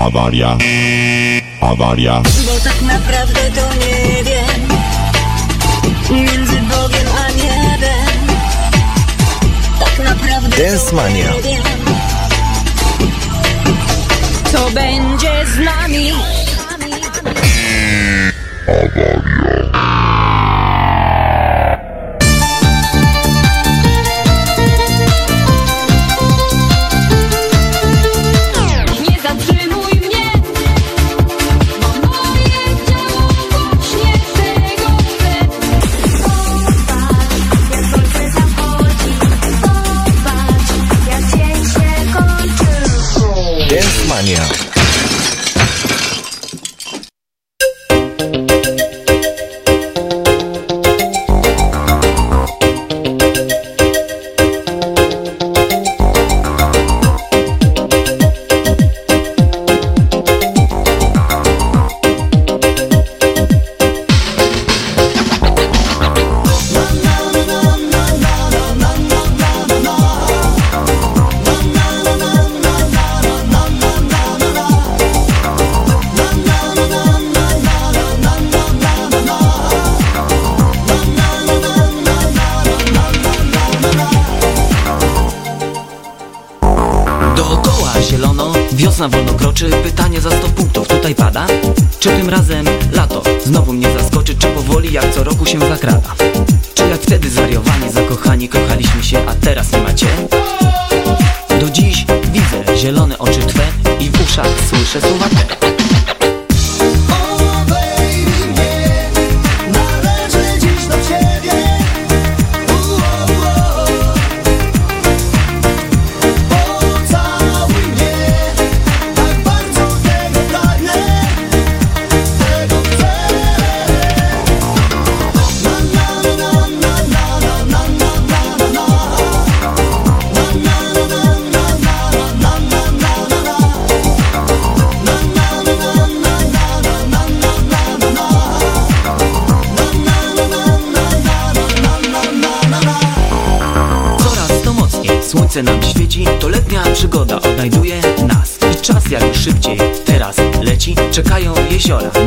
[0.00, 0.56] Awaria.
[1.60, 2.22] Awaria.
[2.46, 4.68] Bo tak naprawdę to nie wiem.
[6.10, 8.36] Między Bogiem a niebem.
[9.78, 11.30] Tak naprawdę Dance Mania.
[11.44, 11.62] nie.
[14.52, 16.12] Co będzie z nami?
[18.66, 19.29] Awaria.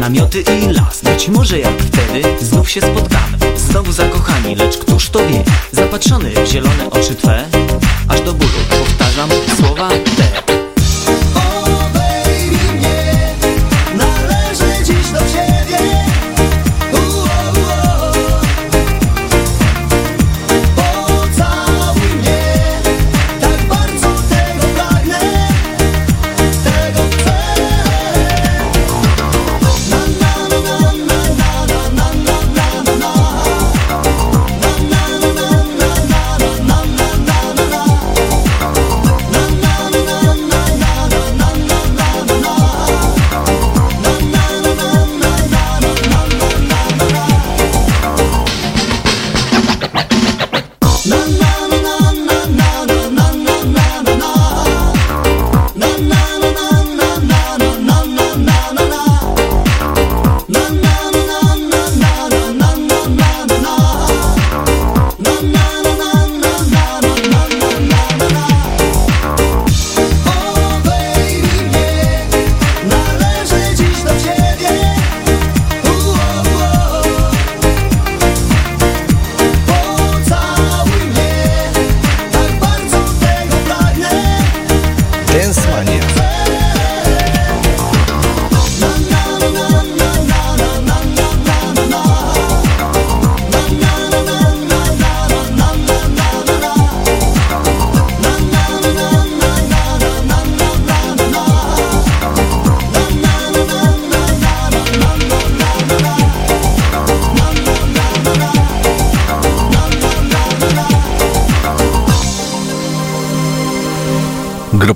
[0.04, 0.63] namioty i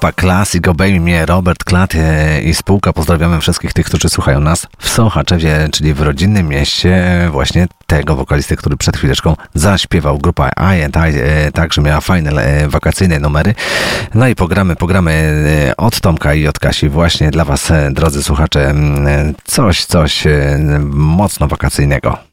[0.08, 2.94] grupa Classic obejmie Robert Klat e, i spółka.
[2.94, 6.96] Pozdrawiamy wszystkich tych, którzy słuchają nas w Sochaczewie, czyli w rodzinnym mieście
[7.26, 10.18] e, właśnie tego wokalisty, który przed chwileczką zaśpiewał.
[10.18, 12.32] Grupa I, I także miała fajne
[12.68, 13.56] wakacyjne numery.
[14.14, 15.44] No i pogramy, pogramy
[15.78, 20.24] od Tomka i od Kasi właśnie dla Was, drodzy słuchacze, mm, coś, coś
[20.90, 22.27] mocno wakacyjnego.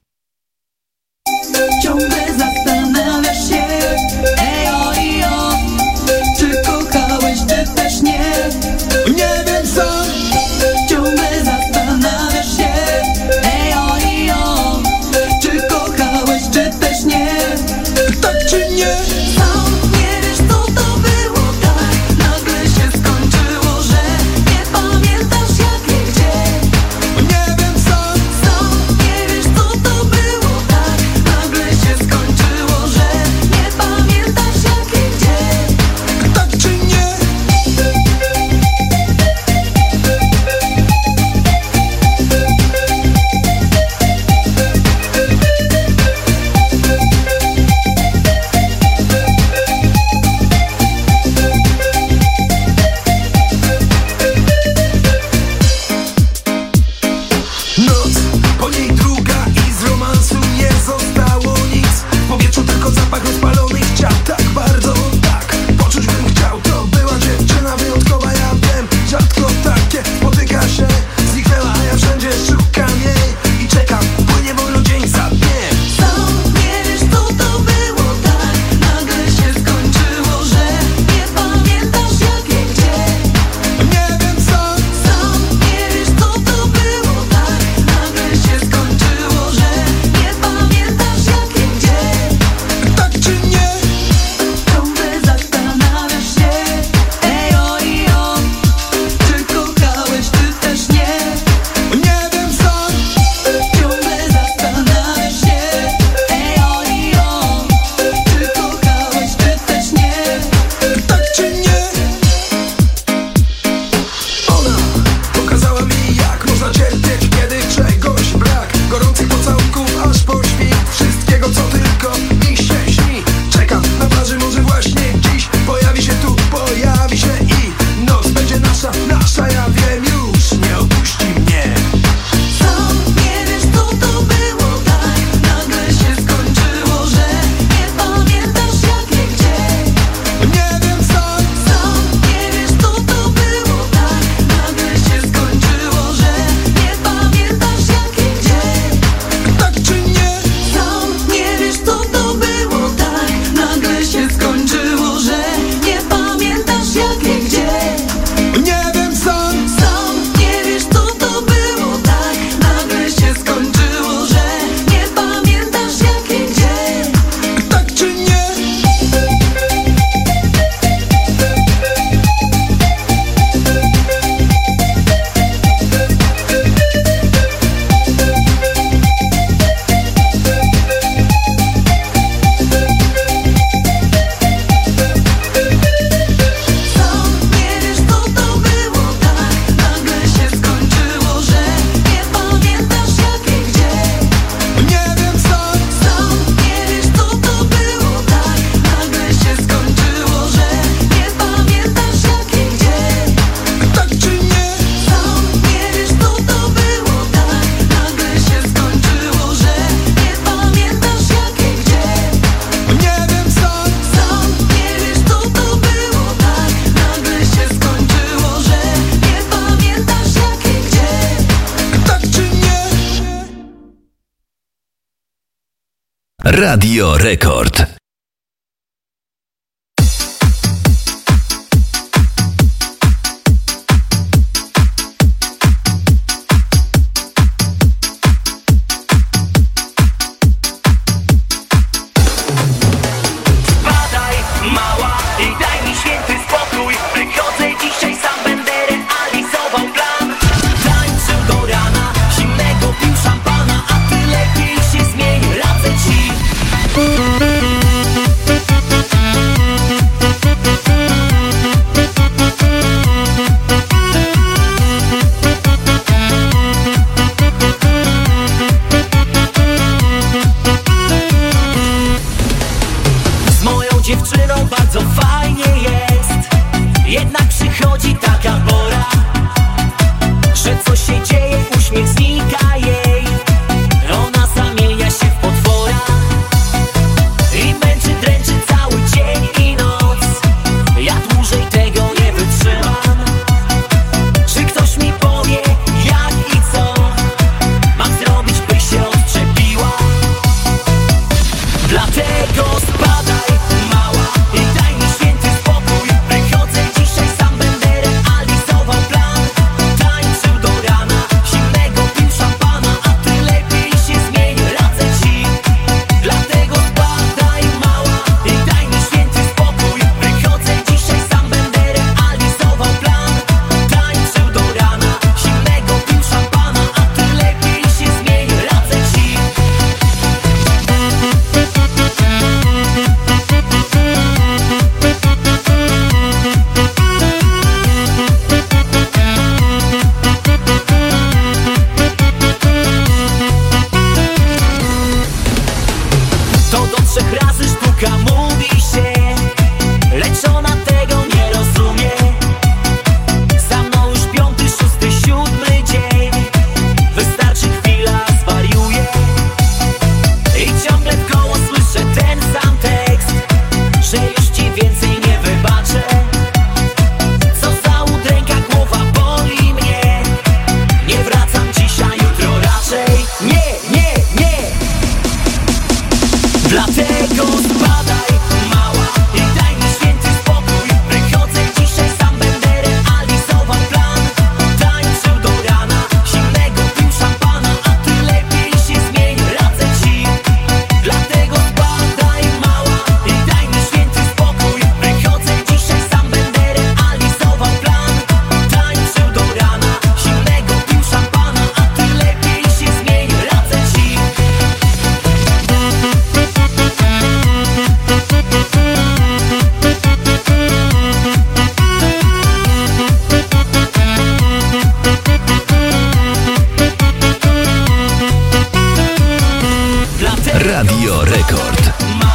[421.14, 422.33] Radio Rekord.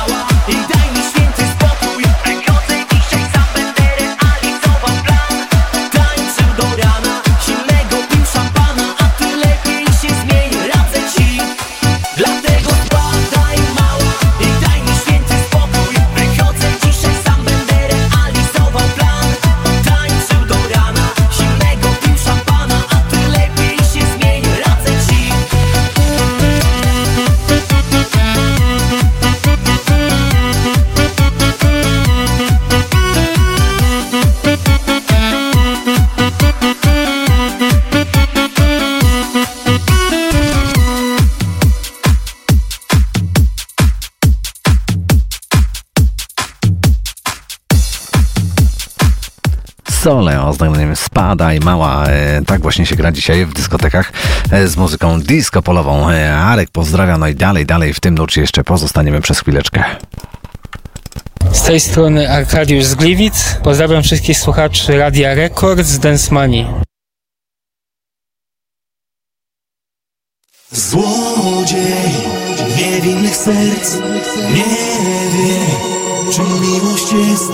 [50.59, 52.05] poznanym Spada i Mała.
[52.05, 54.11] E, tak właśnie się gra dzisiaj w dyskotekach
[54.51, 56.09] e, z muzyką disco polową.
[56.09, 59.83] E, Arek pozdrawiam, no i dalej, dalej w tym nurcie jeszcze pozostaniemy przez chwileczkę.
[61.51, 63.57] Z tej strony Arkadiusz z Gliwic.
[63.63, 66.65] Pozdrawiam wszystkich słuchaczy Radia Rekord z Dance Money.
[70.71, 71.93] Złodziej
[72.77, 73.95] niewinnych serc
[74.53, 74.63] nie
[75.33, 75.59] wie,
[76.33, 77.51] czym miłość jest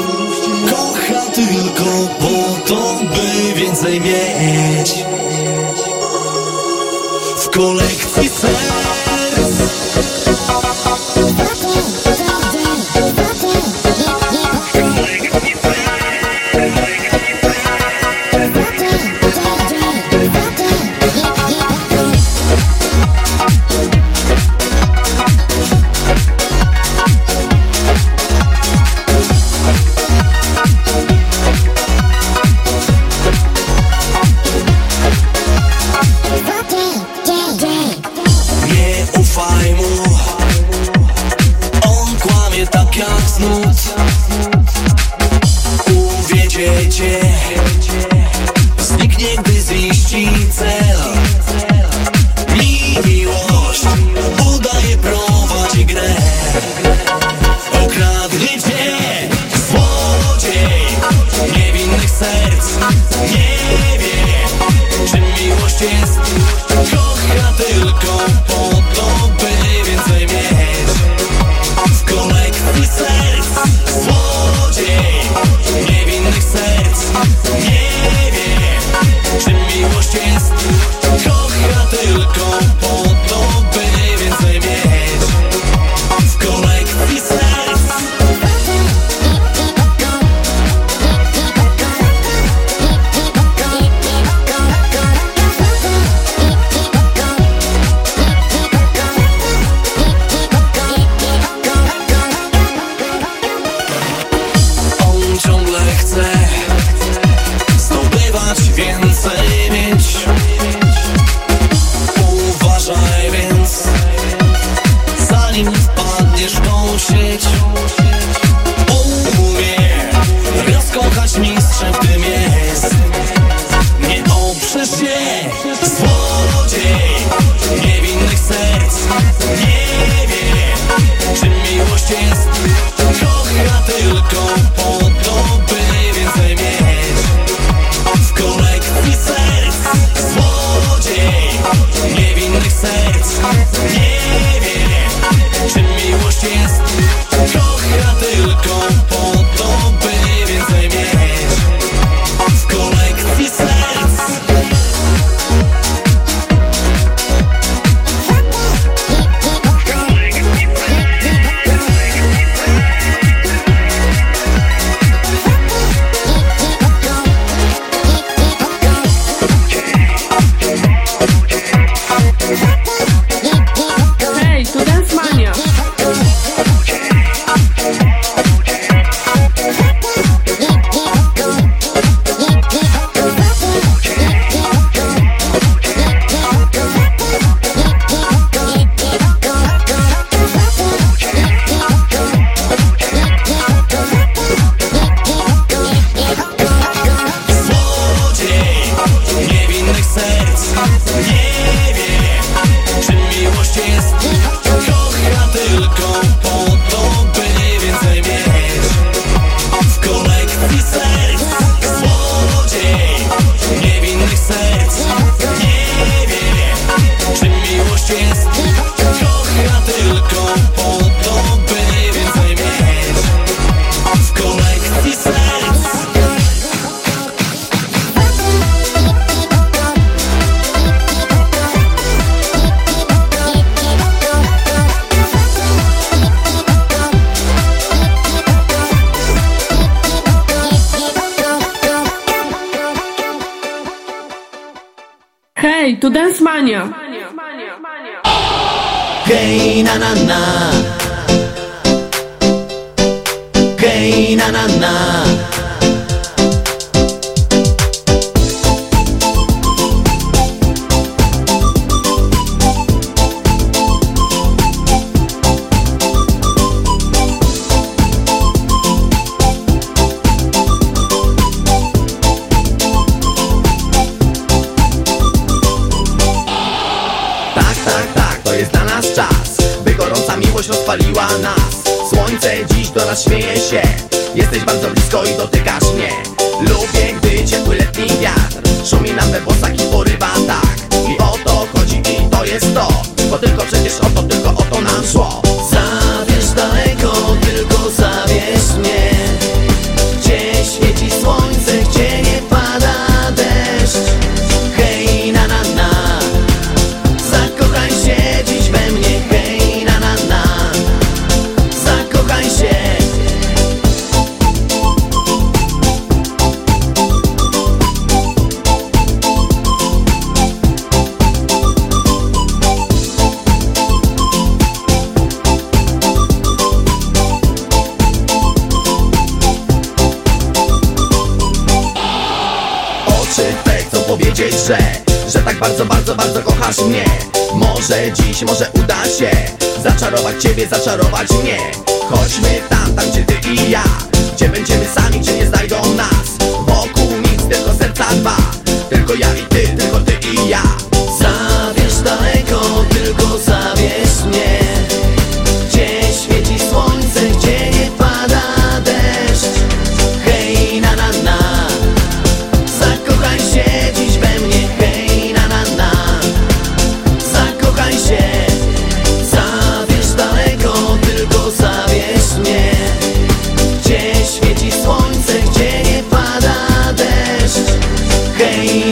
[1.35, 1.83] tylko
[2.19, 5.05] po to, by więcej mieć.
[7.37, 8.94] W kolekcji sen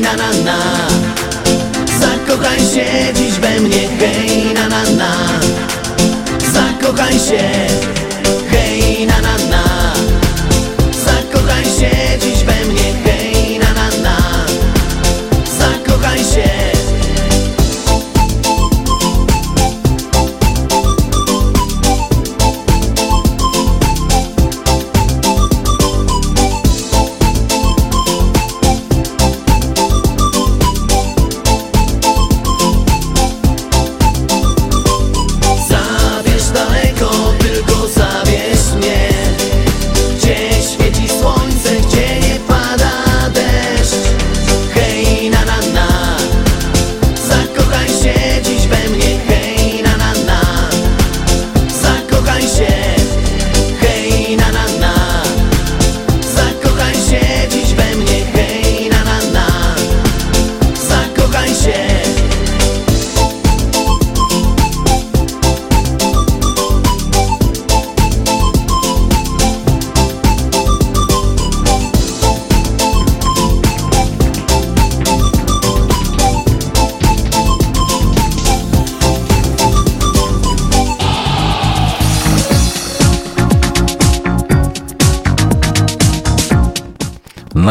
[0.03, 0.59] na na na.
[1.99, 5.11] Zakochaj się dziś we mnie, hej na na na.
[6.53, 7.43] Zakochaj się,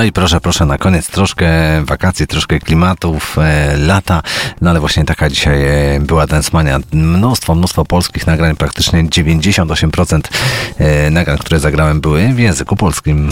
[0.03, 1.49] No i proszę, proszę, na koniec troszkę
[1.85, 4.23] wakacji, troszkę klimatów, e, lata,
[4.61, 6.79] no ale właśnie taka dzisiaj e, była Densmania.
[6.93, 10.21] Mnóstwo, mnóstwo polskich nagrań, praktycznie 98%
[10.79, 13.31] e, nagrań, które zagrałem były w języku polskim.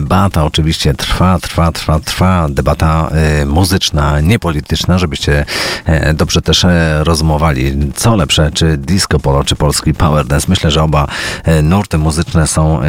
[0.00, 2.48] Debata oczywiście trwa, trwa, trwa, trwa.
[2.48, 5.44] Debata e, muzyczna, niepolityczna, żebyście
[5.84, 7.92] e, dobrze też e, rozmowali.
[7.94, 10.46] Co lepsze, czy disco polo, czy polski power dance?
[10.48, 11.06] Myślę, że oba
[11.44, 12.80] e, nurty muzyczne są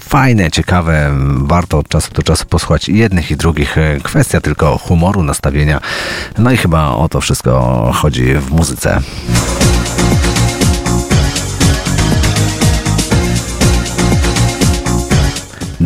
[0.00, 1.10] fajne, ciekawe.
[1.36, 3.76] Warto od czasu do czasu posłuchać jednych i drugich.
[4.02, 5.80] Kwestia tylko humoru, nastawienia.
[6.38, 9.00] No i chyba o to wszystko chodzi w muzyce.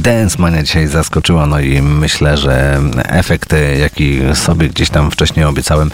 [0.07, 5.91] Dance Mania dzisiaj zaskoczyła, no i myślę, że efekt, jaki sobie gdzieś tam wcześniej obiecałem,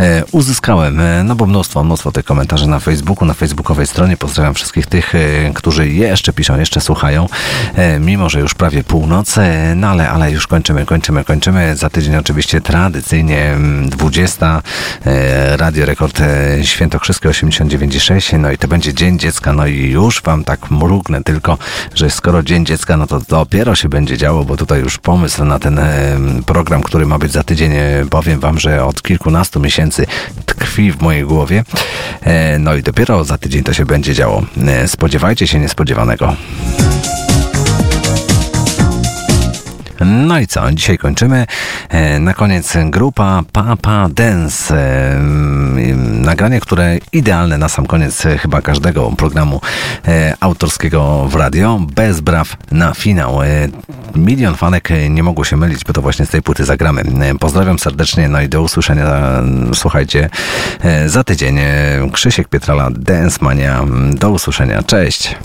[0.00, 1.00] e, uzyskałem.
[1.00, 4.16] E, No bo mnóstwo, mnóstwo tych komentarzy na Facebooku, na facebookowej stronie.
[4.16, 5.18] Pozdrawiam wszystkich tych, e,
[5.54, 7.28] którzy jeszcze piszą, jeszcze słuchają,
[8.00, 9.36] mimo że już prawie północ,
[9.76, 11.76] no ale, ale już kończymy, kończymy, kończymy.
[11.76, 14.62] Za tydzień oczywiście tradycyjnie mm, 20
[15.06, 16.20] e, Radio Rekord
[16.62, 21.58] Świętokrzyskie 89,6 no i to będzie Dzień Dziecka, no i już wam tak mrugnę tylko,
[21.94, 23.20] że skoro Dzień Dziecka, no to
[23.50, 25.80] dopiero się będzie działo, bo tutaj już pomysł na ten
[26.46, 30.06] program, który ma być za tydzień, e, powiem wam, że od kilkunastu miesięcy
[30.46, 31.64] tkwi w mojej głowie.
[32.22, 34.42] E, No i dopiero za tydzień to się będzie działo.
[34.66, 36.36] E, Spodziewajcie się niespodziewanego.
[40.06, 40.72] No i co?
[40.72, 41.46] Dzisiaj kończymy.
[41.88, 44.76] E, Na koniec grupa Papa Dance.
[44.76, 45.18] E,
[45.98, 49.60] Nagranie, które idealne na sam koniec e, chyba każdego programu
[50.40, 51.80] autorskiego w radio.
[51.94, 53.38] Bez braw na finał.
[54.14, 57.02] Milion fanek nie mogło się mylić, bo to właśnie z tej płyty zagramy.
[57.40, 59.06] Pozdrawiam serdecznie, no i do usłyszenia.
[59.74, 60.30] Słuchajcie,
[61.06, 61.58] za tydzień.
[62.12, 63.84] Krzysiek Pietrala, Dance Mania.
[64.14, 64.82] Do usłyszenia.
[64.82, 65.36] Cześć.